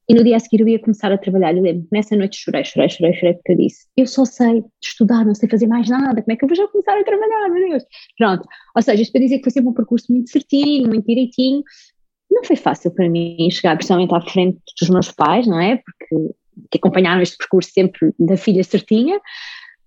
E 0.07 0.13
no 0.13 0.23
dia 0.23 0.35
a 0.35 0.39
seguir 0.39 0.61
eu 0.61 0.67
ia 0.67 0.79
começar 0.79 1.11
a 1.11 1.17
trabalhar. 1.17 1.55
Eu 1.55 1.63
lembro, 1.63 1.87
nessa 1.91 2.15
noite 2.15 2.37
chorei, 2.37 2.63
chorei, 2.65 2.89
chorei, 2.89 3.13
chorei, 3.13 3.33
porque 3.35 3.53
eu 3.53 3.57
disse: 3.57 3.87
Eu 3.95 4.05
só 4.05 4.25
sei 4.25 4.63
estudar, 4.83 5.25
não 5.25 5.33
sei 5.33 5.47
fazer 5.47 5.67
mais 5.67 5.89
nada, 5.89 6.21
como 6.21 6.33
é 6.33 6.35
que 6.35 6.43
eu 6.43 6.47
vou 6.47 6.57
já 6.57 6.67
começar 6.67 6.99
a 6.99 7.03
trabalhar, 7.03 7.49
meu 7.49 7.69
Deus? 7.69 7.83
Pronto. 8.17 8.45
Ou 8.75 8.81
seja, 8.81 9.01
isto 9.01 9.11
para 9.13 9.21
dizer 9.21 9.37
que 9.37 9.43
foi 9.43 9.51
sempre 9.51 9.69
um 9.69 9.73
percurso 9.73 10.11
muito 10.11 10.29
certinho, 10.29 10.89
muito 10.89 11.05
direitinho. 11.05 11.63
Não 12.29 12.43
foi 12.43 12.55
fácil 12.55 12.91
para 12.91 13.09
mim 13.09 13.49
chegar, 13.49 13.75
principalmente 13.75 14.13
à 14.13 14.21
frente 14.21 14.59
dos 14.79 14.89
meus 14.89 15.11
pais, 15.11 15.47
não 15.47 15.59
é? 15.59 15.77
Porque 15.77 16.35
que 16.71 16.77
acompanharam 16.77 17.21
este 17.21 17.37
percurso 17.37 17.71
sempre 17.71 18.13
da 18.19 18.37
filha 18.37 18.63
certinha. 18.63 19.19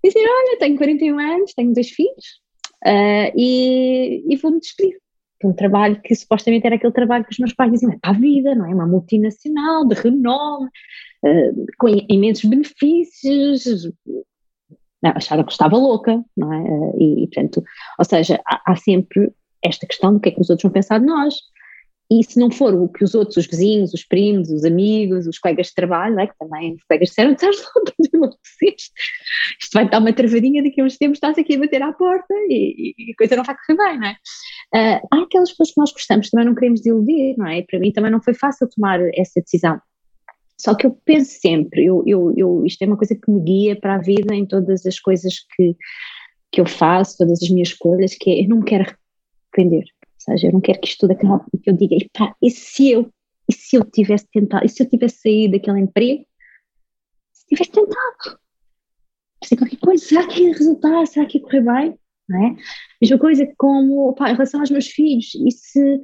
Dizer: 0.05 0.21
Olha, 0.21 0.59
tenho 0.59 0.77
41 0.77 1.19
anos, 1.19 1.55
tenho 1.55 1.73
dois 1.73 1.91
filhos 1.91 2.41
uh, 2.85 3.33
e, 3.37 4.25
e 4.29 4.37
vou-me 4.37 4.61
despedir 4.61 4.99
um 5.45 5.53
trabalho 5.53 6.01
que 6.03 6.15
supostamente 6.15 6.67
era 6.67 6.77
aquele 6.77 6.93
trabalho 6.93 7.25
que 7.25 7.33
os 7.33 7.39
meus 7.39 7.53
pais 7.53 7.71
diziam, 7.71 7.93
é 7.93 7.99
para 7.99 8.11
a 8.11 8.19
vida, 8.19 8.55
não 8.55 8.67
é? 8.67 8.75
Uma 8.75 8.87
multinacional 8.87 9.87
de 9.87 9.95
renome, 9.95 10.67
uh, 11.25 11.67
com 11.79 11.89
imensos 12.09 12.49
benefícios, 12.49 13.91
acharam 15.03 15.45
que 15.45 15.53
estava 15.53 15.77
louca, 15.77 16.25
não 16.37 16.53
é? 16.53 16.63
Uh, 16.63 16.97
e, 16.99 17.25
e, 17.25 17.27
portanto, 17.29 17.63
ou 17.99 18.05
seja, 18.05 18.41
há, 18.47 18.73
há, 18.73 18.77
sempre 18.77 19.31
esta 19.63 19.87
questão 19.87 20.15
do 20.15 20.21
que 20.21 20.31
é 20.31 20.33
que 20.33 20.41
os 20.41 20.51
outros 20.51 20.63
vão 20.63 20.73
pensar 20.73 20.99
de 20.99 21.07
nós. 21.07 21.35
E 22.11 22.23
se 22.23 22.39
não 22.39 22.51
for 22.51 22.73
o 22.73 22.89
que 22.89 23.03
os 23.03 23.15
outros, 23.15 23.37
os 23.37 23.47
vizinhos, 23.47 23.93
os 23.93 24.05
primos, 24.05 24.51
os 24.51 24.65
amigos, 24.65 25.27
os 25.27 25.39
colegas 25.39 25.69
de 25.69 25.75
trabalho, 25.75 26.21
é? 26.21 26.27
que 26.29 26.39
também 26.39 26.75
os 26.75 26.85
colegas 26.85 27.09
disseram, 27.09 27.33
estás 27.35 27.57
louco, 28.15 28.39
isto 28.63 29.71
vai 29.75 29.89
dar 29.89 29.99
uma 29.99 30.13
travadinha 30.13 30.63
daqui 30.63 30.81
a 30.81 30.85
uns 30.85 30.97
tempos, 30.97 31.17
estás 31.17 31.37
aqui 31.37 31.57
a 31.57 31.59
bater 31.59 31.83
à 31.83 31.93
porta 31.93 32.33
e, 32.49 32.95
e 32.97 33.13
a 33.13 33.17
coisa 33.17 33.37
não 33.37 33.43
vai 33.43 33.57
correr 33.57 33.77
bem, 33.77 33.99
não 33.99 34.07
é? 34.07 34.17
Uh, 34.75 35.09
há 35.13 35.23
aquelas 35.23 35.51
pessoas 35.51 35.71
que 35.71 35.81
nós 35.81 35.93
gostamos, 35.93 36.31
também 36.31 36.47
não 36.47 36.55
queremos 36.55 36.87
iludir, 36.87 37.35
não 37.37 37.47
é? 37.47 37.63
Para 37.63 37.81
mim 37.81 37.91
também 37.91 38.11
não 38.11 38.23
foi 38.23 38.35
fácil 38.35 38.69
tomar 38.69 39.01
essa 39.15 39.41
decisão. 39.41 39.81
Só 40.59 40.75
que 40.75 40.87
eu 40.87 40.97
penso 41.05 41.39
sempre, 41.41 41.85
eu, 41.85 42.03
eu, 42.07 42.33
eu, 42.37 42.65
isto 42.65 42.83
é 42.83 42.87
uma 42.87 42.97
coisa 42.97 43.15
que 43.15 43.31
me 43.31 43.41
guia 43.41 43.79
para 43.79 43.97
a 43.97 43.99
vida 44.01 44.35
em 44.35 44.47
todas 44.47 44.87
as 44.87 44.99
coisas 44.99 45.35
que, 45.55 45.77
que 46.53 46.61
eu 46.61 46.67
faço, 46.67 47.19
todas 47.19 47.43
as 47.43 47.51
minhas 47.51 47.69
escolhas, 47.69 48.15
que 48.15 48.31
é, 48.31 48.45
eu 48.45 48.49
não 48.49 48.59
me 48.59 48.65
quero 48.65 48.85
arrepender 49.53 49.85
seja, 50.33 50.49
eu 50.49 50.53
não 50.53 50.61
quero 50.61 50.81
que 50.81 50.89
isto 50.89 51.01
tudo 51.01 51.13
acabe 51.13 51.45
e 51.55 51.59
que 51.59 51.71
eu 51.71 51.75
diga, 51.77 51.97
epá, 51.97 52.35
e 52.43 52.51
se 52.51 52.91
eu, 52.91 53.11
e 53.49 53.55
se 53.55 53.77
eu 53.77 53.85
tivesse 53.85 54.27
tentado, 54.33 54.65
e 54.65 54.69
se 54.69 54.83
eu 54.83 54.89
tivesse 54.89 55.21
saído 55.21 55.53
daquele 55.53 55.81
emprego, 55.81 56.25
se 57.33 57.47
tivesse 57.47 57.71
tentado, 57.71 58.41
fazer 59.43 59.57
qualquer 59.57 59.79
coisa, 59.79 60.05
será 60.05 60.27
que 60.27 60.43
ia 60.43 60.53
resultar, 60.53 61.07
será 61.07 61.27
que 61.27 61.39
ia 61.39 61.45
correr 61.45 61.61
bem? 61.63 61.99
Não 62.29 62.47
é? 62.47 62.57
Mesma 63.01 63.19
coisa 63.19 63.53
como, 63.57 64.15
em 64.19 64.33
relação 64.33 64.61
aos 64.61 64.71
meus 64.71 64.89
filhos, 64.89 65.35
e 65.35 65.51
se, 65.51 66.01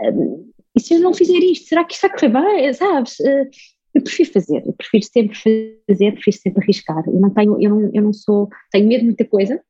um, 0.00 0.50
e 0.74 0.80
se 0.80 0.94
eu 0.94 1.00
não 1.00 1.14
fizer 1.14 1.38
isto, 1.38 1.68
será 1.68 1.84
que 1.84 1.94
isto 1.94 2.08
vai 2.08 2.18
correr 2.18 2.28
bem, 2.28 2.72
sabes? 2.72 3.18
Uh, 3.20 3.48
eu 3.94 4.02
prefiro 4.02 4.32
fazer, 4.32 4.66
eu 4.66 4.72
prefiro 4.72 5.04
sempre 5.04 5.36
fazer, 5.36 6.12
prefiro 6.12 6.36
sempre 6.36 6.64
arriscar. 6.64 7.04
Eu 7.06 7.20
não 7.20 7.30
tenho, 7.30 7.62
eu 7.62 7.70
não, 7.70 7.90
eu 7.92 8.02
não 8.02 8.12
sou, 8.12 8.48
tenho 8.70 8.88
medo 8.88 9.00
de 9.00 9.06
muita 9.06 9.24
coisa, 9.26 9.62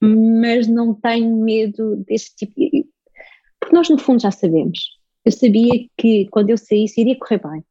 mas 0.00 0.66
não 0.66 0.94
tenho 0.94 1.34
medo 1.36 1.96
deste 2.06 2.36
tipo. 2.36 2.52
Porque 3.68 3.76
nós, 3.76 3.90
no 3.90 3.98
fundo, 3.98 4.22
já 4.22 4.30
sabemos. 4.30 4.78
Eu 5.26 5.30
sabia 5.30 5.86
que 5.98 6.26
quando 6.30 6.48
eu 6.48 6.56
saísse 6.56 7.02
iria 7.02 7.18
correr 7.18 7.38
bem. 7.38 7.62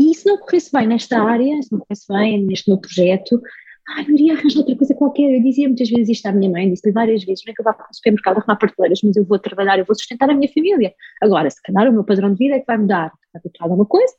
E 0.00 0.14
se 0.14 0.24
não 0.24 0.38
corresse 0.38 0.72
bem 0.72 0.86
nesta 0.86 1.22
área, 1.22 1.60
se 1.60 1.70
não 1.70 1.80
corresse 1.80 2.06
bem 2.08 2.42
neste 2.42 2.70
meu 2.70 2.80
projeto, 2.80 3.38
ah, 3.86 4.02
eu 4.02 4.14
iria 4.14 4.32
arranjar 4.32 4.60
outra 4.60 4.74
coisa 4.74 4.94
qualquer. 4.94 5.30
Eu 5.30 5.42
dizia 5.42 5.68
muitas 5.68 5.90
vezes 5.90 6.08
isto 6.08 6.24
à 6.24 6.32
minha 6.32 6.50
mãe, 6.50 6.70
disse-lhe 6.70 6.90
várias 6.90 7.22
vezes: 7.22 7.44
não 7.44 7.52
é 7.52 7.54
que 7.54 7.60
eu 7.60 7.64
vá 7.64 7.74
para 7.74 7.84
o 7.84 7.94
supermercado 7.94 8.38
arrumar 8.38 8.56
prateleiras, 8.56 9.00
mas 9.04 9.14
eu 9.14 9.26
vou 9.26 9.38
trabalhar, 9.38 9.78
eu 9.78 9.84
vou 9.84 9.94
sustentar 9.94 10.30
a 10.30 10.34
minha 10.34 10.50
família. 10.50 10.94
Agora, 11.20 11.50
se 11.50 11.60
calhar 11.60 11.86
o 11.90 11.92
meu 11.92 12.02
padrão 12.04 12.32
de 12.32 12.38
vida 12.38 12.54
é 12.54 12.60
que 12.60 12.66
vai 12.66 12.78
mudar. 12.78 13.12
Vai 13.34 13.42
mudar 13.44 13.62
alguma 13.64 13.84
coisa? 13.84 14.14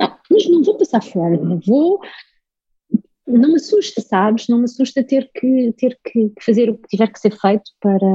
Não, 0.00 0.18
mas 0.28 0.50
não 0.50 0.64
vou 0.64 0.76
passar 0.76 1.04
fora, 1.04 1.36
não 1.36 1.60
vou. 1.60 2.00
Não 3.28 3.50
me 3.50 3.56
assusta, 3.56 4.00
sabes? 4.00 4.48
Não 4.48 4.58
me 4.58 4.64
assusta 4.64 5.04
ter 5.04 5.30
que, 5.32 5.72
ter 5.78 5.96
que 6.02 6.32
fazer 6.40 6.68
o 6.68 6.76
que 6.76 6.88
tiver 6.88 7.12
que 7.12 7.20
ser 7.20 7.30
feito 7.30 7.70
para. 7.80 8.08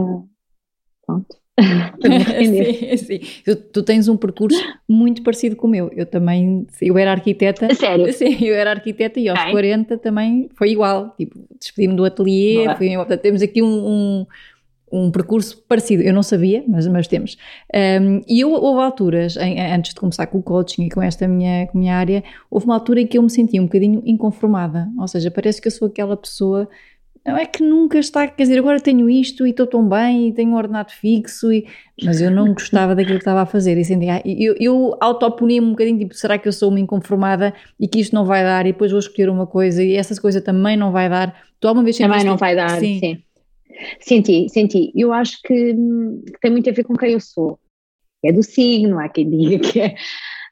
Pronto 1.06 1.41
sim, 2.98 2.98
sim. 2.98 3.20
Tu, 3.44 3.56
tu, 3.56 3.84
tens 3.84 4.08
um 4.08 4.16
percurso 4.16 4.62
muito 4.88 5.22
parecido 5.22 5.56
com 5.56 5.68
o 5.68 5.70
meu. 5.70 5.92
Eu 5.94 6.06
também, 6.06 6.66
eu 6.82 6.98
era 6.98 7.12
arquiteta. 7.12 7.74
Sério? 7.76 8.12
Sim, 8.14 8.44
eu 8.46 8.56
era 8.56 8.72
arquiteta 8.72 9.20
e 9.20 9.28
aos 9.28 9.40
Ai. 9.40 9.52
40 9.52 9.98
também 9.98 10.50
foi 10.56 10.72
igual. 10.72 11.14
Tipo, 11.18 11.40
despedi-me 11.60 11.96
do 11.96 12.06
ateliê. 12.06 12.74
Fui, 12.78 12.94
portanto, 12.96 13.22
temos 13.22 13.42
aqui 13.42 13.62
um, 13.62 13.68
um, 13.68 14.26
um, 14.92 15.12
percurso 15.12 15.62
parecido. 15.68 16.02
Eu 16.04 16.14
não 16.14 16.24
sabia, 16.24 16.64
mas, 16.68 16.88
mas 16.88 17.08
temos. 17.08 17.38
Um, 17.74 18.22
e 18.28 18.40
eu, 18.40 18.52
houve 18.52 18.82
alturas, 18.82 19.36
em, 19.36 19.60
antes 19.60 19.94
de 19.94 20.00
começar 20.00 20.28
com 20.28 20.40
o 20.40 20.44
coaching 20.44 20.86
e 20.86 20.90
com 20.90 21.02
esta 21.02 21.28
minha, 21.28 21.68
com 21.68 21.78
minha 21.78 21.96
área, 21.96 22.24
houve 22.50 22.66
uma 22.66 22.76
altura 22.76 23.02
em 23.02 23.08
que 23.08 23.18
eu 23.18 23.22
me 23.22 23.30
sentia 23.30 23.62
um 23.62 23.66
bocadinho 23.66 24.02
inconformada. 24.06 24.88
Ou 24.98 25.08
seja, 25.08 25.30
parece 25.30 25.62
que 25.62 25.68
eu 25.68 25.72
sou 25.72 25.90
aquela 25.90 26.16
pessoa 26.16 26.68
não 27.26 27.38
é 27.38 27.46
que 27.46 27.64
nunca 27.64 28.00
está, 28.00 28.28
quer 28.28 28.44
dizer, 28.44 28.58
agora 28.58 28.80
tenho 28.80 29.08
isto 29.08 29.46
e 29.46 29.52
estou 29.52 29.68
tão 29.68 29.88
bem 29.88 30.30
e 30.30 30.34
tenho 30.34 30.50
um 30.52 30.56
ordenado 30.56 30.92
fixo, 30.92 31.54
e, 31.54 31.68
mas 32.04 32.20
eu 32.20 32.32
não 32.32 32.52
gostava 32.54 32.96
daquilo 32.96 33.18
que 33.18 33.22
estava 33.22 33.42
a 33.42 33.46
fazer. 33.46 33.78
E 33.78 33.86
sentia, 33.86 34.16
ah, 34.16 34.22
eu, 34.26 34.56
eu 34.60 34.98
autopunia-me 35.00 35.68
um 35.68 35.72
bocadinho, 35.72 36.00
tipo, 36.00 36.16
será 36.16 36.40
que 36.40 36.48
eu 36.48 36.54
sou 36.54 36.70
uma 36.70 36.80
inconformada 36.80 37.54
e 37.80 37.88
que 37.88 38.00
isto 38.00 38.16
não 38.16 38.26
vai 38.26 38.44
dar 38.44 38.66
e 38.66 38.72
depois 38.72 38.92
vou 38.92 39.00
escolher 39.00 39.30
uma 39.30 39.46
coisa 39.46 39.84
e 39.84 39.96
essa 39.96 40.20
coisa 40.20 40.42
também 40.42 40.76
não 40.76 40.92
vai 40.92 41.08
dar? 41.08 41.36
Tu 41.60 41.68
alguma 41.68 41.84
vez 41.84 41.98
Também 41.98 42.24
não 42.24 42.38
vai 42.38 42.56
dar, 42.56 42.80
sim. 42.80 43.00
sim. 43.00 43.24
Senti, 44.00 44.50
senti. 44.50 44.92
Eu 44.96 45.14
acho 45.14 45.40
que, 45.44 45.74
que, 45.74 46.40
tem 46.42 46.52
muito 46.52 46.70
a 46.70 46.74
ver 46.74 46.84
com 46.84 46.96
quem 46.96 47.14
eu 47.14 47.20
sou. 47.20 47.60
É 48.24 48.32
do 48.32 48.42
signo, 48.42 49.00
há 49.00 49.08
quem 49.10 49.30
diga 49.30 49.60
que 49.60 49.80
é, 49.80 49.96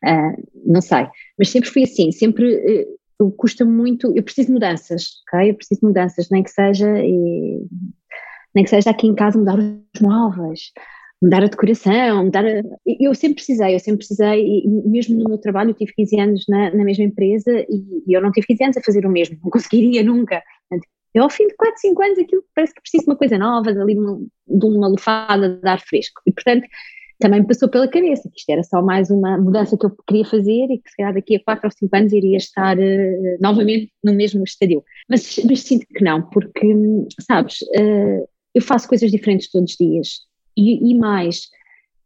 uh, 0.04 0.50
não 0.66 0.82
sei, 0.82 1.08
mas 1.38 1.50
sempre 1.50 1.70
fui 1.70 1.84
assim, 1.84 2.12
sempre 2.12 2.56
uh, 2.56 2.99
custa 3.38 3.66
muito, 3.66 4.14
eu 4.16 4.24
preciso 4.24 4.48
de 4.48 4.54
mudanças, 4.54 5.22
ok? 5.28 5.50
Eu 5.50 5.56
preciso 5.56 5.82
de 5.82 5.88
mudanças, 5.88 6.30
nem 6.30 6.42
que 6.42 6.52
seja, 6.52 6.88
e, 7.00 7.66
nem 8.56 8.64
que 8.64 8.70
seja 8.70 8.90
aqui 8.90 9.08
em 9.08 9.16
casa 9.16 9.38
mudar 9.38 9.60
os 9.60 10.02
móveis, 10.02 10.72
mudar 11.22 11.44
a 11.44 11.48
decoração, 11.48 12.26
mudar 12.26 12.46
a, 12.46 12.62
eu 12.86 13.14
sempre 13.14 13.36
precisei, 13.36 13.76
eu 13.76 13.80
sempre 13.80 14.00
precisei, 14.00 14.64
e 14.64 14.68
mesmo 14.90 15.18
no 15.18 15.30
meu 15.30 15.38
trabalho 15.38 15.72
eu 15.72 15.76
tive 15.76 15.94
15 15.94 16.20
anos 16.20 16.46
na, 16.48 16.74
na 16.74 16.84
mesma 16.84 17.04
empresa 17.04 17.52
e, 17.70 18.04
e, 18.08 18.14
eu 18.14 18.22
não 18.22 18.32
tive 18.32 18.48
15 18.48 18.64
anos 18.64 18.78
a 18.78 18.82
fazer 18.82 19.06
o 19.06 19.12
mesmo, 19.12 19.38
não 19.44 19.50
conseguiria 19.52 20.04
nunca. 20.04 20.42
Eu 21.14 21.24
ao 21.24 21.30
fim 21.30 21.48
de 21.48 21.56
4, 21.56 21.82
5 21.82 22.04
anos 22.04 22.20
aquilo 22.20 22.44
parece 22.56 22.74
que 22.74 22.82
preciso 22.82 23.04
de 23.04 23.10
uma 23.10 23.18
coisa 23.18 23.38
nova, 23.38 23.74
de, 23.74 23.80
uma, 23.80 24.20
de 24.48 24.66
uma 24.66 24.88
lufada 24.88 25.50
de 25.50 25.68
ar 25.68 25.82
fresco. 25.82 26.22
E 26.26 26.32
portanto, 26.32 26.68
também 27.20 27.42
me 27.42 27.48
passou 27.48 27.68
pela 27.70 27.88
cabeça 27.88 28.30
que 28.30 28.40
isto 28.40 28.50
era 28.50 28.64
só 28.64 28.82
mais 28.82 29.10
uma 29.10 29.38
mudança 29.38 29.78
que 29.78 29.86
eu 29.86 29.96
queria 30.08 30.26
fazer 30.26 30.72
e 30.72 30.80
que 30.80 30.90
se 30.90 30.96
calhar 30.98 31.14
daqui 31.14 31.36
a 31.36 31.44
4 31.44 31.68
ou 31.68 31.72
5 31.72 31.96
anos 31.96 32.14
iria 32.14 32.38
estar 32.38 32.78
uh, 32.78 33.38
novamente 33.42 33.92
no 34.04 34.14
mesmo 34.14 34.44
estadio. 34.44 34.84
Mas, 35.10 35.38
mas, 35.48 35.62
sinto 35.62 35.86
que 35.88 36.04
não, 36.04 36.22
porque, 36.22 36.68
sabes, 37.22 37.62
uh, 37.62 38.28
eu 38.56 38.62
faço 38.62 38.88
coisas 38.88 39.12
diferentes 39.12 39.52
todos 39.52 39.72
os 39.72 39.78
dias 39.78 40.20
e, 40.58 40.92
e 40.92 40.98
mais, 40.98 41.50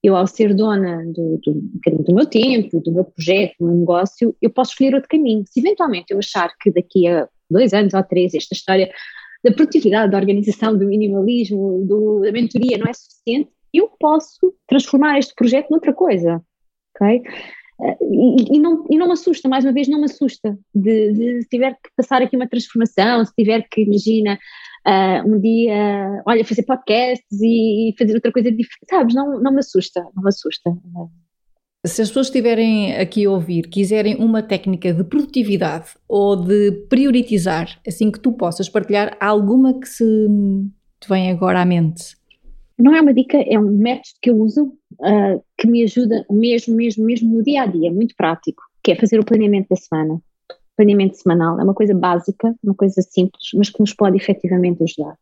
eu 0.01 0.15
ao 0.15 0.25
ser 0.27 0.53
dona 0.53 1.03
do, 1.05 1.39
do, 1.43 2.03
do, 2.03 2.15
meu 2.15 2.25
tempo, 2.25 2.81
do 2.81 2.91
meu 2.91 3.05
projeto, 3.05 3.55
do 3.59 3.67
meu 3.67 3.75
negócio, 3.75 4.35
eu 4.41 4.49
posso 4.49 4.71
escolher 4.71 4.95
outro 4.95 5.09
caminho. 5.09 5.43
Se 5.47 5.59
eventualmente 5.59 6.11
eu 6.11 6.17
achar 6.17 6.51
que 6.59 6.71
daqui 6.71 7.07
a 7.07 7.27
dois 7.49 7.71
anos 7.73 7.93
ou 7.93 8.03
três 8.03 8.33
esta 8.33 8.53
história 8.53 8.91
da 9.43 9.51
produtividade, 9.51 10.11
da 10.11 10.17
organização, 10.17 10.77
do 10.77 10.85
minimalismo, 10.85 11.85
do, 11.85 12.21
da 12.21 12.31
mentoria 12.31 12.77
não 12.77 12.87
é 12.87 12.93
suficiente, 12.93 13.49
eu 13.73 13.89
posso 13.99 14.53
transformar 14.67 15.17
este 15.17 15.33
projeto 15.35 15.69
noutra 15.69 15.93
coisa, 15.93 16.41
ok? 16.95 17.23
Eh, 17.81 17.97
e, 18.01 18.57
e, 18.57 18.59
não, 18.59 18.85
e 18.89 18.97
não 18.97 19.07
me 19.07 19.13
assusta, 19.13 19.49
mais 19.49 19.65
uma 19.65 19.73
vez, 19.73 19.87
não 19.87 19.99
me 19.99 20.05
assusta 20.05 20.57
de, 20.73 21.13
de 21.13 21.41
se 21.41 21.49
tiver 21.49 21.73
que 21.73 21.89
passar 21.95 22.21
aqui 22.21 22.35
uma 22.35 22.47
transformação, 22.47 23.25
se 23.25 23.33
tiver 23.33 23.67
que, 23.69 23.81
imagina, 23.81 24.37
uh, 24.87 25.27
um 25.27 25.39
dia, 25.39 26.21
olha, 26.25 26.45
fazer 26.45 26.63
podcasts 26.63 27.41
e, 27.41 27.89
e, 27.89 27.95
fazer 27.97 28.13
outra 28.13 28.31
coisa 28.31 28.51
diferente, 28.51 28.89
sabes? 28.89 29.15
Não, 29.15 29.39
não 29.39 29.51
me 29.51 29.59
assusta, 29.59 30.01
não 30.15 30.23
me 30.23 30.29
assusta. 30.29 30.71
Se 31.85 32.01
as 32.01 32.07
pessoas 32.07 32.27
estiverem 32.27 32.95
aqui 32.95 33.25
a 33.25 33.31
ouvir, 33.31 33.63
quiserem 33.63 34.15
uma 34.15 34.41
técnica 34.41 34.93
de 34.93 35.03
produtividade 35.03 35.89
ou 36.07 36.35
de 36.35 36.71
prioritizar, 36.89 37.77
assim 37.85 38.09
que 38.09 38.19
tu 38.19 38.31
possas 38.31 38.69
partilhar, 38.69 39.17
alguma 39.19 39.77
que 39.77 39.89
se 39.89 40.05
te 41.01 41.09
vem 41.09 41.29
agora 41.29 41.61
à 41.61 41.65
mente? 41.65 42.15
Não 42.77 42.95
é 42.95 43.01
uma 43.01 43.13
dica, 43.13 43.37
é 43.37 43.57
um 43.59 43.69
método 43.69 44.15
que 44.21 44.29
eu 44.29 44.37
uso 44.37 44.65
uh, 44.65 45.43
que 45.57 45.67
me 45.67 45.83
ajuda 45.83 46.25
mesmo, 46.29 46.75
mesmo, 46.75 47.05
mesmo 47.05 47.37
no 47.37 47.43
dia 47.43 47.63
a 47.63 47.65
dia, 47.65 47.91
muito 47.91 48.15
prático, 48.15 48.63
que 48.83 48.91
é 48.91 48.95
fazer 48.95 49.19
o 49.19 49.25
planeamento 49.25 49.69
da 49.69 49.75
semana. 49.75 50.19
Planeamento 50.75 51.17
semanal 51.17 51.59
é 51.59 51.63
uma 51.63 51.73
coisa 51.73 51.93
básica, 51.93 52.55
uma 52.63 52.73
coisa 52.73 53.01
simples, 53.01 53.49
mas 53.55 53.69
que 53.69 53.79
nos 53.79 53.93
pode 53.93 54.17
efetivamente 54.17 54.83
ajudar. 54.83 55.15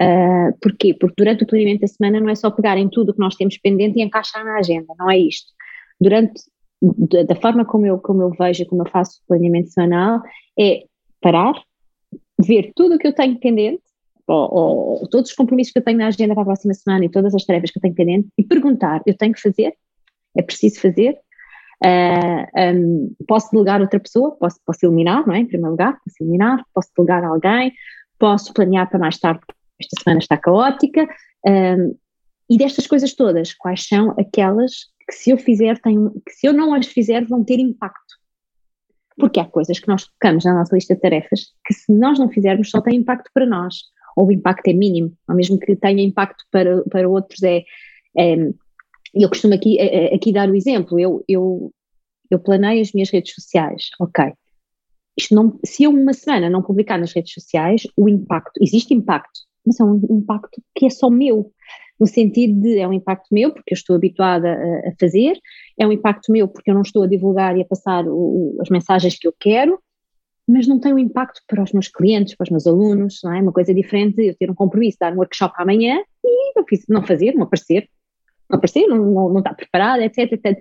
Uh, 0.00 0.58
porquê? 0.60 0.92
Porque 0.92 1.14
durante 1.16 1.44
o 1.44 1.46
planeamento 1.46 1.80
da 1.80 1.86
semana 1.86 2.20
não 2.20 2.28
é 2.28 2.34
só 2.34 2.50
pegar 2.50 2.76
em 2.76 2.88
tudo 2.88 3.10
o 3.10 3.14
que 3.14 3.20
nós 3.20 3.36
temos 3.36 3.56
pendente 3.56 3.98
e 3.98 4.02
encaixar 4.02 4.44
na 4.44 4.58
agenda, 4.58 4.92
não 4.98 5.10
é 5.10 5.18
isto. 5.18 5.52
Durante, 6.00 6.42
da 7.26 7.34
forma 7.36 7.64
como 7.64 7.86
eu, 7.86 7.98
como 7.98 8.22
eu 8.22 8.30
vejo, 8.30 8.66
como 8.66 8.82
eu 8.82 8.90
faço 8.90 9.20
o 9.22 9.26
planeamento 9.28 9.70
semanal, 9.70 10.20
é 10.58 10.84
parar, 11.20 11.54
ver 12.38 12.72
tudo 12.74 12.96
o 12.96 12.98
que 12.98 13.06
eu 13.06 13.14
tenho 13.14 13.38
pendente, 13.38 13.82
ou, 14.26 15.00
ou, 15.02 15.08
todos 15.08 15.30
os 15.30 15.36
compromissos 15.36 15.72
que 15.72 15.78
eu 15.78 15.84
tenho 15.84 15.98
na 15.98 16.06
agenda 16.06 16.34
para 16.34 16.42
a 16.42 16.46
próxima 16.46 16.74
semana 16.74 17.04
e 17.04 17.10
todas 17.10 17.34
as 17.34 17.44
tarefas 17.44 17.70
que 17.70 17.78
eu 17.78 17.82
tenho 17.82 17.94
pendente, 17.94 18.28
e 18.38 18.44
perguntar: 18.44 19.02
eu 19.06 19.16
tenho 19.16 19.32
que 19.32 19.40
fazer? 19.40 19.74
É 20.36 20.42
preciso 20.42 20.80
fazer? 20.80 21.18
Uh, 21.84 22.46
ah, 22.54 22.72
um, 22.74 23.14
posso 23.28 23.50
delegar 23.52 23.80
outra 23.80 24.00
pessoa? 24.00 24.36
Posso, 24.36 24.58
posso 24.64 24.86
eliminar, 24.86 25.26
não 25.26 25.34
é? 25.34 25.38
Em 25.38 25.46
primeiro 25.46 25.72
lugar, 25.72 25.98
posso 26.04 26.16
eliminar, 26.22 26.64
posso 26.72 26.88
delegar 26.96 27.24
alguém, 27.24 27.72
posso 28.18 28.52
planear 28.54 28.88
para 28.88 28.98
mais 28.98 29.18
tarde, 29.18 29.40
esta 29.80 30.02
semana 30.02 30.20
está 30.20 30.36
caótica. 30.36 31.06
Um, 31.46 31.94
e 32.48 32.56
destas 32.56 32.86
coisas 32.86 33.14
todas, 33.14 33.52
quais 33.54 33.86
são 33.86 34.14
aquelas 34.18 34.72
que 35.06 35.14
se 35.14 35.30
eu 35.30 35.38
fizer, 35.38 35.78
tenho, 35.80 36.10
que 36.26 36.32
se 36.32 36.46
eu 36.46 36.52
não 36.52 36.74
as 36.74 36.86
fizer, 36.86 37.24
vão 37.26 37.44
ter 37.44 37.58
impacto? 37.58 38.14
Porque 39.16 39.38
há 39.40 39.44
coisas 39.44 39.78
que 39.78 39.88
nós 39.88 40.04
colocamos 40.04 40.44
na 40.44 40.54
nossa 40.54 40.74
lista 40.74 40.94
de 40.94 41.00
tarefas 41.00 41.52
que 41.64 41.74
se 41.74 41.92
nós 41.92 42.18
não 42.18 42.28
fizermos 42.28 42.70
só 42.70 42.80
tem 42.80 42.96
impacto 42.96 43.30
para 43.32 43.46
nós, 43.46 43.76
ou 44.16 44.26
o 44.26 44.32
impacto 44.32 44.68
é 44.68 44.72
mínimo, 44.72 45.12
ou 45.28 45.34
mesmo 45.34 45.58
que 45.58 45.76
tenha 45.76 46.02
impacto 46.02 46.44
para, 46.50 46.82
para 46.84 47.08
outros 47.08 47.42
é, 47.42 47.62
é 48.16 48.36
eu 49.14 49.28
costumo 49.28 49.54
aqui, 49.54 49.78
é, 49.78 50.12
é, 50.12 50.14
aqui 50.14 50.32
dar 50.32 50.48
o 50.48 50.56
exemplo, 50.56 50.98
eu, 50.98 51.24
eu, 51.28 51.72
eu 52.30 52.38
planeio 52.38 52.82
as 52.82 52.92
minhas 52.92 53.10
redes 53.10 53.32
sociais, 53.32 53.90
ok, 54.00 54.32
isto 55.16 55.34
não, 55.34 55.58
se 55.64 55.84
eu 55.84 55.90
uma 55.90 56.12
semana 56.12 56.50
não 56.50 56.62
publicar 56.62 56.98
nas 56.98 57.12
redes 57.12 57.32
sociais, 57.32 57.82
o 57.96 58.08
impacto, 58.08 58.60
existe 58.60 58.92
impacto, 58.92 59.40
mas 59.64 59.78
é 59.78 59.84
um 59.84 60.00
impacto 60.10 60.60
que 60.74 60.86
é 60.86 60.90
só 60.90 61.08
meu, 61.08 61.52
no 61.98 62.06
sentido 62.06 62.60
de 62.60 62.78
é 62.78 62.88
um 62.88 62.92
impacto 62.92 63.28
meu 63.30 63.52
porque 63.52 63.72
eu 63.72 63.76
estou 63.76 63.94
habituada 63.94 64.48
a, 64.48 64.88
a 64.88 64.92
fazer, 64.98 65.38
é 65.78 65.86
um 65.86 65.92
impacto 65.92 66.32
meu 66.32 66.48
porque 66.48 66.70
eu 66.70 66.74
não 66.74 66.82
estou 66.82 67.04
a 67.04 67.06
divulgar 67.06 67.56
e 67.56 67.62
a 67.62 67.64
passar 67.64 68.04
o, 68.06 68.56
as 68.60 68.68
mensagens 68.68 69.16
que 69.16 69.28
eu 69.28 69.34
quero, 69.38 69.78
mas 70.46 70.66
não 70.66 70.78
tem 70.78 70.92
um 70.92 70.98
impacto 70.98 71.40
para 71.46 71.62
os 71.62 71.72
meus 71.72 71.88
clientes, 71.88 72.34
para 72.34 72.44
os 72.44 72.50
meus 72.50 72.66
alunos, 72.66 73.20
não 73.24 73.32
é? 73.32 73.40
Uma 73.40 73.52
coisa 73.52 73.74
diferente 73.74 74.20
eu 74.20 74.36
ter 74.36 74.50
um 74.50 74.54
compromisso, 74.54 74.98
dar 75.00 75.12
um 75.12 75.18
workshop 75.18 75.54
amanhã 75.58 76.02
e 76.22 76.52
não, 76.54 76.64
fiz, 76.66 76.84
não 76.88 77.02
fazer, 77.02 77.34
não 77.34 77.44
aparecer, 77.44 77.88
não 78.50 78.58
aparecer, 78.58 78.86
não, 78.86 78.96
não, 78.98 79.28
não 79.30 79.38
está 79.38 79.54
preparada, 79.54 80.04
etc, 80.04 80.32
etc. 80.32 80.58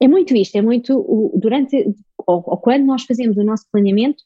É 0.00 0.08
muito 0.08 0.34
isto, 0.36 0.56
é 0.56 0.62
muito, 0.62 1.32
durante, 1.36 1.76
ou, 2.18 2.42
ou 2.46 2.56
quando 2.58 2.84
nós 2.84 3.04
fazemos 3.04 3.36
o 3.36 3.44
nosso 3.44 3.64
planeamento, 3.70 4.22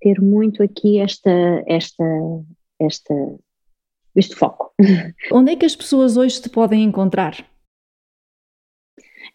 ter 0.00 0.20
muito 0.20 0.62
aqui 0.62 0.98
esta, 0.98 1.30
esta, 1.66 2.04
esta, 2.78 3.14
este 4.14 4.34
foco. 4.34 4.74
Onde 5.32 5.52
é 5.52 5.56
que 5.56 5.64
as 5.64 5.76
pessoas 5.76 6.16
hoje 6.16 6.42
te 6.42 6.50
podem 6.50 6.82
encontrar? 6.82 7.46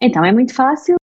Então, 0.00 0.24
é 0.24 0.30
muito 0.30 0.54
fácil. 0.54 0.97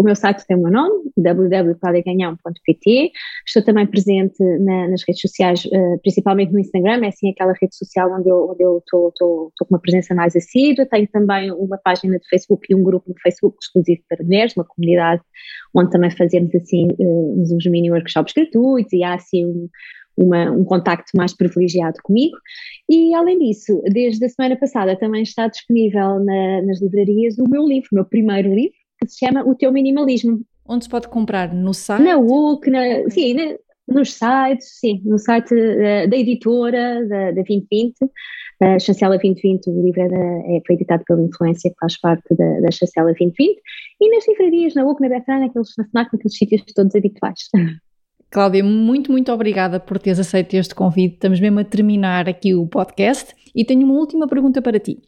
O 0.00 0.02
meu 0.02 0.16
site 0.16 0.46
tem 0.46 0.56
o 0.56 0.62
meu 0.62 0.72
nome, 0.72 1.10
www.claudiaganhão.pt. 1.14 3.12
Estou 3.46 3.62
também 3.62 3.86
presente 3.86 4.42
na, 4.60 4.88
nas 4.88 5.02
redes 5.06 5.20
sociais, 5.20 5.66
uh, 5.66 6.00
principalmente 6.00 6.54
no 6.54 6.58
Instagram, 6.58 7.04
é 7.04 7.08
assim 7.08 7.28
aquela 7.30 7.52
rede 7.60 7.76
social 7.76 8.10
onde 8.10 8.30
eu, 8.30 8.78
estou, 8.78 9.12
com 9.14 9.50
uma 9.68 9.78
presença 9.78 10.14
mais 10.14 10.34
assídua. 10.34 10.86
Tenho 10.86 11.06
também 11.08 11.52
uma 11.52 11.76
página 11.76 12.18
de 12.18 12.26
Facebook 12.30 12.66
e 12.70 12.74
um 12.74 12.82
grupo 12.82 13.10
no 13.10 13.14
Facebook 13.22 13.58
exclusivo 13.60 14.00
para 14.08 14.24
mulheres, 14.24 14.56
uma 14.56 14.64
comunidade 14.64 15.20
onde 15.74 15.90
também 15.90 16.10
fazemos 16.10 16.54
assim 16.54 16.88
uns, 16.98 17.52
uns 17.52 17.66
mini 17.66 17.90
workshops 17.90 18.32
gratuitos 18.32 18.94
e 18.94 19.04
há 19.04 19.12
assim 19.12 19.44
um, 19.44 19.68
uma, 20.16 20.50
um 20.50 20.64
contacto 20.64 21.14
mais 21.14 21.36
privilegiado 21.36 21.98
comigo. 22.02 22.36
E, 22.88 23.14
além 23.14 23.38
disso, 23.38 23.82
desde 23.84 24.24
a 24.24 24.28
semana 24.30 24.56
passada 24.56 24.96
também 24.96 25.22
está 25.22 25.46
disponível 25.46 26.24
na, 26.24 26.62
nas 26.62 26.80
livrarias 26.80 27.38
o 27.38 27.44
meu 27.46 27.66
livro, 27.66 27.88
o 27.92 27.96
meu 27.96 28.04
primeiro 28.06 28.54
livro, 28.54 28.79
que 29.04 29.12
se 29.12 29.26
chama 29.26 29.44
O 29.44 29.54
Teu 29.54 29.72
Minimalismo. 29.72 30.40
Onde 30.66 30.84
se 30.84 30.90
pode 30.90 31.08
comprar? 31.08 31.52
No 31.52 31.74
site? 31.74 32.02
Na 32.02 32.18
UC, 32.18 32.70
na, 32.70 33.10
sim, 33.10 33.34
na, 33.34 33.56
nos 33.88 34.12
sites, 34.12 34.78
sim, 34.78 35.02
no 35.04 35.18
site 35.18 35.54
uh, 35.54 36.08
da 36.08 36.16
editora, 36.16 37.06
da, 37.08 37.26
da 37.32 37.42
2020, 37.42 37.94
a 38.62 38.78
Chancela 38.78 39.16
2020, 39.16 39.70
o 39.70 39.82
livro 39.82 40.02
é, 40.02 40.08
da, 40.08 40.16
é, 40.16 40.60
foi 40.66 40.76
editado 40.76 41.02
pela 41.06 41.22
Influência, 41.22 41.70
que 41.70 41.76
faz 41.80 41.98
parte 41.98 42.34
da, 42.36 42.60
da 42.60 42.70
Chancela 42.70 43.06
2020, 43.06 43.58
e 44.00 44.14
nas 44.14 44.28
livrarias, 44.28 44.74
na 44.74 44.84
UC, 44.84 45.00
na 45.00 45.08
Betânia, 45.08 45.46
naqueles, 45.46 45.70
na 45.78 45.84
FNAC, 45.84 46.12
naqueles 46.12 46.36
sítios 46.36 46.62
todos 46.74 46.94
habituais. 46.94 47.48
Cláudia, 48.30 48.62
muito, 48.62 49.10
muito 49.10 49.32
obrigada 49.32 49.80
por 49.80 49.98
teres 49.98 50.20
aceito 50.20 50.54
este 50.54 50.74
convite. 50.74 51.14
Estamos 51.14 51.40
mesmo 51.40 51.58
a 51.58 51.64
terminar 51.64 52.28
aqui 52.28 52.54
o 52.54 52.64
podcast 52.64 53.34
e 53.56 53.64
tenho 53.64 53.84
uma 53.84 53.94
última 53.94 54.28
pergunta 54.28 54.62
para 54.62 54.78
ti. 54.78 54.98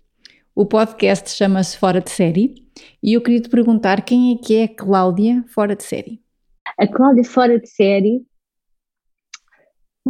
O 0.55 0.67
podcast 0.67 1.31
chama-se 1.31 1.79
Fora 1.79 1.99
de 1.99 2.11
Série 2.11 2.55
e 3.03 3.15
eu 3.15 3.23
queria 3.23 3.41
te 3.41 3.49
perguntar 3.49 4.05
quem 4.05 4.35
é 4.35 4.37
que 4.37 4.57
é 4.57 4.65
a 4.65 4.69
Cláudia 4.69 5.43
Fora 5.49 5.75
de 5.75 5.83
Série? 5.83 6.21
A 6.79 6.87
Cláudia 6.87 7.25
Fora 7.25 7.59
de 7.59 7.67
Série, 7.67 8.23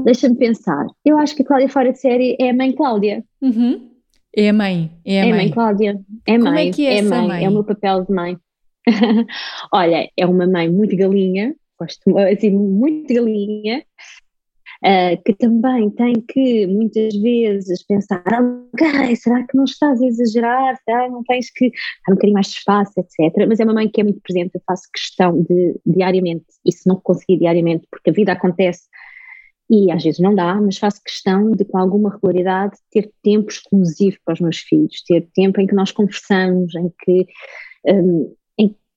deixa-me 0.04 0.36
pensar. 0.36 0.84
Eu 1.04 1.16
acho 1.16 1.36
que 1.36 1.42
a 1.42 1.46
Cláudia 1.46 1.68
Fora 1.68 1.92
de 1.92 2.00
Série 2.00 2.36
é 2.40 2.50
a 2.50 2.54
mãe 2.54 2.72
Cláudia. 2.72 3.24
Uhum. 3.40 3.88
É 4.36 4.48
a 4.48 4.52
mãe, 4.52 4.90
é 5.04 5.22
a 5.22 5.26
é 5.26 5.28
mãe. 5.28 5.38
mãe 5.38 5.50
Cláudia. 5.52 6.00
É 6.26 6.32
Como 6.32 6.50
mãe, 6.50 6.68
é 6.68 6.72
que 6.72 6.86
é, 6.86 6.98
é 6.98 7.02
mãe. 7.02 7.28
mãe? 7.28 7.44
É 7.44 7.48
o 7.48 7.52
meu 7.52 7.64
papel 7.64 8.04
de 8.04 8.12
mãe. 8.12 8.36
Olha, 9.72 10.10
é 10.16 10.26
uma 10.26 10.48
mãe 10.48 10.68
muito 10.68 10.96
galinha, 10.96 11.54
gosto 11.78 12.18
assim, 12.18 12.50
muito 12.50 13.14
galinha, 13.14 13.84
uh, 14.84 15.22
que 15.24 15.34
também 15.34 15.90
tem 15.90 16.14
que 16.14 16.66
muitas 16.66 17.14
vezes 17.16 17.84
pensar, 17.84 18.22
ok, 18.72 19.16
será 19.16 19.46
que 19.46 19.56
não 19.56 19.64
estás 19.64 20.00
a 20.00 20.06
exagerar? 20.06 20.76
Será 20.84 21.08
não 21.08 21.22
tens 21.24 21.50
que 21.50 21.70
dar 22.06 22.12
um 22.12 22.14
bocadinho 22.14 22.34
mais 22.34 22.46
de 22.48 22.56
espaço, 22.56 22.92
etc. 22.98 23.46
Mas 23.48 23.60
é 23.60 23.64
uma 23.64 23.74
mãe 23.74 23.88
que 23.88 24.00
é 24.00 24.04
muito 24.04 24.20
presente, 24.20 24.54
eu 24.54 24.62
faço 24.66 24.82
questão 24.92 25.42
de 25.42 25.80
diariamente, 25.86 26.46
e 26.64 26.72
se 26.72 26.88
não 26.88 27.00
conseguir 27.00 27.38
diariamente, 27.38 27.86
porque 27.90 28.10
a 28.10 28.12
vida 28.12 28.32
acontece 28.32 28.82
e 29.70 29.90
às 29.90 30.02
vezes 30.02 30.20
não 30.20 30.34
dá, 30.34 30.54
mas 30.60 30.76
faço 30.76 31.00
questão 31.02 31.52
de 31.52 31.64
com 31.64 31.78
alguma 31.78 32.10
regularidade 32.10 32.76
ter 32.90 33.10
tempo 33.22 33.50
exclusivo 33.50 34.18
para 34.24 34.34
os 34.34 34.40
meus 34.40 34.58
filhos, 34.58 35.02
ter 35.06 35.26
tempo 35.34 35.60
em 35.60 35.66
que 35.66 35.74
nós 35.74 35.90
conversamos, 35.90 36.74
em 36.74 36.92
que 37.02 37.26
um, 37.86 38.34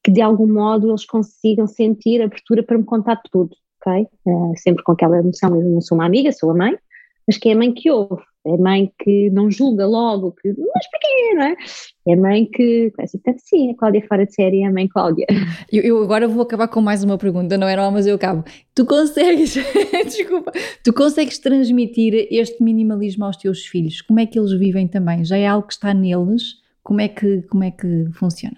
que 0.05 0.11
de 0.11 0.21
algum 0.21 0.45
modo 0.45 0.91
eles 0.91 1.03
consigam 1.03 1.65
sentir 1.65 2.21
abertura 2.21 2.61
para 2.61 2.77
me 2.77 2.83
contar 2.83 3.19
tudo, 3.31 3.55
ok? 3.85 4.07
Uh, 4.25 4.53
sempre 4.57 4.83
com 4.83 4.91
aquela 4.91 5.19
emoção, 5.19 5.55
eu 5.55 5.69
não 5.69 5.81
sou 5.81 5.97
uma 5.97 6.05
amiga, 6.05 6.31
sou 6.31 6.49
a 6.51 6.55
mãe, 6.55 6.77
mas 7.27 7.37
que 7.37 7.49
é 7.49 7.53
a 7.53 7.55
mãe 7.55 7.73
que 7.73 7.89
ouve, 7.89 8.21
é 8.45 8.53
a 8.53 8.57
mãe 8.57 8.91
que 8.99 9.29
não 9.31 9.49
julga 9.49 9.87
logo, 9.87 10.31
que, 10.33 10.49
mas 10.49 10.87
porquê, 10.91 11.33
não 11.33 11.43
é? 11.43 11.55
É 12.07 12.13
a 12.13 12.17
mãe 12.17 12.45
que, 12.45 12.91
portanto, 12.95 13.39
sim, 13.39 13.71
a 13.71 13.75
Cláudia 13.75 14.05
fora 14.07 14.25
de 14.25 14.33
série 14.33 14.61
é 14.61 14.67
a 14.67 14.71
mãe 14.71 14.87
Cláudia. 14.87 15.25
Eu, 15.71 15.81
eu, 15.83 16.03
agora 16.03 16.27
vou 16.27 16.43
acabar 16.43 16.67
com 16.67 16.79
mais 16.79 17.03
uma 17.03 17.17
pergunta, 17.17 17.57
não 17.57 17.67
era 17.67 17.81
mal, 17.81 17.91
mas 17.91 18.05
eu 18.05 18.15
acabo. 18.15 18.45
Tu 18.73 18.85
consegues, 18.85 19.55
desculpa, 20.05 20.51
tu 20.83 20.93
consegues 20.93 21.39
transmitir 21.39 22.27
este 22.31 22.63
minimalismo 22.63 23.25
aos 23.25 23.35
teus 23.35 23.65
filhos? 23.65 24.01
Como 24.01 24.19
é 24.19 24.25
que 24.25 24.39
eles 24.39 24.53
vivem 24.53 24.87
também? 24.87 25.25
Já 25.25 25.37
é 25.37 25.47
algo 25.47 25.67
que 25.67 25.73
está 25.73 25.93
neles? 25.93 26.61
Como 26.83 27.01
é 27.01 27.07
que, 27.07 27.41
como 27.49 27.63
é 27.63 27.71
que 27.71 28.05
funciona? 28.13 28.57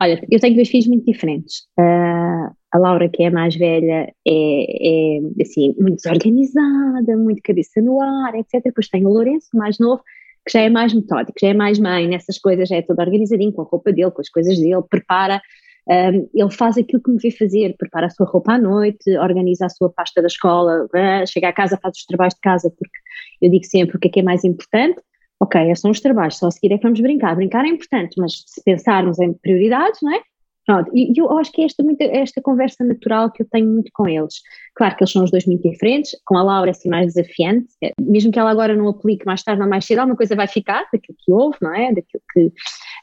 Olha, 0.00 0.24
eu 0.30 0.40
tenho 0.40 0.54
dois 0.54 0.68
filhos 0.68 0.86
muito 0.86 1.04
diferentes. 1.04 1.66
Uh, 1.78 2.54
a 2.74 2.78
Laura, 2.78 3.08
que 3.08 3.22
é 3.22 3.28
a 3.28 3.30
mais 3.30 3.54
velha, 3.54 4.12
é, 4.26 4.26
é, 4.26 5.20
assim, 5.40 5.76
muito 5.78 6.02
desorganizada, 6.02 7.16
muito 7.16 7.40
cabeça 7.40 7.80
no 7.80 8.02
ar, 8.02 8.34
etc. 8.34 8.60
Depois 8.64 8.88
tenho 8.88 9.08
o 9.08 9.12
Lourenço, 9.12 9.48
mais 9.54 9.78
novo, 9.78 10.02
que 10.44 10.52
já 10.52 10.60
é 10.60 10.68
mais 10.68 10.92
metódico, 10.92 11.38
já 11.40 11.48
é 11.48 11.54
mais 11.54 11.78
mãe 11.78 12.08
nessas 12.08 12.36
coisas, 12.36 12.68
já 12.68 12.76
é 12.76 12.82
todo 12.82 12.98
organizadinho, 12.98 13.52
com 13.52 13.62
a 13.62 13.64
roupa 13.64 13.92
dele, 13.92 14.10
com 14.10 14.20
as 14.20 14.28
coisas 14.28 14.58
dele, 14.58 14.82
prepara. 14.90 15.40
Um, 15.88 16.28
ele 16.34 16.50
faz 16.50 16.76
aquilo 16.76 17.00
que 17.00 17.12
me 17.12 17.18
vê 17.18 17.30
fazer, 17.30 17.76
prepara 17.78 18.06
a 18.06 18.10
sua 18.10 18.26
roupa 18.26 18.54
à 18.54 18.58
noite, 18.58 19.08
organiza 19.18 19.66
a 19.66 19.68
sua 19.68 19.88
pasta 19.90 20.20
da 20.20 20.26
escola, 20.26 20.88
chega 21.28 21.50
a 21.50 21.52
casa, 21.52 21.78
faz 21.80 21.96
os 21.96 22.06
trabalhos 22.06 22.34
de 22.34 22.40
casa, 22.40 22.70
porque 22.70 22.98
eu 23.40 23.50
digo 23.52 23.64
sempre 23.66 23.96
o 23.96 24.00
que 24.00 24.08
é 24.08 24.10
que 24.10 24.20
é 24.20 24.22
mais 24.24 24.42
importante, 24.42 25.00
ok, 25.38 25.76
são 25.76 25.92
os 25.92 26.00
trabalhos, 26.00 26.38
só 26.38 26.48
a 26.48 26.50
seguir 26.50 26.74
é 26.74 26.78
que 26.78 26.82
vamos 26.82 27.00
brincar. 27.00 27.36
Brincar 27.36 27.64
é 27.64 27.68
importante, 27.68 28.16
mas 28.18 28.42
se 28.46 28.60
pensarmos 28.64 29.20
em 29.20 29.32
prioridades, 29.32 30.00
não 30.02 30.12
é? 30.12 30.20
Pronto, 30.66 30.90
e 30.94 31.12
eu 31.18 31.30
acho 31.38 31.52
que 31.52 31.60
é 31.60 31.66
esta, 31.66 31.82
muito, 31.82 32.00
esta 32.00 32.40
conversa 32.40 32.82
natural 32.84 33.30
que 33.30 33.42
eu 33.42 33.46
tenho 33.50 33.68
muito 33.68 33.90
com 33.92 34.08
eles. 34.08 34.40
Claro 34.74 34.96
que 34.96 35.04
eles 35.04 35.12
são 35.12 35.22
os 35.22 35.30
dois 35.30 35.44
muito 35.44 35.68
diferentes, 35.68 36.16
com 36.24 36.38
a 36.38 36.42
Laura 36.42 36.70
é 36.70 36.72
assim 36.72 36.88
mais 36.88 37.12
desafiante, 37.12 37.68
é, 37.82 37.92
mesmo 38.00 38.32
que 38.32 38.38
ela 38.38 38.50
agora 38.50 38.74
não 38.74 38.88
aplique 38.88 39.26
mais 39.26 39.42
tarde 39.42 39.62
ou 39.62 39.68
mais 39.68 39.84
cedo, 39.84 39.98
alguma 39.98 40.16
coisa 40.16 40.34
vai 40.34 40.48
ficar 40.48 40.86
daquilo 40.90 41.18
que 41.18 41.32
houve, 41.32 41.58
não 41.60 41.74
é? 41.74 41.92
Daquilo 41.92 42.22
que. 42.32 42.52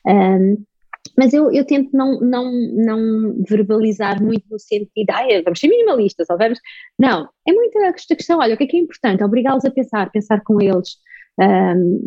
Um, 0.08 0.64
mas 1.18 1.34
eu, 1.34 1.52
eu 1.52 1.66
tento 1.66 1.90
não, 1.96 2.20
não, 2.20 2.52
não 2.52 3.44
verbalizar 3.48 4.22
muito 4.22 4.46
no 4.50 4.60
sentido, 4.60 5.10
ah, 5.12 5.26
vamos 5.44 5.60
ser 5.60 5.68
minimalistas, 5.68 6.30
ou 6.30 6.38
vamos. 6.38 6.60
Não, 6.98 7.28
é 7.48 7.54
muito 7.54 7.78
esta 7.80 8.16
questão, 8.16 8.40
olha, 8.40 8.56
o 8.56 8.58
que 8.58 8.64
é 8.64 8.68
que 8.68 8.78
é 8.78 8.80
importante? 8.80 9.24
Obrigá-los 9.24 9.66
a 9.66 9.72
pensar, 9.72 10.12
pensar 10.12 10.42
com 10.44 10.60
eles, 10.62 10.98
um, 11.40 12.00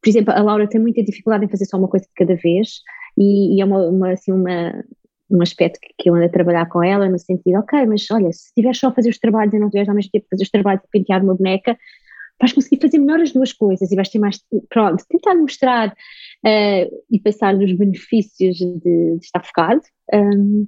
por 0.00 0.08
exemplo, 0.08 0.32
a 0.32 0.40
Laura 0.42 0.68
tem 0.68 0.80
muita 0.80 1.02
dificuldade 1.02 1.44
em 1.44 1.48
fazer 1.48 1.64
só 1.66 1.76
uma 1.76 1.88
coisa 1.88 2.06
de 2.06 2.12
cada 2.14 2.34
vez 2.34 2.80
e, 3.16 3.56
e 3.56 3.60
é 3.60 3.64
uma, 3.64 3.86
uma, 3.88 4.12
assim, 4.12 4.32
uma, 4.32 4.84
um 5.30 5.42
aspecto 5.42 5.78
que, 5.80 5.88
que, 5.98 6.10
eu 6.10 6.14
ando 6.14 6.24
a 6.24 6.28
trabalhar 6.28 6.68
com 6.68 6.82
ela 6.82 7.08
no 7.08 7.18
sentido, 7.18 7.58
ok, 7.58 7.86
mas 7.86 8.06
olha, 8.10 8.32
se 8.32 8.48
estiveres 8.48 8.78
só 8.78 8.88
a 8.88 8.92
fazer 8.92 9.10
os 9.10 9.18
trabalhos 9.18 9.54
e 9.54 9.58
não 9.58 9.66
estiveres 9.66 9.88
ao 9.88 9.94
mesmo 9.94 10.10
tempo 10.10 10.26
fazer 10.30 10.42
os 10.42 10.50
trabalhos 10.50 10.82
de 10.82 10.88
pentear 10.90 11.22
uma 11.22 11.34
boneca, 11.34 11.78
vais 12.40 12.52
conseguir 12.52 12.80
fazer 12.80 12.98
melhor 12.98 13.20
as 13.20 13.32
duas 13.32 13.52
coisas 13.52 13.90
e 13.92 13.94
vais 13.94 14.08
ter 14.08 14.18
mais, 14.18 14.40
pronto, 14.68 15.04
tentar 15.08 15.34
mostrar 15.34 15.88
uh, 15.90 17.02
e 17.10 17.20
passar 17.22 17.56
dos 17.56 17.72
benefícios 17.72 18.56
de, 18.56 18.80
de 18.80 19.18
estar 19.20 19.44
focado, 19.44 19.82
um, 20.12 20.66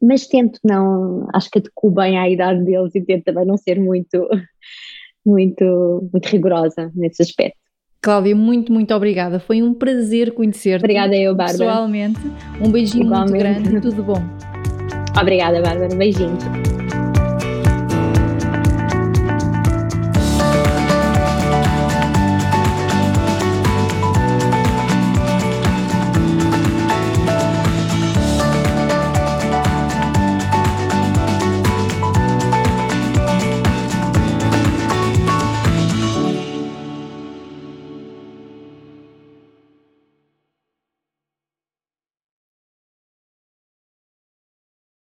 mas 0.00 0.26
tento 0.26 0.60
não, 0.64 1.26
acho 1.34 1.50
que 1.50 1.58
adequo 1.58 1.90
bem 1.90 2.18
à 2.18 2.28
idade 2.28 2.64
deles 2.64 2.94
e 2.94 3.00
tento 3.00 3.24
também 3.24 3.44
não 3.44 3.56
ser 3.56 3.80
muito, 3.80 4.28
muito, 5.26 6.08
muito 6.12 6.26
rigorosa 6.26 6.92
nesse 6.94 7.22
aspecto. 7.22 7.67
Cláudia, 8.00 8.34
muito, 8.34 8.72
muito 8.72 8.94
obrigada. 8.94 9.40
Foi 9.40 9.62
um 9.62 9.74
prazer 9.74 10.32
conhecer-te. 10.32 10.84
Obrigada 10.84 11.16
eu, 11.16 11.34
Bárbara. 11.34 11.58
Pessoalmente. 11.58 12.20
Um 12.60 12.70
beijinho 12.70 13.06
Igualmente. 13.06 13.30
muito 13.30 13.42
grande 13.42 13.76
e 13.76 13.80
tudo 13.80 14.02
bom. 14.02 14.22
Obrigada, 15.20 15.60
Bárbara. 15.60 15.92
Um 15.92 15.98
beijinho. 15.98 16.38